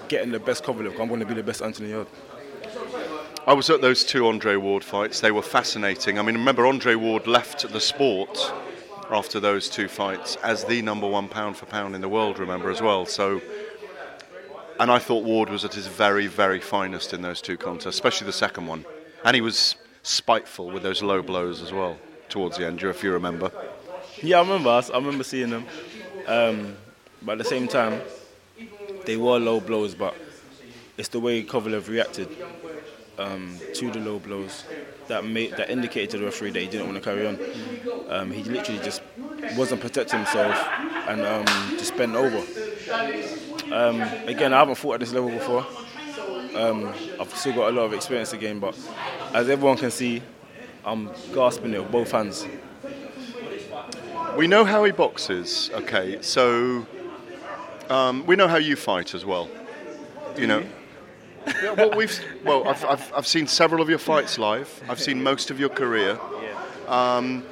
[0.07, 0.99] getting the best Kovalev.
[0.99, 2.07] I'm going to be the best Anthony Yarde.
[3.45, 5.19] I was at those two Andre Ward fights.
[5.19, 6.17] They were fascinating.
[6.17, 8.53] I mean, remember Andre Ward left the sport
[9.09, 12.39] after those two fights as the number one pound for pound in the world.
[12.39, 13.05] Remember as well.
[13.05, 13.41] So,
[14.79, 18.27] and I thought Ward was at his very, very finest in those two contests, especially
[18.27, 18.85] the second one.
[19.25, 21.97] And he was spiteful with those low blows as well
[22.29, 22.81] towards the end.
[22.81, 23.51] If you remember.
[24.21, 24.69] Yeah, I remember.
[24.69, 25.65] I I remember seeing them.
[26.27, 26.77] Um,
[27.21, 28.01] but at the same time,
[29.05, 29.95] they were low blows.
[29.95, 30.15] But
[30.97, 32.29] it's the way Kovalev reacted
[33.17, 34.63] um, to the low blows
[35.07, 37.39] that made that indicated to the referee that he didn't want to carry on.
[38.09, 39.01] Um, he literally just
[39.55, 40.55] wasn't protecting himself
[41.07, 41.45] and um,
[41.77, 42.43] just bent over.
[43.73, 45.65] Um, again, I haven't fought at this level before.
[46.55, 48.77] Um, I've still got a lot of experience to gain, but
[49.33, 50.21] as everyone can see,
[50.85, 52.45] I'm grasping it with both hands.
[54.37, 55.71] We know how he boxes.
[55.73, 56.85] Okay, so
[57.89, 59.49] um, we know how you fight as well.
[60.37, 60.63] You know.
[61.61, 64.81] Yeah, well, we've well, I've, I've, I've seen several of your fights live.
[64.89, 66.17] I've seen most of your career.
[66.87, 67.43] Um,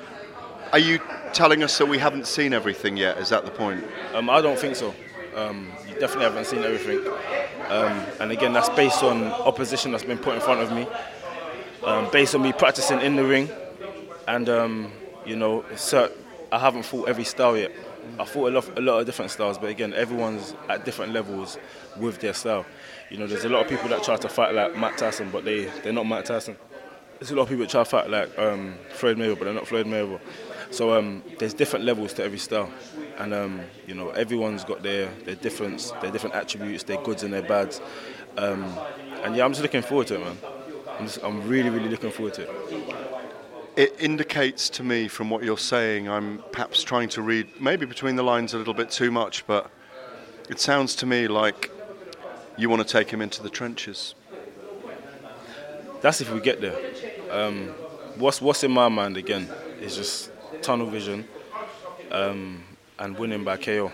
[0.71, 0.99] are you
[1.33, 3.17] telling us that we haven't seen everything yet?
[3.17, 3.83] Is that the point?
[4.13, 4.93] Um, I don't think so.
[5.35, 7.11] Um, you definitely haven't seen everything.
[7.69, 10.87] Um, and again, that's based on opposition that's been put in front of me,
[11.85, 13.49] um, based on me practicing in the ring,
[14.27, 14.91] and um,
[15.25, 16.11] you know, cert-
[16.51, 17.71] I haven't fought every style yet.
[18.19, 21.57] I fought a lot, a lot of different styles, but again, everyone's at different levels
[21.97, 22.65] with their style.
[23.09, 25.45] You know, there's a lot of people that try to fight like Matt Tyson, but
[25.45, 26.55] they they're not Matt Tyson.
[27.19, 29.53] There's a lot of people that try to fight like um, Floyd Mayweather, but they're
[29.53, 30.19] not Floyd Mayweather.
[30.71, 32.71] So um, there's different levels to every style,
[33.17, 37.33] and um, you know everyone's got their their difference, their different attributes, their goods and
[37.33, 37.81] their bads.
[38.37, 38.63] Um,
[39.23, 40.37] and yeah, I'm just looking forward to it, man.
[40.97, 42.49] I'm, just, I'm really, really looking forward to it.
[43.77, 48.17] It indicates to me, from what you're saying, I'm perhaps trying to read maybe between
[48.17, 49.71] the lines a little bit too much, but
[50.49, 51.71] it sounds to me like
[52.57, 54.13] you want to take him into the trenches.
[56.01, 56.77] That's if we get there.
[57.29, 57.67] Um,
[58.17, 59.47] what's what's in my mind again
[59.79, 60.31] is just
[60.61, 61.25] tunnel vision
[62.11, 62.63] um,
[62.99, 63.89] and winning by KO.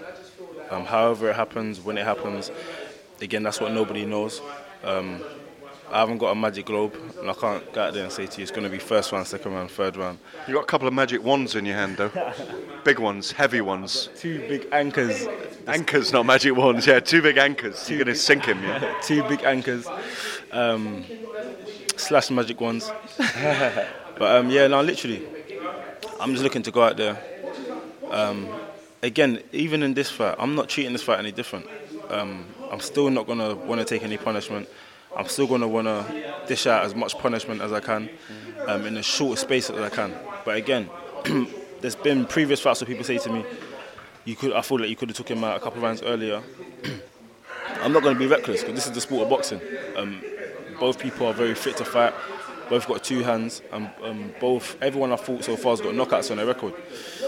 [0.71, 2.49] Um, however it happens, when it happens,
[3.21, 4.41] again that's what nobody knows.
[5.89, 8.37] I haven't got a magic globe, and I can't go out there and say to
[8.37, 10.19] you it's going to be first round, second round, third round.
[10.47, 12.11] You got a couple of magic wands in your hand, though.
[12.83, 14.09] big ones, heavy ones.
[14.15, 15.27] Two big anchors.
[15.65, 16.85] Anchors, not magic wands.
[16.85, 17.89] Yeah, two big anchors.
[17.89, 18.61] You're going to sink him.
[18.63, 18.93] Yeah.
[19.01, 19.87] Two big anchors.
[20.51, 21.05] Um,
[21.95, 22.91] slash magic wands.
[23.17, 25.25] but um, yeah, no, literally,
[26.19, 27.21] I'm just looking to go out there.
[28.09, 28.47] Um,
[29.01, 31.65] again, even in this fight, I'm not treating this fight any different.
[32.09, 34.67] Um, I'm still not gonna want to take any punishment.
[35.17, 38.07] I'm still gonna want to dish out as much punishment as I can
[38.67, 40.13] um, in the shortest space as I can.
[40.45, 40.89] But again,
[41.81, 43.43] there's been previous fights where people say to me,
[44.25, 46.03] "You could." I feel like you could have took him out a couple of rounds
[46.03, 46.43] earlier.
[47.81, 49.59] I'm not going to be reckless because this is the sport of boxing.
[49.95, 50.21] Um,
[50.79, 52.13] both people are very fit to fight.
[52.69, 56.29] Both got two hands, and um, both everyone I've fought so far has got knockouts
[56.31, 56.73] on their record.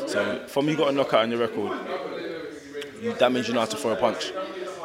[0.08, 1.80] So, from you got a knockout on your record,
[3.20, 4.32] that means you know how to throw a punch.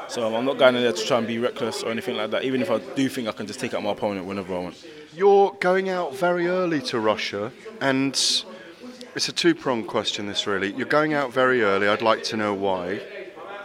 [0.08, 2.44] So I'm not going in there to try and be reckless or anything like that.
[2.44, 4.86] Even if I do think I can just take out my opponent whenever I want.
[5.14, 8.12] You're going out very early to Russia, and
[9.14, 10.72] it's a two pronged question, this really.
[10.72, 13.00] You're going out very early, I'd like to know why.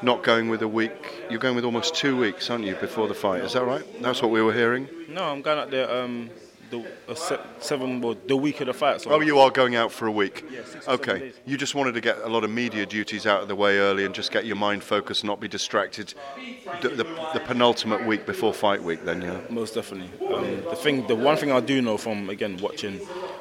[0.02, 3.14] Not going with a week, you're going with almost two weeks, aren't you, before the
[3.14, 3.44] fight?
[3.44, 3.84] Is that right?
[4.02, 4.88] That's what we were hearing?
[5.10, 6.30] No, I'm going out there um,
[6.70, 9.02] the uh, se- seven, well, the week of the fight.
[9.02, 10.44] So Oh, you are going out for a week?
[10.52, 11.20] Yeah, six or seven Okay.
[11.20, 11.34] days.
[11.46, 14.06] You just wanted to get a lot of media duties out of the way early
[14.06, 16.14] and just get your mind focused and not be distracted
[16.82, 19.40] the, the, the penultimate week before fight week, then, yeah?
[19.50, 20.10] Most definitely.
[20.28, 23.00] Um, the thing, the one thing I do know from again watching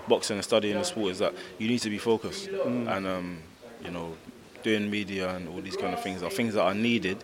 [0.09, 2.97] boxing and studying the sport is that you need to be focused, Mm.
[2.97, 3.39] and um,
[3.85, 4.15] you know,
[4.63, 7.19] doing media and all these kind of things are things that are needed.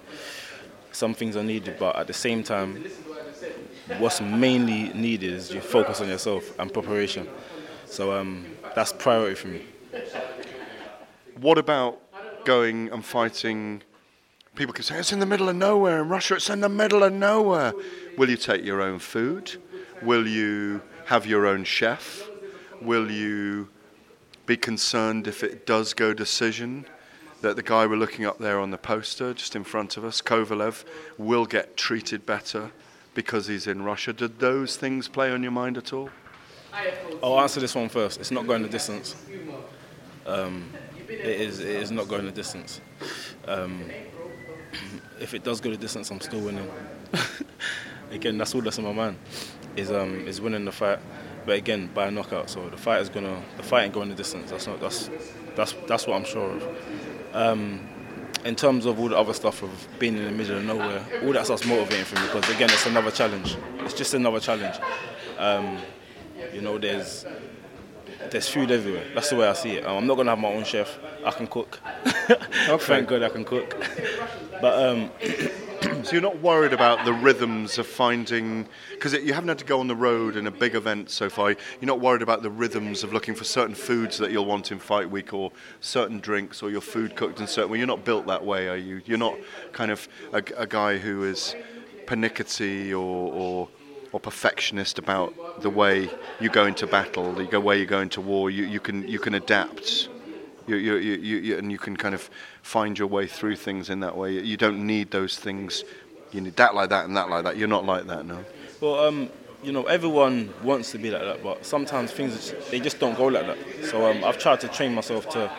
[0.92, 2.84] Some things are needed, but at the same time,
[3.98, 7.28] what's mainly needed is you focus on yourself and preparation.
[7.86, 9.62] So um, that's priority for me.
[11.40, 12.00] What about
[12.44, 13.82] going and fighting?
[14.54, 16.36] People can say it's in the middle of nowhere in Russia.
[16.36, 17.72] It's in the middle of nowhere.
[18.16, 19.56] Will you take your own food?
[20.02, 22.28] Will you have your own chef?
[22.80, 23.68] Will you
[24.46, 26.86] be concerned if it does go decision
[27.40, 30.22] that the guy we're looking up there on the poster just in front of us,
[30.22, 30.84] Kovalev,
[31.18, 32.70] will get treated better
[33.14, 34.12] because he's in Russia?
[34.12, 36.10] Did those things play on your mind at all?
[37.22, 38.20] I'll answer this one first.
[38.20, 39.14] It's not going the distance.
[40.26, 40.70] Um,
[41.08, 41.60] it is.
[41.60, 42.80] It is not going the distance.
[43.46, 43.84] Um,
[45.20, 46.68] if it does go the distance, I'm still winning.
[48.10, 49.18] again, that's all that's in my mind.
[49.76, 50.98] Is um is winning the fight,
[51.46, 52.50] but again by a knockout.
[52.50, 54.50] So the fight is gonna the fight ain't going the distance.
[54.50, 55.10] That's not that's
[55.56, 56.68] that's that's what I'm sure of.
[57.34, 57.88] Um,
[58.44, 61.32] in terms of all the other stuff of being in the middle of nowhere, all
[61.32, 63.56] that stuff's motivating for me because again, it's another challenge.
[63.80, 64.76] It's just another challenge.
[65.38, 65.78] Um,
[66.52, 67.24] you know, there's
[68.30, 69.04] there's food everywhere.
[69.14, 69.86] That's the way I see it.
[69.86, 70.98] Um, I'm not gonna have my own chef.
[71.24, 71.80] I can cook.
[72.80, 73.76] Thank God I can cook.
[74.60, 75.10] But um,
[76.04, 79.80] so you're not worried about the rhythms of finding because you haven't had to go
[79.80, 81.50] on the road in a big event so far.
[81.50, 84.78] You're not worried about the rhythms of looking for certain foods that you'll want in
[84.78, 87.78] fight week or certain drinks or your food cooked in certain way.
[87.78, 89.02] You're not built that way, are you?
[89.06, 89.34] You're not
[89.72, 91.54] kind of a, a guy who is
[92.06, 93.68] pernickety or, or
[94.14, 96.08] or perfectionist about the way
[96.40, 98.48] you go into battle, the way you go into war.
[98.48, 100.08] You, you can you can adapt.
[100.66, 102.30] You, you, you, and you can kind of
[102.62, 104.32] find your way through things in that way.
[104.32, 105.84] You don't need those things.
[106.32, 107.58] You need that like that and that like that.
[107.58, 108.42] You're not like that, no.
[108.80, 109.28] Well, um,
[109.62, 113.26] you know, everyone wants to be like that, but sometimes things they just don't go
[113.26, 113.58] like that.
[113.90, 115.50] So um, I've tried to train myself to,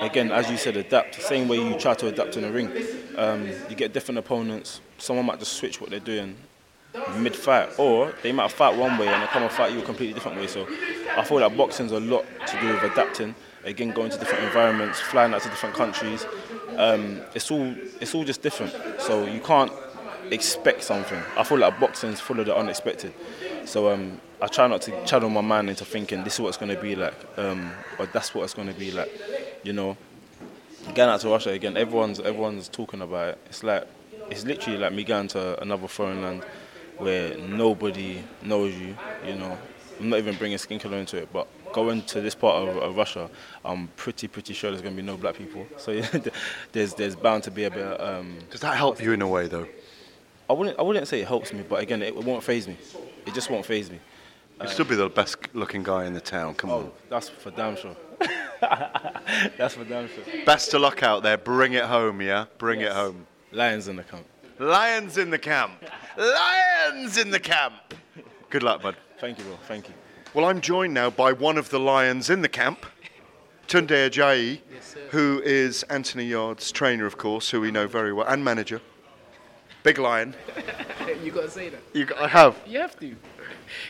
[0.00, 1.16] again, as you said, adapt.
[1.16, 2.70] The same way you try to adapt in a ring.
[3.16, 4.80] Um, you get different opponents.
[4.98, 6.36] Someone might just switch what they're doing
[7.18, 10.14] mid-fight, or they might fight one way and they come and fight you a completely
[10.14, 10.46] different way.
[10.46, 10.66] So
[11.16, 13.34] I feel that boxing's a lot to do with adapting.
[13.64, 16.24] Again, going to different environments, flying out to different countries.
[16.76, 18.72] Um, it's all it's all just different.
[19.00, 19.72] So you can't
[20.30, 21.20] expect something.
[21.36, 23.12] I feel like boxing's full of the unexpected.
[23.64, 26.56] So um, I try not to channel my mind into thinking this is what it's
[26.56, 29.10] going to be like, um, or that's what it's going to be like.
[29.64, 29.96] You know,
[30.94, 33.38] going out to Russia again, everyone's everyone's talking about it.
[33.46, 33.86] It's like
[34.30, 36.44] it's literally like me going to another foreign land
[36.98, 38.96] where nobody knows you.
[39.24, 39.58] You know,
[40.00, 42.96] I'm not even bringing skin color into it, but going to this part of, of
[42.96, 43.28] Russia,
[43.64, 45.66] I'm pretty pretty sure there's going to be no black people.
[45.78, 46.08] So yeah,
[46.72, 48.00] there's there's bound to be a bit.
[48.00, 49.68] Um, Does that help you in a way, though?
[50.48, 52.76] I wouldn't I wouldn't say it helps me, but again, it, won't faze me.
[53.26, 53.98] It just won't faze me.
[54.60, 56.54] You'll still be the best looking guy in the town.
[56.54, 56.90] Come on.
[57.10, 57.96] That's for damn sure.
[58.60, 60.24] That's for damn sure.
[60.46, 61.36] Best of luck out there.
[61.36, 62.46] Bring it home, yeah?
[62.56, 63.26] Bring it home.
[63.52, 64.24] Lions in the camp.
[64.58, 65.72] Lions in the camp.
[66.16, 67.74] Lions in the camp.
[68.48, 68.96] Good luck, bud.
[69.18, 69.58] Thank you, bro.
[69.68, 69.94] Thank you.
[70.32, 72.86] Well, I'm joined now by one of the lions in the camp,
[73.68, 74.60] Tunde Ajayi,
[75.10, 78.80] who is Anthony Yarde's trainer, of course, who we know very well, and manager.
[79.82, 80.34] Big lion.
[81.22, 81.80] you gotta say that.
[81.92, 82.56] You, got, I have.
[82.66, 83.14] You have to,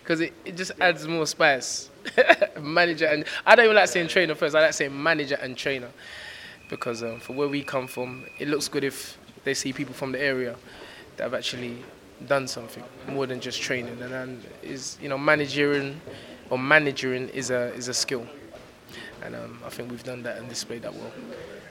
[0.01, 1.91] because it, it just adds more spice.
[2.61, 4.55] manager and I don't even like saying trainer first.
[4.55, 5.91] I like saying manager and trainer,
[6.69, 10.13] because um, for where we come from, it looks good if they see people from
[10.13, 10.57] the area
[11.17, 11.79] that have actually
[12.27, 13.97] done something more than just training.
[14.03, 16.01] And then is you know managing
[16.51, 18.27] or managing is a is a skill,
[19.23, 21.13] and um, I think we've done that and displayed that well.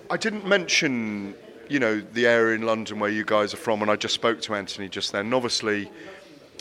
[0.09, 1.35] I didn't mention
[1.67, 4.39] you know, the area in London where you guys are from, and I just spoke
[4.41, 5.25] to Anthony just then.
[5.25, 5.89] And obviously,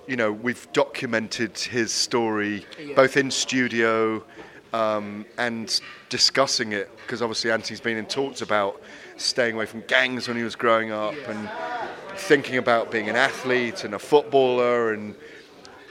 [0.06, 2.94] you know, we've documented his story Yeah.
[2.94, 4.24] both in studio
[4.72, 5.78] um, and
[6.08, 8.80] discussing it because obviously Anthony's been in talks about
[9.16, 11.48] staying away from gangs when he was growing up and
[12.16, 15.14] thinking about being an athlete and a footballer and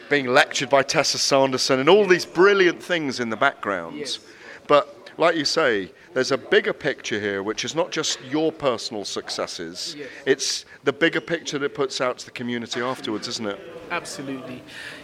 [0.10, 4.20] being lectured by Tessa Sanderson and all these brilliant things in the background.
[4.68, 9.06] But like you say, there's a bigger picture here, which is not just your personal
[9.06, 9.96] successes.
[9.98, 10.10] Yes.
[10.26, 13.60] It's the bigger picture that it puts out to the community afterwards, isn't it?
[13.92, 14.62] Absolutely.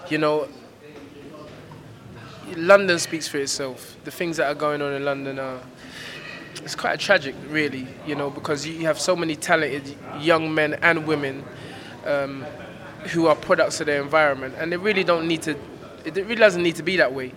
[0.10, 0.48] You know,
[2.56, 3.98] London speaks for itself.
[4.04, 5.60] The things that are going on in London are.
[6.64, 11.08] It's quite tragic, really, you know, because you have so many talented young men and
[11.08, 11.44] women
[12.06, 12.46] um,
[13.12, 15.56] who are products of their environment, and they really don't need to.
[16.06, 17.34] It really doesn't need to be that way.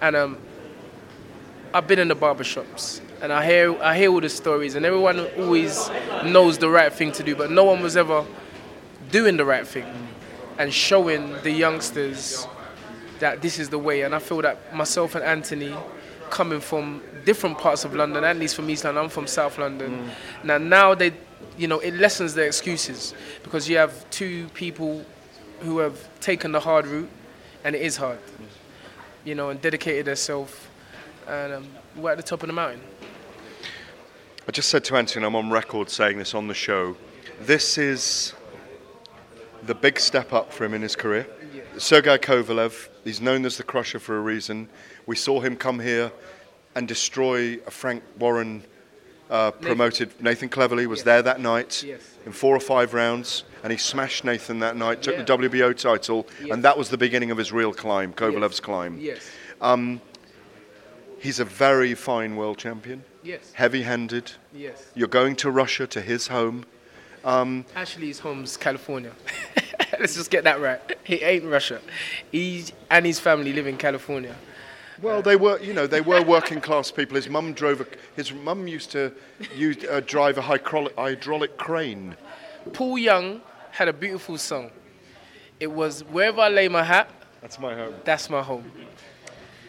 [0.00, 0.38] And um,
[1.72, 5.20] I've been in the barbershops, and I hear I hear all the stories, and everyone
[5.38, 5.90] always
[6.24, 8.24] knows the right thing to do, but no one was ever
[9.10, 9.86] doing the right thing
[10.58, 12.46] and showing the youngsters
[13.18, 14.02] that this is the way.
[14.02, 15.74] And I feel that myself and Anthony,
[16.30, 20.10] coming from different parts of London, at least from East London, I'm from South London.
[20.44, 21.12] Now, now they,
[21.58, 25.04] you know, it lessens their excuses because you have two people
[25.60, 27.10] who have taken the hard route,
[27.64, 28.20] and it is hard,
[29.24, 30.54] you know, and dedicated themselves,
[31.26, 31.66] and um,
[31.96, 32.80] we're at the top of the mountain.
[34.48, 36.96] I just said to Anthony, I'm on record saying this on the show.
[37.40, 38.34] This is
[39.64, 41.26] the big step up for him in his career.
[41.76, 44.68] Sergei Kovalev, he's known as the Crusher for a reason.
[45.06, 46.12] We saw him come here
[46.76, 48.62] and destroy a Frank Warren
[49.30, 50.10] uh, promoted.
[50.22, 52.00] Nathan Cleverly was there that night Yes.
[52.26, 55.22] in four or five rounds, and he smashed Nathan that night, took Yeah.
[55.22, 56.52] the WBO title, Yes.
[56.52, 58.98] and that was the beginning of his real climb, Kovalev's climb.
[59.00, 59.22] Yes.
[59.60, 60.00] Um,
[61.18, 63.02] he's a very fine world champion.
[63.24, 63.50] Yes.
[63.54, 64.30] Heavy-handed.
[64.54, 64.84] Yes.
[64.94, 66.64] You're going to Russia to his home.
[67.24, 69.12] Um, Actually, his home's California.
[69.98, 70.80] Let's just get that right.
[71.04, 71.80] He ain't Russia.
[72.30, 74.36] He and his family live in California.
[75.02, 77.16] Well, they were, you know, they were working class people.
[77.16, 77.86] His mum drove a.
[78.16, 79.12] His mum used to
[79.54, 82.16] use, uh, drive a hydraulic, hydraulic crane.
[82.72, 83.40] Paul Young
[83.70, 84.70] had a beautiful song.
[85.60, 87.10] It was wherever I lay my hat.
[87.40, 87.94] That's my home.
[88.04, 88.70] That's my home.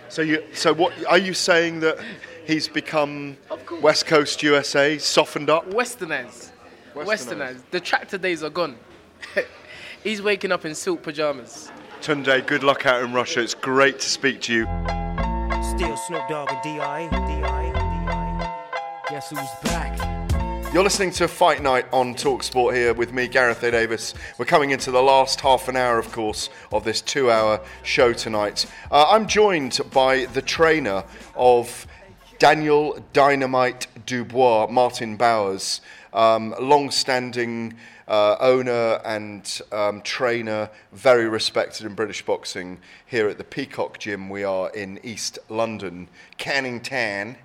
[0.10, 2.00] So you, so what are you saying that
[2.46, 3.38] he's become
[3.82, 5.70] West Coast USA, softened up?
[5.70, 6.52] Westernized.
[6.94, 7.06] Westernized.
[7.06, 7.62] Westernized.
[7.72, 8.78] The tractor days are gone.
[10.04, 11.72] He's waking up in silk pajamas.
[12.02, 13.42] Tunde, good luck out in Russia.
[13.42, 15.07] It's great to speak to you.
[15.78, 17.08] Still Snoop Dogg and D.I.
[19.12, 20.74] Guess who's back?
[20.74, 23.70] You're listening to Fight Night on Talksport here with me, Gareth A.
[23.70, 24.16] Davies.
[24.40, 28.12] We're coming into the last half an hour, of course, of this two hour show
[28.12, 28.66] tonight.
[28.90, 31.04] Uh, I'm joined by the trainer
[31.36, 31.86] of
[32.40, 35.82] Daniel Dynamite Dubois, Martin Bowers,
[36.12, 37.76] um, long standing
[38.08, 44.30] uh, owner and um, trainer, very respected in British boxing here at the Peacock Gym.
[44.30, 47.38] We are in East London, Canning Town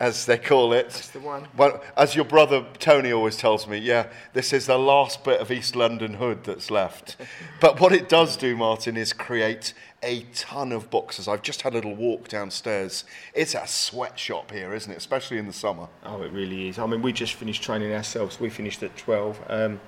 [0.00, 0.90] as they call it.
[0.90, 1.48] That's the one.
[1.56, 5.50] Well, as your brother Tony always tells me, yeah, this is the last bit of
[5.50, 7.16] East London hood that's left.
[7.60, 11.26] but what it does do, Martin, is create a ton of boxes.
[11.26, 13.04] I've just had a little walk downstairs.
[13.34, 14.96] It's a sweatshop here, isn't it?
[14.96, 15.88] Especially in the summer.
[16.04, 16.78] Oh, it really is.
[16.78, 18.38] I mean, we just finished training ourselves.
[18.38, 19.80] We finished at 12, um,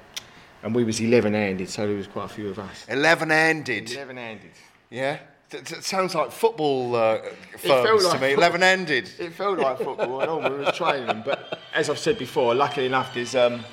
[0.62, 2.87] and we was 11-handed, so there was quite a few of us.
[2.89, 3.87] 11-handed.
[3.87, 4.51] 11-handed.
[4.91, 5.19] Yeah?
[5.53, 8.35] It sounds like football uh, It felt firms like to me.
[8.35, 9.11] 11-handed.
[9.19, 10.41] It felt like football and all.
[10.41, 13.65] We were training them, but as I've said before, luckily enough, there's um,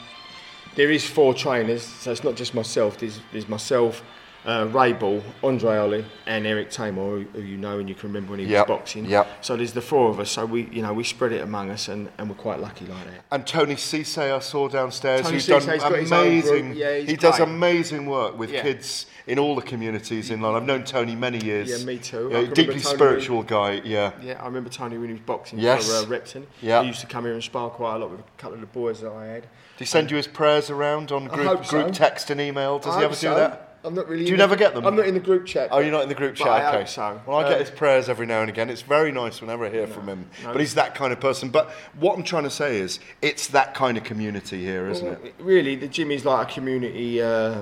[0.75, 2.97] there is four trainers, so it's not just myself.
[2.97, 4.03] There's, there's myself,
[4.47, 8.07] uh, Ray Ball, Andre Ollie, and Eric Tamor, who, who you know and you can
[8.09, 9.05] remember when he Yep, was boxing.
[9.05, 9.27] yep.
[9.41, 10.31] So there's the four of us.
[10.31, 13.03] So we, you know, we spread it among us, and, and we're quite lucky like
[13.05, 13.25] that.
[13.29, 16.75] And Tony Cisse, I saw downstairs, Tony who's done his own amazing.
[16.75, 18.61] Yeah, he does amazing work with Yeah.
[18.61, 20.61] kids in all the communities in London.
[20.61, 21.69] I've known Tony many years.
[21.69, 22.29] Yeah, me too.
[22.31, 23.81] Yeah, deeply Tony spiritual guy.
[23.83, 24.13] Yeah.
[24.21, 25.89] Yeah, I remember Tony when he was boxing Yes.
[25.89, 26.47] for uh, Repton.
[26.61, 26.81] Yeah.
[26.83, 28.67] He used to come here and spar quite a lot with a couple of the
[28.67, 29.41] boys that I had.
[29.41, 31.69] Does he send you his prayers around on group so.
[31.81, 32.79] group text and email?
[32.79, 33.35] Does I he ever hope do so.
[33.35, 33.66] that?
[33.87, 34.25] I'm not really.
[34.25, 34.85] Do you the- never get them?
[34.85, 35.69] I'm not in the group chat.
[35.71, 36.47] Oh, you're not in the group chat.
[36.47, 36.85] I okay.
[36.85, 37.19] so.
[37.25, 38.69] Well, I get Um, his prayers every now and again.
[38.69, 40.29] It's very nice whenever I hear from him.
[40.43, 40.51] no.
[40.51, 41.49] But he's that kind of person.
[41.49, 45.17] But what I'm trying to say is, it's that kind of community here, isn't Well,
[45.23, 45.35] it?
[45.39, 47.61] Really, the gym is like a community uh,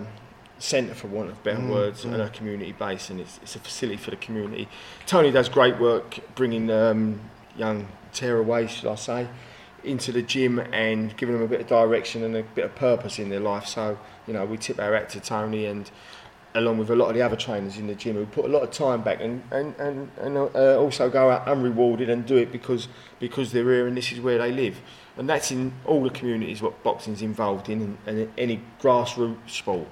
[0.58, 2.14] centre, for want of better Mm, words, mm.
[2.14, 4.68] and a community base, and it's, it's a facility for the community.
[5.06, 7.20] Tony does great work bringing um,
[7.56, 9.28] young tearaways, should I say,
[9.84, 13.20] into the gym and giving them a bit of direction and a bit of purpose
[13.20, 13.68] in their life.
[13.68, 15.92] So, you know, we tip our hat to Tony and
[16.56, 18.64] along with a lot of the other trainers in the gym who put a lot
[18.64, 22.52] of time back and, and, and, and uh, also go out unrewarded and do it
[22.52, 22.88] because
[23.20, 24.82] because they're here and this is where they live.
[25.18, 29.88] and that's in all the communities what boxing's involved in, and, and any grassroots sport.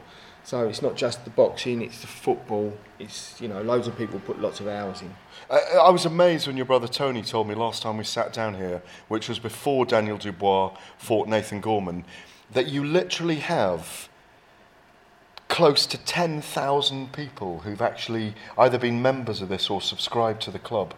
[0.46, 2.78] So it's not just the boxing; it's the football.
[3.00, 5.14] It's you know, loads of people put lots of hours in.
[5.50, 8.56] I, I was amazed when your brother Tony told me last time we sat down
[8.56, 12.04] here, which was before Daniel Dubois fought Nathan Gorman,
[12.52, 14.10] that you literally have
[15.54, 20.58] close to 10,000 people who've actually either been members of this or subscribed to the
[20.58, 20.96] club.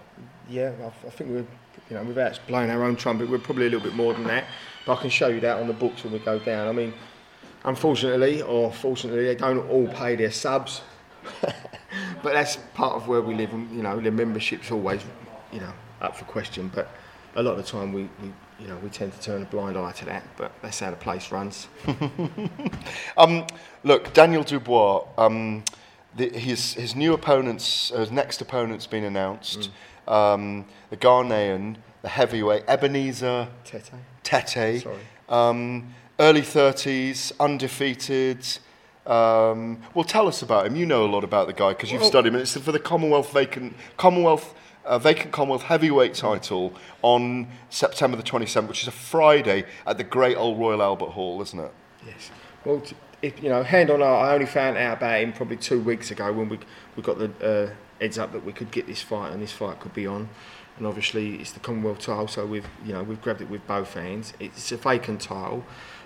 [0.48, 0.72] Yeah,
[1.06, 1.46] I, think we're,
[1.90, 4.46] you know, without blowing our own trumpet, we're probably a little bit more than that.
[4.86, 6.70] But I can show you that on the books when we go down.
[6.70, 6.94] I mean,
[7.66, 10.84] unfortunately, or fortunately, they don't all pay their subs.
[11.42, 15.02] but that's part of where we live, and you know, the membership's always,
[15.52, 16.72] you know, up for question.
[16.74, 16.88] But
[17.36, 19.78] a lot of the time, we, we you know, we tend to turn a blind
[19.78, 20.24] eye to that.
[20.38, 21.68] But that's how the place runs.
[23.18, 23.46] um,
[23.84, 25.06] look, Daniel Dubois.
[25.18, 25.64] Um,
[26.16, 29.70] the, his his new opponents, uh, his next opponent's been announced.
[30.08, 30.12] Mm.
[30.12, 34.00] Um, the Ghanaian, the heavyweight Ebenezer Tetteh.
[34.24, 34.82] Tetteh.
[34.82, 34.98] Sorry.
[35.28, 38.46] Um, early 30s, undefeated.
[39.06, 40.76] Um, well, tell us about him.
[40.76, 42.40] You know a lot about the guy because you've Well- studied him.
[42.40, 44.54] It's for the Commonwealth vacant Commonwealth
[44.86, 50.04] uh, vacant Commonwealth heavyweight title on September the 27th, which is a Friday at the
[50.04, 51.72] Great Old Royal Albert Hall, isn't it?
[52.06, 52.32] Yes.
[52.64, 52.82] Well,
[53.22, 56.12] if, you know, hand on heart, I only found out about him probably two weeks
[56.12, 56.60] ago when we
[56.96, 59.80] we got the uh, heads up that we could get this fight and this fight
[59.80, 60.30] could be on.
[60.78, 63.94] And obviously, it's the Commonwealth title, so we've you know we've grabbed it with both
[63.94, 64.34] hands.
[64.40, 65.64] It's a vacant title.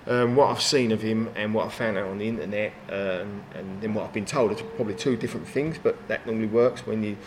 [0.07, 3.43] Um, what I've seen of him and what I found out on the internet, um,
[3.53, 5.77] and then what I've been told, are probably two different things.
[5.81, 7.17] But that normally works when you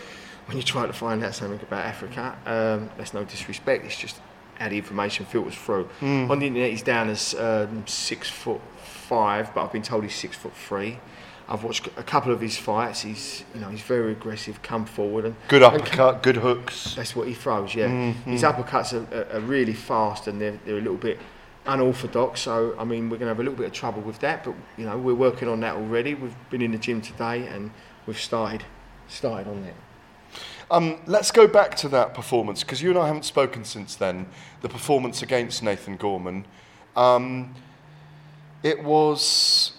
[0.46, 2.36] when you try to find out something about Africa.
[2.46, 3.84] Um, that's no disrespect.
[3.84, 4.20] It's just
[4.58, 5.88] how the information filters through.
[6.00, 6.30] Mm.
[6.30, 10.14] On the internet, he's down as um, six foot five, but I've been told he's
[10.14, 10.98] six foot three.
[11.48, 13.02] I've watched a couple of his fights.
[13.02, 16.94] He's, you know, he's very aggressive, come forward and Good and- uppercut, good hooks.
[16.94, 17.74] That's what he throws.
[17.74, 18.14] Yeah, Mhm.
[18.24, 21.18] his uppercuts are, are, are really fast and they're, they're a little bit
[21.66, 22.40] unorthodox.
[22.40, 24.44] So I mean, we're going to have a little bit of trouble with that.
[24.44, 26.14] But you know, we're working on that already.
[26.14, 27.70] We've been in the gym today and
[28.06, 28.64] we've started
[29.08, 29.74] started on that.
[30.72, 34.26] Um, let's go back to that performance because you and I haven't spoken since then.
[34.62, 36.46] The performance against Nathan Gorman.
[36.96, 37.54] Um,
[38.62, 39.72] it was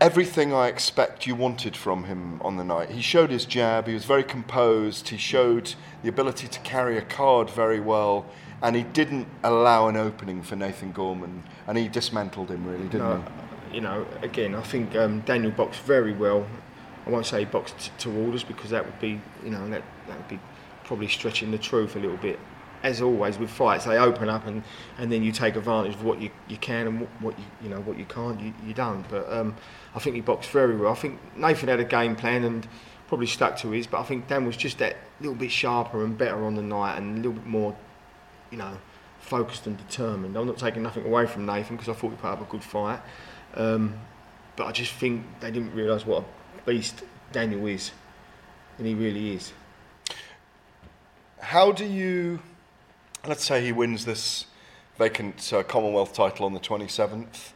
[0.00, 2.90] everything I expect you wanted from him on the night.
[2.90, 7.02] He showed his jab, he was very composed, he showed the ability to carry a
[7.02, 8.26] card very well,
[8.62, 12.98] and he didn't allow an opening for Nathan Gorman, and he dismantled him really, didn't
[12.98, 13.24] No,
[13.72, 16.46] you know, again, I think um, Daniel boxed very well.
[17.06, 20.28] I won't say boxed to orders because that would be, you know, that, that would
[20.28, 20.40] be
[20.84, 22.38] probably stretching the truth a little bit.
[22.82, 24.62] As always with fights, they open up and,
[24.98, 27.68] and then you take advantage of what you, you can and what, what you you
[27.68, 28.40] know what you can't.
[28.40, 29.08] You, you don't.
[29.08, 29.56] But um,
[29.94, 30.92] I think he boxed very well.
[30.92, 32.68] I think Nathan had a game plan and
[33.08, 33.86] probably stuck to his.
[33.86, 36.98] But I think Dan was just that little bit sharper and better on the night
[36.98, 37.76] and a little bit more,
[38.50, 38.78] you know,
[39.20, 40.36] focused and determined.
[40.36, 42.62] I'm not taking nothing away from Nathan because I thought he put up a good
[42.62, 43.00] fight.
[43.54, 43.98] Um,
[44.54, 46.35] but I just think they didn't realise what a
[46.66, 47.02] beast
[47.32, 47.92] Daniel is,
[48.76, 49.52] and he really is.
[51.40, 52.40] How do you,
[53.26, 54.46] let's say he wins this
[54.98, 57.52] vacant uh, Commonwealth title on the 27th,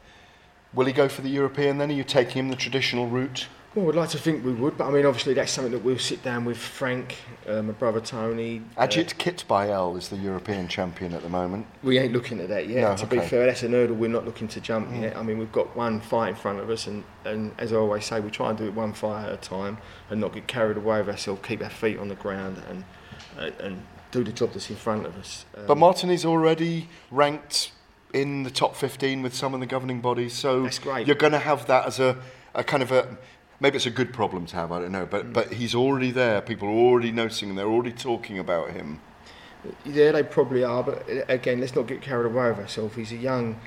[0.73, 1.91] will he go for the European then?
[1.91, 3.49] Are you taking him the traditional route?
[3.73, 5.97] Well, I'd like to think we would, but I mean, obviously, that's something that we'll
[5.97, 7.15] sit down with Frank,
[7.47, 8.63] uh, my brother Tony.
[8.77, 11.67] uh, Agit Kabayel is the European champion at the moment.
[11.85, 12.81] We ain't looking at that yet.
[12.81, 15.03] No, to be fair, that's an hurdle we're not looking to jump Mm.
[15.03, 15.17] yet.
[15.17, 18.05] I mean, we've got one fight in front of us, and, and as I always
[18.07, 19.79] say, we try and do it one fight at a time
[20.11, 22.85] and not get carried away with ourselves, keep our feet on the ground, and
[23.39, 25.45] uh, and do the job that's in front of us.
[25.57, 27.71] Um, But Martin is already ranked
[28.13, 30.69] in the top 15 with some of the governing bodies, so
[31.07, 32.17] you're going to have that as a,
[32.53, 33.17] a kind of a.
[33.61, 35.32] Maybe it's a good problem to have, I don't know, but, Mm.
[35.35, 36.41] but he's already there.
[36.41, 39.01] People are already noticing him, they're already talking about him.
[39.85, 42.97] Yeah, they probably are, but uh, again, let's not get carried away with ourselves.
[42.97, 43.61] He's a young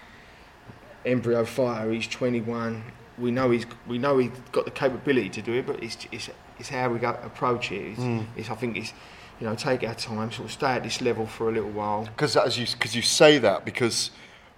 [1.05, 1.91] embryo fighter.
[1.91, 2.83] He's 21.
[3.19, 6.31] We know he's we know he's got the capability to do it, but it's it's,
[6.57, 7.91] it's how we go approach it.
[7.91, 8.25] It's, Mm.
[8.35, 8.91] it's I think it's
[9.39, 12.05] you know take our time, sort of stay at this level for a little while.
[12.05, 14.09] Because as you because you say that because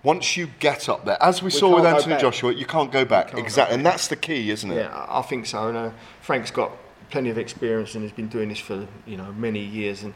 [0.05, 2.15] once you get up there, as we, We saw with Anthony.
[2.17, 3.27] Joshua, you can't go back.
[3.27, 3.77] Can't go exactly, back.
[3.77, 4.75] and that's the key, isn't it?
[4.75, 5.67] Yeah, I think so.
[5.67, 5.91] And uh,
[6.21, 6.71] Frank's got
[7.09, 10.03] plenty of experience and has been doing this for you know many years.
[10.03, 10.13] And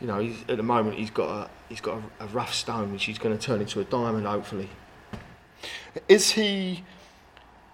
[0.00, 2.92] you know, he's, at the moment he's got a he's got a, a rough stone
[2.92, 4.68] which he's going to turn into a diamond, hopefully.
[6.08, 6.84] Is he?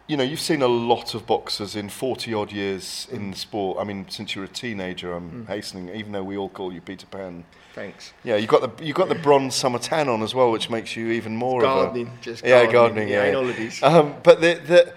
[0.06, 3.76] You know, you've seen a lot of boxers in 40 odd years in the sport.
[3.78, 5.46] I mean, since you were a teenager, I'm Mm.
[5.48, 7.44] hastening, even though we all call you Peter Pan.
[7.78, 8.12] Thanks.
[8.24, 10.96] Yeah, you got the you got the bronze summer tan on as well, which makes
[10.96, 13.08] you even more Gardening, of a just yeah gardening, gardening.
[13.08, 13.82] yeah, Yeah, holidays.
[13.84, 14.92] Um, but the the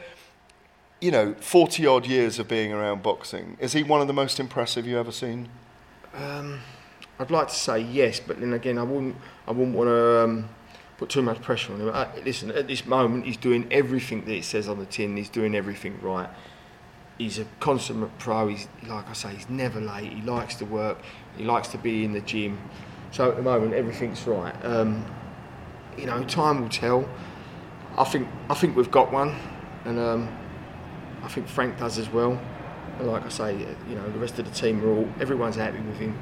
[0.99, 4.39] you know 40 odd years of being around boxing, is he one of the most
[4.39, 5.49] impressive you ever seen?
[6.15, 6.59] Um,
[7.19, 9.15] I'd like to say yes, but then again, I wouldn't.
[9.47, 10.49] I wouldn't want to um,
[10.97, 11.89] put too much pressure on him.
[11.93, 15.15] Uh, listen, at this moment, he's doing everything that it says on the tin.
[15.17, 16.29] He's doing everything right.
[17.17, 18.47] He's a consummate pro.
[18.47, 20.11] He's like I say, he's never late.
[20.11, 20.97] He likes to work.
[21.37, 22.57] He likes to be in the gym.
[23.11, 24.55] So at the moment, everything's right.
[24.65, 25.05] Um,
[25.97, 27.07] you know, time will tell.
[27.97, 29.35] I think I think we've got one,
[29.85, 30.29] and um,
[31.23, 32.39] I think Frank does as well.
[32.97, 33.57] And like I say,
[33.89, 36.17] you know, the rest of the team are all everyone's happy with him.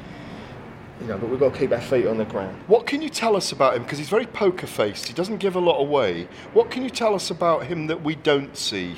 [1.01, 2.61] You know, but we've got to keep our feet on the ground.
[2.67, 3.83] What can you tell us about him?
[3.83, 5.07] Because he's very poker faced.
[5.07, 6.27] He doesn't give a lot away.
[6.53, 8.97] What can you tell us about him that we don't see?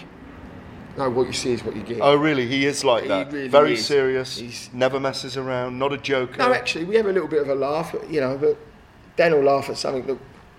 [0.98, 2.00] No, what you see is what you get.
[2.02, 2.48] Oh, really?
[2.48, 3.32] He is like He that.
[3.32, 3.86] really very is.
[3.86, 4.38] serious.
[4.38, 5.80] He's never messes around.
[5.80, 6.38] Not a joker.
[6.38, 8.58] No, actually, we have a little bit of a laugh, you know, but
[9.16, 10.18] Dan will laugh at something that,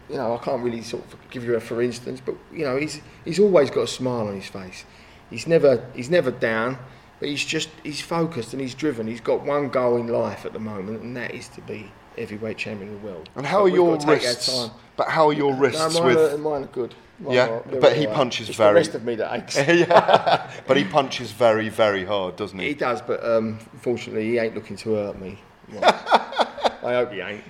[0.09, 2.77] you know, I can't really sort of give you a for instance, but, you know,
[2.77, 4.85] he's, he's always got a smile on his face.
[5.31, 6.79] He's never, he's never down,
[7.21, 9.07] but he's just, he's focused and he's driven.
[9.07, 12.59] He's got one goal in life at the moment, and that is to be heavyweight
[12.59, 13.31] champion of the world.
[13.37, 14.55] And how But are your wrists?
[14.55, 14.71] time.
[14.97, 16.33] But how are your wrists no, mine with?
[16.35, 16.95] Are, mine are good.
[17.23, 18.71] Mine yeah, they're but he punches It's very.
[18.71, 19.57] The rest of me that aches.
[19.69, 22.69] yeah, but he punches very, very hard, doesn't he?
[22.69, 25.39] He does, but um, fortunately, he ain't looking to hurt me.
[25.83, 27.45] I hope he ain't.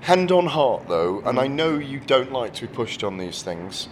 [0.00, 1.38] Hand on heart, though, and.
[1.38, 3.88] I know you don't like to be pushed on these things.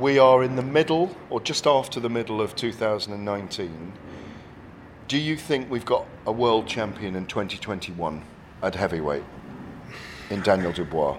[0.00, 3.92] We are in the middle, or just after the middle of 2019.
[5.06, 8.22] Do you think we've got a world champion in 2021
[8.62, 9.24] at heavyweight
[10.28, 11.18] in Daniel Dubois?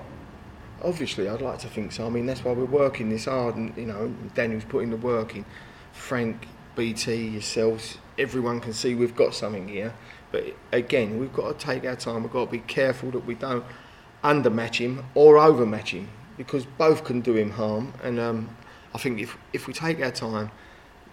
[0.83, 2.05] Obviously, I'd like to think so.
[2.05, 5.35] I mean, that's why we're working this hard, and you know, Daniel's putting the work
[5.35, 5.45] in.
[5.91, 9.93] Frank, BT, yourselves, everyone can see we've got something here.
[10.31, 12.23] But again, we've got to take our time.
[12.23, 13.65] We've got to be careful that we don't
[14.23, 17.93] undermatch him or overmatch him because both can do him harm.
[18.01, 18.55] And um,
[18.93, 20.51] I think if if we take our time,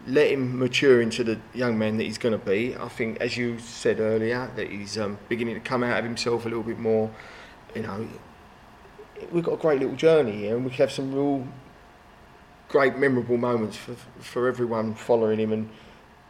[0.07, 2.77] let him mature into the young man that he's going to be.
[2.77, 6.47] I think, as you said earlier, that he's um, beginning to come out of himself
[6.47, 7.11] a little bit more.
[7.74, 8.09] You know,
[9.32, 11.47] we've got a great little journey here, and we could have some real
[12.69, 15.69] great, memorable moments for for everyone following him, and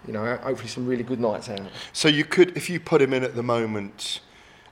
[0.06, 1.60] you know, hopefully some really good nights out.
[1.93, 4.20] So you could, if you put him in at the moment,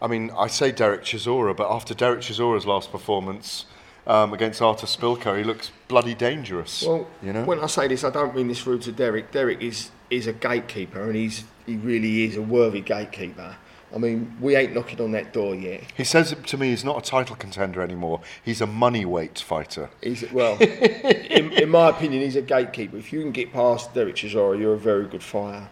[0.00, 3.66] I mean, I say Derek Chisora, but after Derek Chisora's last performance
[4.06, 6.82] um, against Artur Szpilka, he looks bloody dangerous.
[6.82, 7.44] Well, you know.
[7.44, 9.32] when I say this, I don't mean this rude to Derek.
[9.32, 13.56] Derek is is a gatekeeper, and he's he really is a worthy gatekeeper.
[13.94, 15.84] I mean, we ain't knocking on that door yet.
[15.96, 18.20] He says it to me he's not a title contender anymore.
[18.44, 19.90] He's a money weight fighter.
[20.02, 22.96] He's well, in, in my opinion, he's a gatekeeper.
[22.96, 25.68] If you can get past Derek Chisora, you're a very good fighter.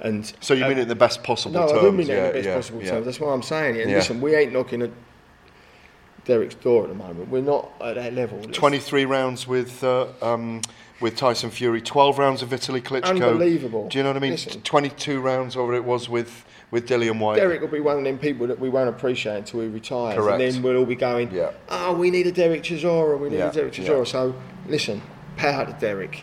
[0.00, 1.78] And So you um, mean it in the best possible no, terms?
[1.78, 2.90] I do mean yeah, in the best yeah, possible yeah.
[2.90, 3.04] terms.
[3.04, 3.82] That's why I'm saying it.
[3.82, 3.96] And Yeah.
[3.96, 4.90] listen, we ain't knocking at
[6.24, 7.28] Derek's door at the moment.
[7.30, 8.38] We're not at that level.
[8.38, 10.60] Let's- 23 rounds with uh, um,
[11.00, 13.22] with Tyson Fury, 12 rounds of Vitaly Klitschko.
[13.22, 13.88] Unbelievable.
[13.88, 14.32] Do you know what I mean?
[14.32, 14.60] Listen.
[14.62, 17.36] 22 rounds, or it was with with Dillian Whyte.
[17.36, 20.16] Derek will be one of them people that we won't appreciate until he retires.
[20.16, 20.40] Correct.
[20.42, 21.52] And then we'll all be going, Yeah.
[21.68, 23.98] oh, we need a Derek Chisora, we need Yeah, a Derek Chisora.
[23.98, 24.04] yeah.
[24.04, 24.34] So,
[24.66, 25.00] listen,
[25.36, 26.22] power to Derek.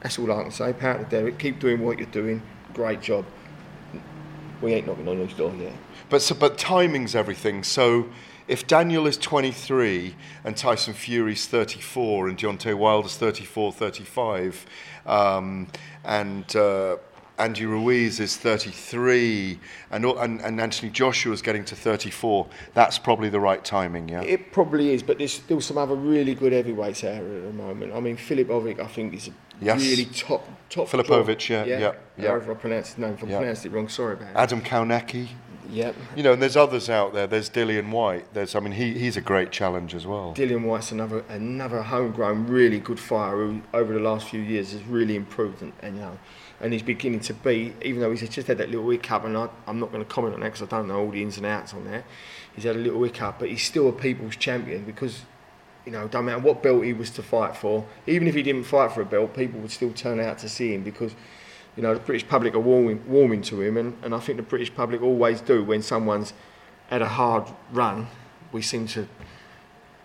[0.00, 0.72] That's all I can say.
[0.72, 1.38] Power to Derek.
[1.38, 2.42] Keep doing what you're doing.
[2.74, 3.24] Great job.
[4.62, 5.72] We ain't knocking on his door yet.
[6.08, 7.62] But so, but timing's everything.
[7.62, 8.08] So
[8.48, 10.14] if Daniel is 23
[10.44, 14.66] and Tyson Fury's 34 and Deontay Wilder's 34, 35,
[15.04, 15.66] um,
[16.04, 16.96] and uh,
[17.38, 19.58] Andy Ruiz is 33,
[19.90, 24.08] and, and and Anthony Joshua's getting to 34, that's probably the right timing.
[24.08, 24.22] Yeah.
[24.22, 27.52] It probably is, but there's still some other really good heavyweights out here at the
[27.52, 27.92] moment.
[27.94, 29.80] I mean, Philip Ovic, I think, is a Yes.
[29.82, 30.86] really top top.
[30.88, 31.64] Filipovic, draw.
[31.64, 32.28] yeah, yeah, yeah.
[32.28, 33.38] However I pronounced his name, if I Yeah.
[33.38, 34.36] pronounced it wrong, sorry about it.
[34.36, 35.28] Adam Kownacki.
[35.70, 35.96] Yep.
[36.14, 37.26] You know, and there's others out there.
[37.26, 38.32] There's Dillian Whyte.
[38.34, 40.32] There's, I mean, he, he's a great challenge as well.
[40.36, 44.82] Dillian Whyte's another another homegrown, really good fighter who, over the last few years, has
[44.84, 46.18] really improved, and, and you know,
[46.60, 47.72] and he's beginning to be.
[47.82, 50.34] Even though he's just had that little hiccup, and I, I'm not going to comment
[50.34, 52.04] on that because I don't know all the ins and outs on that.
[52.54, 55.22] He's had a little hiccup, but he's still a people's champion because,
[55.84, 58.64] you know, don't matter what belt he was to fight for, even if he didn't
[58.64, 61.14] fight for a belt, people would still turn out to see him because.
[61.76, 64.42] You know, the British public are warming, warming to him, and, and I think the
[64.42, 66.32] British public always do when someone's
[66.88, 68.06] had a hard run.
[68.50, 69.06] We seem to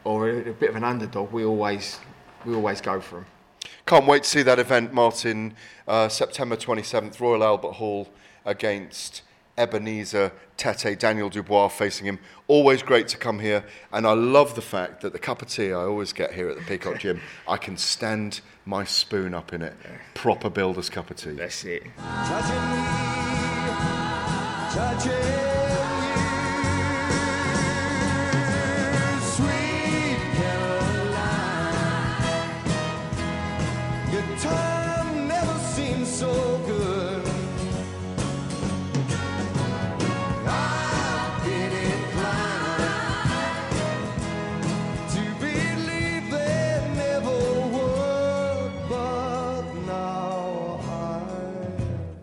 [0.03, 1.99] or a, a bit of an underdog, we always
[2.45, 3.25] we always go for them.
[3.85, 5.55] Can't wait to see that event, Martin.
[5.87, 8.07] Uh, September 27th, Royal Albert Hall
[8.45, 9.23] against
[9.57, 12.19] Ebenezer Tetteh, Daniel Dubois facing him.
[12.47, 15.73] Always great to come here, and I love the fact that the cup of tea
[15.73, 19.61] I always get here at the Peacock Gym, I can stand my spoon up in
[19.61, 19.73] it.
[20.13, 21.31] Proper builder's cup of tea.
[21.31, 21.83] That's it.
[24.71, 25.50] Sweet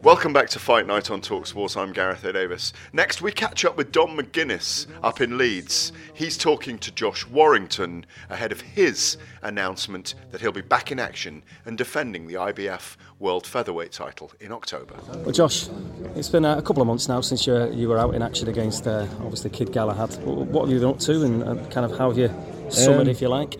[0.08, 1.76] Welcome back to Fight Night on Talksport.
[1.76, 2.32] I'm Gareth A.
[2.32, 2.72] Davies.
[2.94, 5.92] Next, we catch up with Don McGuinness up in Leeds.
[6.14, 11.42] He's talking to Josh Warrington ahead of his announcement that he'll be back in action
[11.66, 14.94] and defending the IBF World Featherweight title in October.
[15.12, 15.68] Well, Josh,
[16.16, 18.86] it's been a couple of months now since you you were out in action against
[18.86, 20.16] uh, obviously Kid Galahad.
[20.24, 22.30] What have you been up to, and, and kind of how have you
[22.70, 23.56] summered, Um, if you like?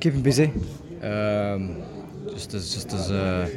[0.00, 0.52] keeping busy.
[1.02, 1.82] Um,
[2.28, 3.50] just as just as uh,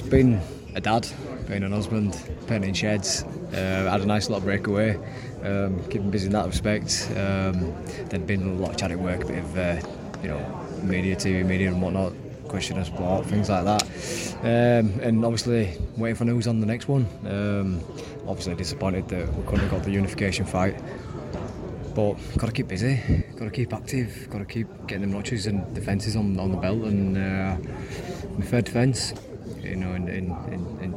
[0.00, 0.40] being
[0.74, 1.06] a dad,
[1.48, 3.22] being an husband, painting sheds.
[3.52, 4.96] Uh, had a nice little breakaway.
[5.42, 7.08] Um, keeping busy in that respect.
[7.10, 7.74] Um,
[8.08, 9.80] then been a lot of charity work, a bit of uh,
[10.22, 12.12] you know media, TV, media and whatnot.
[12.48, 13.82] Question of sport, things like that,
[14.42, 17.08] um, and obviously waiting for news on the next one.
[17.26, 17.80] Um,
[18.28, 20.78] obviously disappointed that we couldn't have got the unification fight,
[21.94, 23.00] but got to keep busy,
[23.36, 26.56] got to keep active, got to keep getting them notches and defences on, on the
[26.58, 27.56] belt and uh,
[28.38, 29.14] my third defence,
[29.64, 30.92] you know, in, in, in, in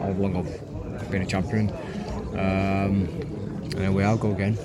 [0.00, 1.70] how long I've been a champion.
[2.32, 3.08] Um,
[3.76, 4.56] and we are, go again.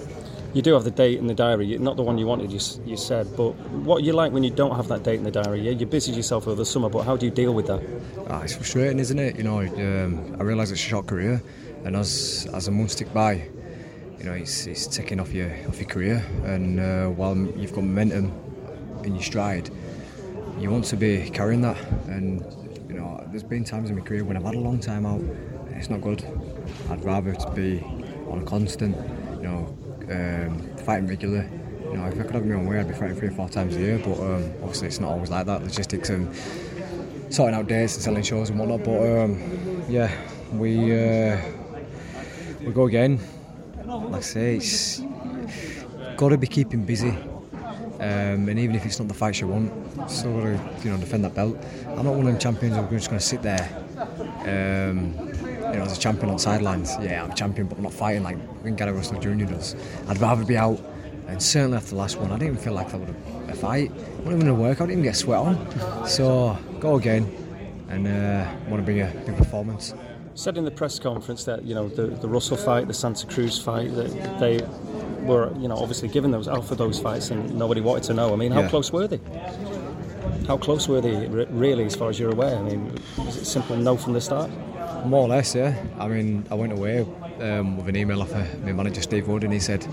[0.54, 2.98] You do have the date in the diary, not the one you wanted, you, you
[2.98, 3.52] said, but
[3.86, 5.62] what you like when you don't have that date in the diary?
[5.62, 7.84] Yeah, you busied yourself over the summer, but how do you deal with that?
[8.30, 9.38] Ah, it's frustrating, isn't it?
[9.38, 11.42] You know, um, I realise it's a short career,
[11.86, 13.48] and as as the months tick by,
[14.18, 16.26] you know, it's, it's ticking off your off your career.
[16.44, 18.34] And uh, while you've got momentum
[19.04, 19.70] in your stride,
[20.60, 21.78] you want to be carrying that.
[22.08, 22.44] And
[23.30, 25.22] there's been times in my career when I've had a long time out,
[25.76, 26.24] it's not good.
[26.90, 27.82] I'd rather to be
[28.30, 28.96] on a constant,
[29.38, 29.78] you know,
[30.10, 31.50] um, fighting regular.
[31.84, 33.50] You know, if I could have my own way, I'd be fighting three or four
[33.50, 34.00] times a year.
[34.00, 35.62] But um, obviously, it's not always like that.
[35.62, 36.36] Logistics and
[37.30, 38.84] sorting out dates and selling shows and whatnot.
[38.84, 40.12] But um, yeah,
[40.54, 41.42] we uh,
[42.62, 43.20] we go again.
[43.86, 45.02] Like I say, it's
[46.16, 47.16] got to be keeping busy.
[48.00, 49.72] Um, and even if it's not the fights you want,
[50.10, 51.58] still got to you know defend that belt.
[51.88, 53.68] I'm not one of them champions who's just going to sit there.
[54.42, 55.14] Um,
[55.50, 58.24] you know, as a champion on sidelines, yeah, I'm a champion, but I'm not fighting
[58.24, 59.46] like when Gary Russell Jr.
[59.46, 59.76] does.
[60.08, 60.82] I'd rather be out,
[61.28, 63.16] and certainly after the last one, I didn't even feel like that would
[63.50, 63.92] a, fight.
[63.92, 66.08] It wasn't even a workout, I didn't even get sweat on.
[66.08, 67.30] So, go again,
[67.90, 69.94] and uh, want to bring a big performance.
[70.40, 73.60] Said in the press conference that you know the, the Russell fight, the Santa Cruz
[73.60, 74.62] fight, that they
[75.28, 78.32] were you know obviously given those out for those fights, and nobody wanted to know.
[78.32, 78.70] I mean, how Yeah.
[78.70, 79.20] close were they?
[80.48, 82.56] How close were they really, as far as you're aware?
[82.56, 84.50] I mean, was it simple no from the start?
[85.06, 85.76] More or less, yeah.
[86.00, 87.06] I mean, I went away
[87.42, 89.86] um, with an email off of my manager Steve Wood, and he said,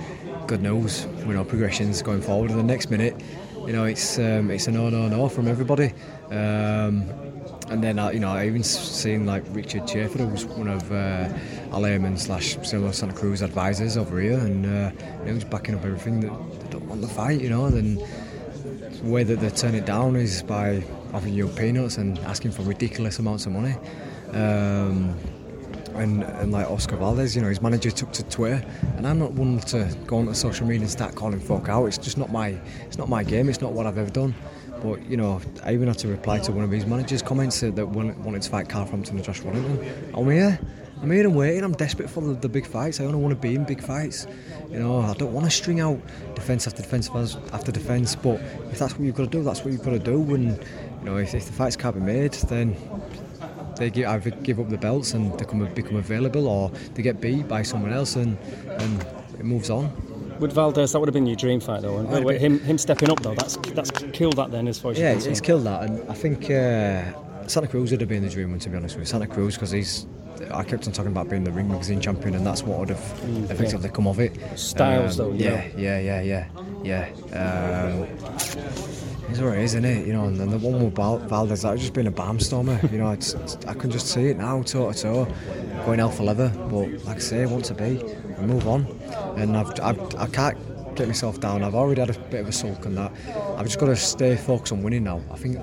[0.46, 3.20] "Good news, you know, progressions going forward." And the next minute,
[3.66, 5.92] you know, it's um, it's a no, no, no from everybody.
[6.30, 7.02] Um,
[7.68, 11.28] and then, I, you know, I even seen like Richard who was one of uh,
[11.72, 14.90] Al Haymon slash Silver Santa Cruz advisors over here, and uh,
[15.24, 17.68] he was backing up everything that they don't want the fight, you know.
[17.68, 17.96] Then
[19.02, 22.62] the way that they turn it down is by offering you peanuts and asking for
[22.62, 23.74] ridiculous amounts of money.
[24.32, 25.18] Um,
[25.94, 28.64] and, and like Oscar Valdez, you know, his manager took to Twitter,
[28.96, 31.86] and I'm not one to go onto social media and start calling folk out.
[31.86, 32.48] It's just not my,
[32.82, 33.48] it's not my game.
[33.48, 34.34] It's not what I've ever done.
[34.82, 37.86] But you know, I even had to reply to one of his manager's comments that
[37.86, 40.12] wanted to fight Carl Frampton and Josh Warrington.
[40.14, 40.58] I'm here.
[41.02, 41.62] I'm here and waiting.
[41.62, 43.00] I'm desperate for the, the big fights.
[43.00, 44.26] I only want to be in big fights.
[44.70, 46.00] You know, I don't want to string out
[46.34, 47.10] defence after defence
[47.52, 48.16] after defence.
[48.16, 48.40] But
[48.70, 50.34] if that's what you've got to do, that's what you've got to do.
[50.34, 50.58] And
[51.00, 52.76] you know, if, if the fights can't be made, then
[53.76, 57.20] they give, either give up the belts and they come, become available, or they get
[57.20, 59.02] beat by someone else, and and
[59.38, 59.92] it moves on.
[60.38, 61.98] With Valdez, that would have been your dream fight, though.
[61.98, 65.14] And him, him stepping up, though, that's that's killed that then, as far as Yeah,
[65.14, 67.04] he's killed that, and I think uh,
[67.48, 69.06] Santa Cruz would have been the dream one to be honest with you.
[69.06, 70.06] Santa Cruz because he's.
[70.52, 72.98] I kept on talking about being the ring magazine champion, and that's what would have
[73.24, 74.36] Mm, effectively come of it.
[74.58, 76.46] Styles, though, you yeah, yeah, yeah, yeah,
[76.84, 77.08] yeah.
[77.32, 78.06] Um,
[79.30, 80.06] it's what it is, isn't it?
[80.06, 82.80] You know, and then the one with Valdez, that was just being a barnstormer.
[82.92, 85.28] You know, it's, it's, I can just see it now, toe to toe,
[85.86, 86.50] going hell for leather.
[86.68, 87.98] But like I say, I want to be,
[88.36, 88.86] and move on.
[89.36, 90.58] And I've, I've, I can't
[90.96, 91.62] get myself down.
[91.62, 93.12] I've already had a bit of a sulk on that.
[93.56, 95.20] I've just got to stay focused on winning now.
[95.30, 95.58] I think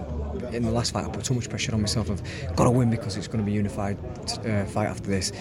[0.53, 2.09] in the last fight I put too much pressure on myself.
[2.09, 3.97] I've got to win because it's going to be unified
[4.45, 5.31] uh, fight after this.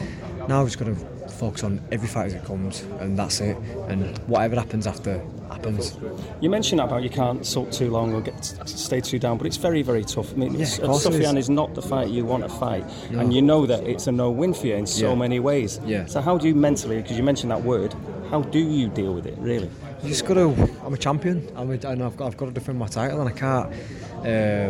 [0.49, 0.95] Now I've just got to
[1.31, 3.57] focus on every fight as it comes, and that's it.
[3.89, 5.21] And whatever happens after
[5.51, 5.97] happens.
[6.41, 9.47] You mentioned that about you can't sulk too long or get stay too down, but
[9.47, 10.33] it's very, very tough.
[10.33, 11.45] I mean, Yeah, it's- of course it Sufyan is.
[11.47, 13.21] is not the fight you want to fight, No.
[13.21, 15.15] and you know that it's a no-win for you in so Yeah.
[15.15, 15.79] many ways.
[15.87, 16.07] Yeah.
[16.07, 17.95] So how do you mentally, because you mentioned that word,
[18.31, 19.71] how do you deal with it, really?
[20.03, 20.55] You just got to.
[20.85, 21.47] I'm a champion.
[21.55, 23.69] I'm a, and I've got, I've got to defend my title, and I can't,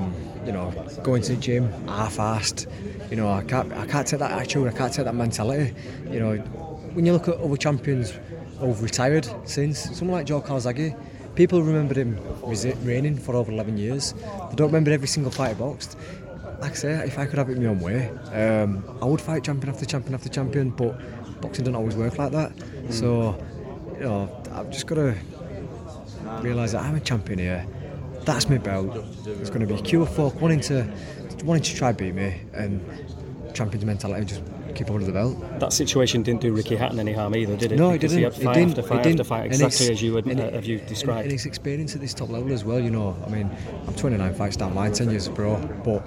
[0.03, 0.13] um,
[0.45, 3.11] you know, going to the gym half-assed.
[3.11, 3.73] You know, I can't.
[3.73, 4.69] I can't take that attitude.
[4.69, 5.75] I can't take that mentality.
[6.11, 6.37] You know,
[6.95, 8.13] when you look at other champions
[8.59, 10.97] who've retired since, someone like Joe Calzaghe,
[11.35, 12.19] people remember him
[12.85, 14.13] reigning for over 11 years.
[14.13, 15.97] They don't remember every single fight he boxed.
[16.61, 19.45] like I say, if I could have it my own way, um, I would fight
[19.45, 20.71] champion after champion after champion.
[20.71, 22.55] But boxing doesn't always work like that.
[22.55, 22.93] Mm.
[22.93, 23.45] So,
[23.95, 25.17] you know, I've just got to
[26.41, 27.67] realise that I'm a champion here.
[28.25, 28.97] That's my belt.
[29.27, 30.87] It's going to be a cure folk wanting to
[31.45, 32.81] wanting to try beat me and
[33.55, 34.43] champion's mentality and just
[34.77, 35.37] keep hold of the belt.
[35.59, 37.77] That situation didn't do Ricky Hatton any harm either, did it?
[37.77, 38.19] No, it Because didn't.
[38.19, 38.79] He had It didn't.
[38.79, 39.21] after It didn't.
[39.21, 41.25] after fight, exactly as you would, and uh, it- have you described.
[41.25, 43.17] and his experience at this top level as well, you know.
[43.27, 43.51] I mean,
[43.87, 46.03] I'm 29 fights down line, 10 years pro, but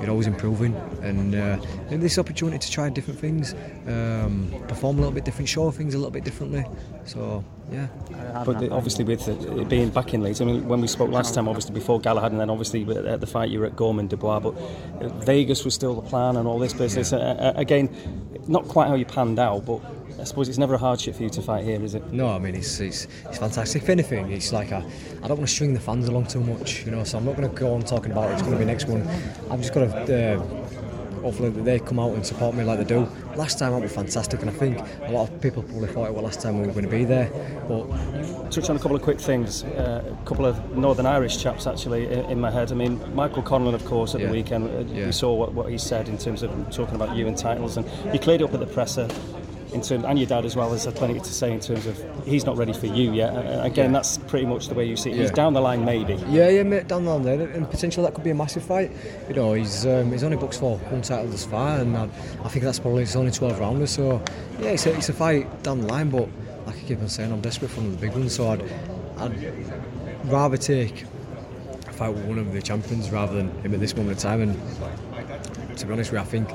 [0.00, 0.74] you're always improving.
[1.02, 1.58] And, uh,
[1.90, 3.54] and this opportunity to try different things,
[3.86, 6.64] um, perform a little bit different, show things a little bit differently.
[7.04, 7.88] So, yeah.
[8.44, 11.34] But the, obviously, with it being back in Leeds, I mean, when we spoke last
[11.34, 14.40] time, obviously before Galahad, and then obviously at the fight you were at Gorman Dubois,
[14.40, 14.54] but
[15.00, 17.12] uh, Vegas was still the plan and all this business.
[17.12, 17.88] Uh, uh, again,
[18.46, 19.80] not quite how you panned out, but
[20.20, 22.12] I suppose it's never a hardship for you to fight here, is it?
[22.12, 23.82] No, I mean it's, it's it's fantastic.
[23.82, 24.84] If anything, it's like a,
[25.22, 27.04] I don't want to string the fans along too much, you know.
[27.04, 29.06] So I'm not going to go on talking about it's going to be next one.
[29.50, 30.67] I'm just going to uh,
[31.18, 33.08] hopefully they come out and support me like they do.
[33.36, 36.14] Last time out was fantastic, and I think a lot of people probably thought it
[36.14, 37.30] was last time we were going to be there.
[37.68, 37.86] But
[38.50, 39.62] Touch on a couple of quick things.
[39.64, 42.72] Uh, a couple of Northern Irish chaps actually in, in my head.
[42.72, 44.28] I mean, Michael Conlan, of course, at Yeah.
[44.28, 44.64] the weekend.
[44.68, 45.06] uh, Yeah.
[45.06, 47.86] We saw what, what he said in terms of talking about you and titles, and
[48.12, 49.06] you cleared up at the presser.
[49.72, 52.02] In terms, and your dad as well has had plenty to say in terms of
[52.26, 53.34] he's not ready for you yet.
[53.34, 53.98] Uh, again, Yeah.
[53.98, 55.16] that's pretty much the way you see it.
[55.18, 56.14] He's down the line, maybe.
[56.30, 58.90] Yeah, yeah, mate, down the line there, and potentially that could be a massive fight.
[59.28, 62.04] You know, he's um, he's only booked for one title thus far, and I,
[62.44, 63.90] I think that's probably it's only 12 rounders.
[63.90, 64.22] So,
[64.58, 66.28] yeah, it's a, it's a fight down the line, but
[66.66, 68.34] like I keep on saying, I'm desperate for one of the big ones.
[68.34, 68.62] So I'd,
[69.18, 71.04] I'd rather take
[71.86, 74.40] a fight with one of the champions rather than him at this moment in time.
[74.40, 76.48] And to be honest with you, I think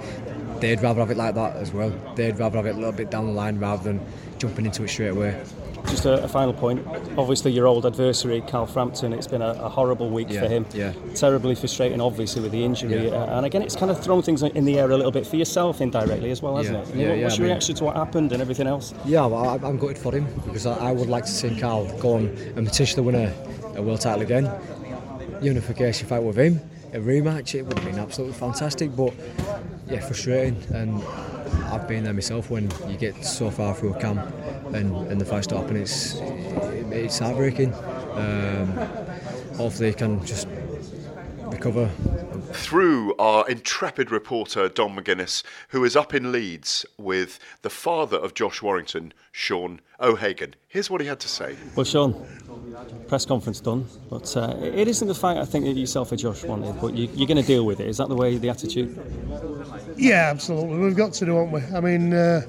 [0.63, 1.91] they'd rather have it like that as well.
[2.15, 3.99] They'd rather have it a little bit down the line rather than
[4.39, 5.43] jumping into it straight away.
[5.87, 6.87] Just a, a final point.
[7.17, 10.65] Obviously, your old adversary, Carl Frampton, it's been a, a horrible week Yeah, for him.
[10.73, 10.93] yeah.
[11.13, 13.07] Terribly frustrating, obviously, with the injury.
[13.09, 13.15] Yeah.
[13.15, 15.35] Uh, and again, it's kind of thrown things in the air a little bit for
[15.35, 16.87] yourself indirectly as well, hasn't Yeah, it?
[16.87, 18.65] I mean, yeah, what- yeah, what's I your mean- reaction to what happened and everything
[18.67, 18.93] else?
[19.03, 21.85] Yeah, well, I- I'm gutted for him because I, I would like to see Carl
[21.99, 23.33] go on and potentially win a,
[23.75, 24.49] a world title again.
[25.41, 26.61] Unification fight with him,
[26.93, 28.95] a rematch, it would have been absolutely fantastic.
[28.95, 29.13] But
[29.89, 30.61] yeah, frustrating.
[30.73, 31.03] And
[31.65, 34.21] I've been there myself when you get so far through a camp
[34.73, 36.15] and, and the fight stop, and it's
[36.91, 37.73] it's heartbreaking.
[37.73, 38.67] Um,
[39.55, 40.47] hopefully, he can just
[41.47, 41.89] recover
[42.53, 48.33] through our intrepid reporter Don McGuinness, who is up in Leeds with the father of
[48.33, 50.55] Josh Warrington, Sean O'Hagan.
[50.67, 51.55] Here's what he had to say.
[51.75, 52.13] Well, Sean,
[53.07, 56.43] press conference done, but uh, it isn't the fight I think that yourself and Josh
[56.43, 57.87] wanted, but you, you're going to deal with it.
[57.87, 58.97] Is that the way, the attitude?
[59.97, 60.77] Yeah, absolutely.
[60.77, 61.77] We've got to do, haven't we?
[61.77, 62.41] I mean, uh,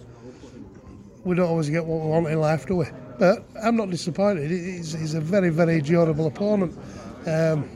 [1.25, 2.87] we don't always get what we want in life, do we?
[3.19, 4.51] But I'm not disappointed.
[4.51, 6.77] He's, he's a very, very durable opponent.
[7.27, 7.71] Um,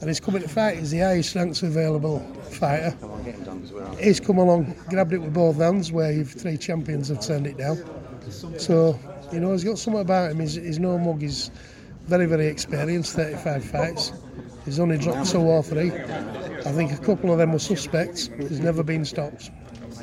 [0.00, 0.78] and he's coming to fight.
[0.78, 2.20] He's the highest ranked available
[2.50, 2.96] fighter.
[4.00, 7.56] He's come along, grabbed it with both hands, where you've three champions have turned it
[7.58, 7.82] down.
[8.58, 8.98] So,
[9.32, 10.40] you know, he's got something about him.
[10.40, 11.20] He's, he's no mug.
[11.20, 11.50] He's
[12.06, 14.12] very, very experienced, 35 fights.
[14.64, 15.90] He's only dropped two or three.
[15.90, 18.30] I think a couple of them were suspects.
[18.38, 19.50] He's never been stopped.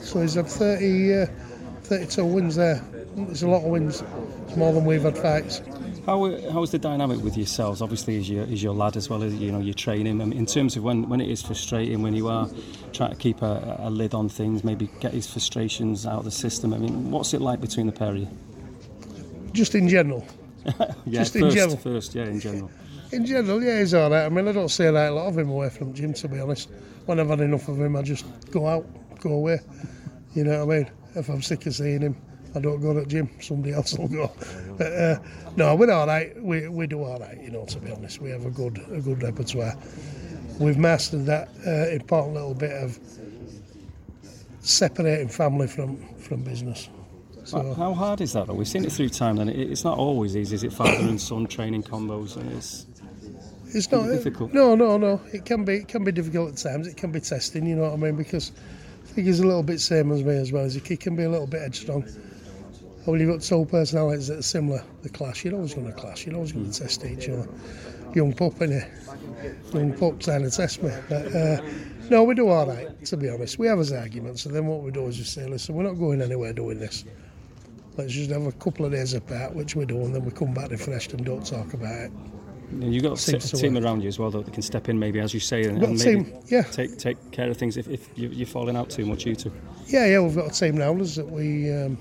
[0.02, 1.26] So he's had 30, uh,
[1.84, 2.84] 32 wins there.
[3.18, 4.04] It's a lot of wins.
[4.48, 5.62] It's more than we've had fights.
[6.06, 7.82] How uh, how is the dynamic with yourselves?
[7.82, 10.22] Obviously, as your as your lad as well as you know you train him.
[10.22, 12.48] Um, I mean, in terms of when, when it is frustrating, when you are
[12.94, 16.32] trying to keep a, a lid on things, maybe get his frustrations out of the
[16.32, 16.74] system.
[16.74, 18.28] I mean, what's it like between the pair of you?
[19.52, 20.26] Just in general.
[21.06, 21.78] Yeah, Just first, in general.
[21.78, 22.72] first, yeah, in general.
[23.12, 24.26] In general, yeah, he's all right.
[24.26, 26.40] I mean, I don't see a right lot of him away from gym, to be
[26.40, 26.70] honest.
[27.06, 28.84] When I've had enough of him, I just go out,
[29.20, 29.60] go away.
[30.34, 30.92] You know what I mean?
[31.14, 32.16] If I'm sick of seeing him,
[32.56, 33.30] I don't go to the gym.
[33.42, 34.32] Somebody else will go.
[34.78, 35.20] But uh,
[35.56, 36.42] no, we're all right.
[36.42, 38.22] We, we do all right, you know, to be honest.
[38.22, 39.76] We have a good a good repertoire.
[40.60, 42.98] We've mastered that uh, important little bit of
[44.62, 46.90] separating family from, from business.
[47.44, 48.54] So, How hard is that though?
[48.54, 50.56] We've seen it through time, and it's not always easy.
[50.56, 52.38] Is it father and son training combos?
[52.38, 52.88] And it's
[53.68, 54.54] It's not difficult.
[54.54, 55.22] No, no, no.
[55.32, 56.88] It can be it can be difficult at times.
[56.88, 57.68] It can be testing.
[57.68, 58.16] You know what I mean?
[58.16, 58.52] Because
[59.04, 60.66] I think he's a little bit same as me as well.
[60.66, 62.06] As he can be a little bit headstrong.
[63.06, 65.46] When you've got two personalities that are similar, the clash.
[65.46, 66.26] You're always going to clash.
[66.26, 67.48] You're always going to test each other.
[68.16, 68.90] Young pup, innit?
[69.74, 70.92] Young pup trying to test me.
[71.08, 71.62] But, uh,
[72.10, 73.06] no, we do all right.
[73.06, 75.46] To be honest, we have his arguments, and then what we do is just say,
[75.46, 77.06] listen, we're not going anywhere doing this.
[77.96, 80.54] Let's just have a couple of days apart, which we do, and then we come
[80.54, 82.12] back refreshed and don't talk about it.
[82.80, 84.98] you you've got a Seems to team around you as well that can step in,
[84.98, 86.64] maybe as you say, and, and a maybe team, yeah.
[86.64, 89.26] take take care of things if, if you, you're falling out too much.
[89.26, 89.52] You two.
[89.88, 91.72] Yeah, yeah, we've got a team now us that we.
[91.72, 91.98] Um,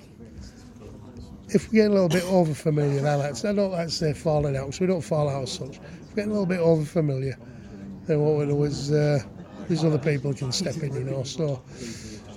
[1.55, 4.13] if we get a little bit over familiar, like to, I don't like to say
[4.13, 5.77] falling out because we don't fall out as such.
[5.79, 7.39] If we get a little bit over familiar,
[8.07, 9.21] then what we do is uh,
[9.69, 11.23] there's other people can step in, you know.
[11.23, 11.63] So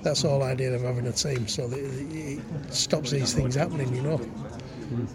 [0.03, 2.39] that's whole idea of having a team, so that it
[2.73, 4.21] stops these things happening, you know.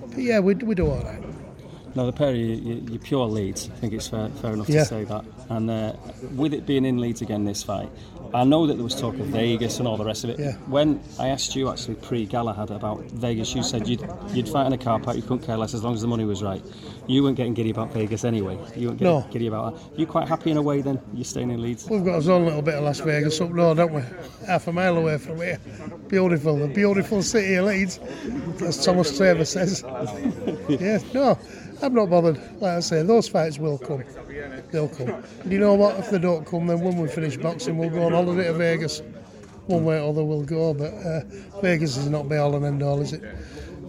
[0.09, 1.23] But yeah, we, we do all right.
[1.95, 3.69] No, the pair of you, you, you're pure Leeds.
[3.71, 4.81] I think it's fair, fair enough Yeah.
[4.81, 5.25] to say that.
[5.51, 5.93] And uh,
[6.35, 7.91] with it being in Leeds again this fight,
[8.35, 10.39] I know that there was talk of Vegas and all the rest of it.
[10.39, 10.53] Yeah.
[10.69, 14.01] When I asked you actually pre Galahad about Vegas, you said you'd
[14.33, 15.17] you'd fight in a car park.
[15.17, 16.63] You couldn't care less as long as the money was right.
[17.07, 18.55] You weren't getting giddy about Vegas anyway.
[18.75, 19.27] You weren't getting No.
[19.31, 19.99] giddy about that.
[19.99, 20.99] You're quite happy in a way then?
[21.13, 21.87] You're staying in Leeds.
[21.91, 24.03] We've got our own little bit of Las Vegas up north, don't we?
[24.47, 25.59] Half a mile away from here.
[26.09, 27.99] Beautiful, the beautiful city of Leeds,
[28.65, 29.83] as Thomas Traver says.
[30.81, 31.39] yeah, no,
[31.83, 32.39] I'm not bothered.
[32.61, 34.05] Like I say, those fights will come.
[34.71, 35.23] They'll come.
[35.43, 35.99] And you know what?
[35.99, 39.03] If they don't come, then when we finish boxing, we'll go on holiday to Vegas.
[39.67, 40.75] One way or other, we'll go.
[40.75, 41.21] But uh,
[41.61, 43.23] Vegas is not be all and end all, is it?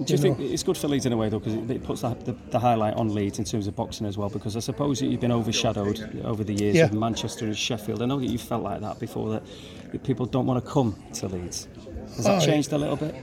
[0.06, 2.10] Do you think it's good for Leeds in a way though, because it, puts the,
[2.16, 4.28] the, the highlight on Leeds in terms of boxing as well?
[4.28, 6.86] Because I suppose you've been overshadowed over the years Yeah.
[6.86, 8.02] with Manchester and Sheffield.
[8.02, 9.44] I know that you felt like that before that,
[9.92, 11.68] that people don't want to come to Leeds.
[12.16, 13.14] Has that Oh, changed a little bit?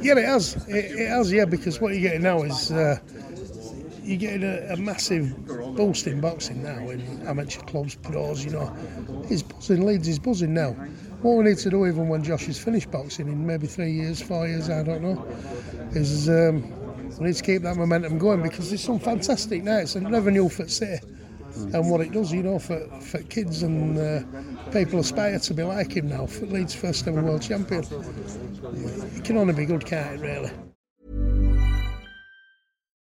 [0.00, 0.54] Yeah, it has.
[0.68, 2.98] It, it has, yeah, because what you're getting now is uh,
[4.04, 8.74] you're getting a, a massive boost in boxing now in amateur clubs, pros, you know.
[9.28, 10.72] He's buzzing, Leeds is buzzing now.
[11.22, 14.20] What we need to do, even when Josh is finished boxing in maybe three years,
[14.20, 15.26] four years, I don't know,
[15.92, 16.62] is um,
[17.18, 20.64] we need to keep that momentum going because there's some fantastic nights and revenue for
[20.64, 21.06] the city.
[21.72, 25.62] And what it does, you know, for, for kids and uh, people aspire to be
[25.62, 27.84] like him now, for Leeds first ever world champion.
[29.16, 30.73] It can only be good, can't it, really?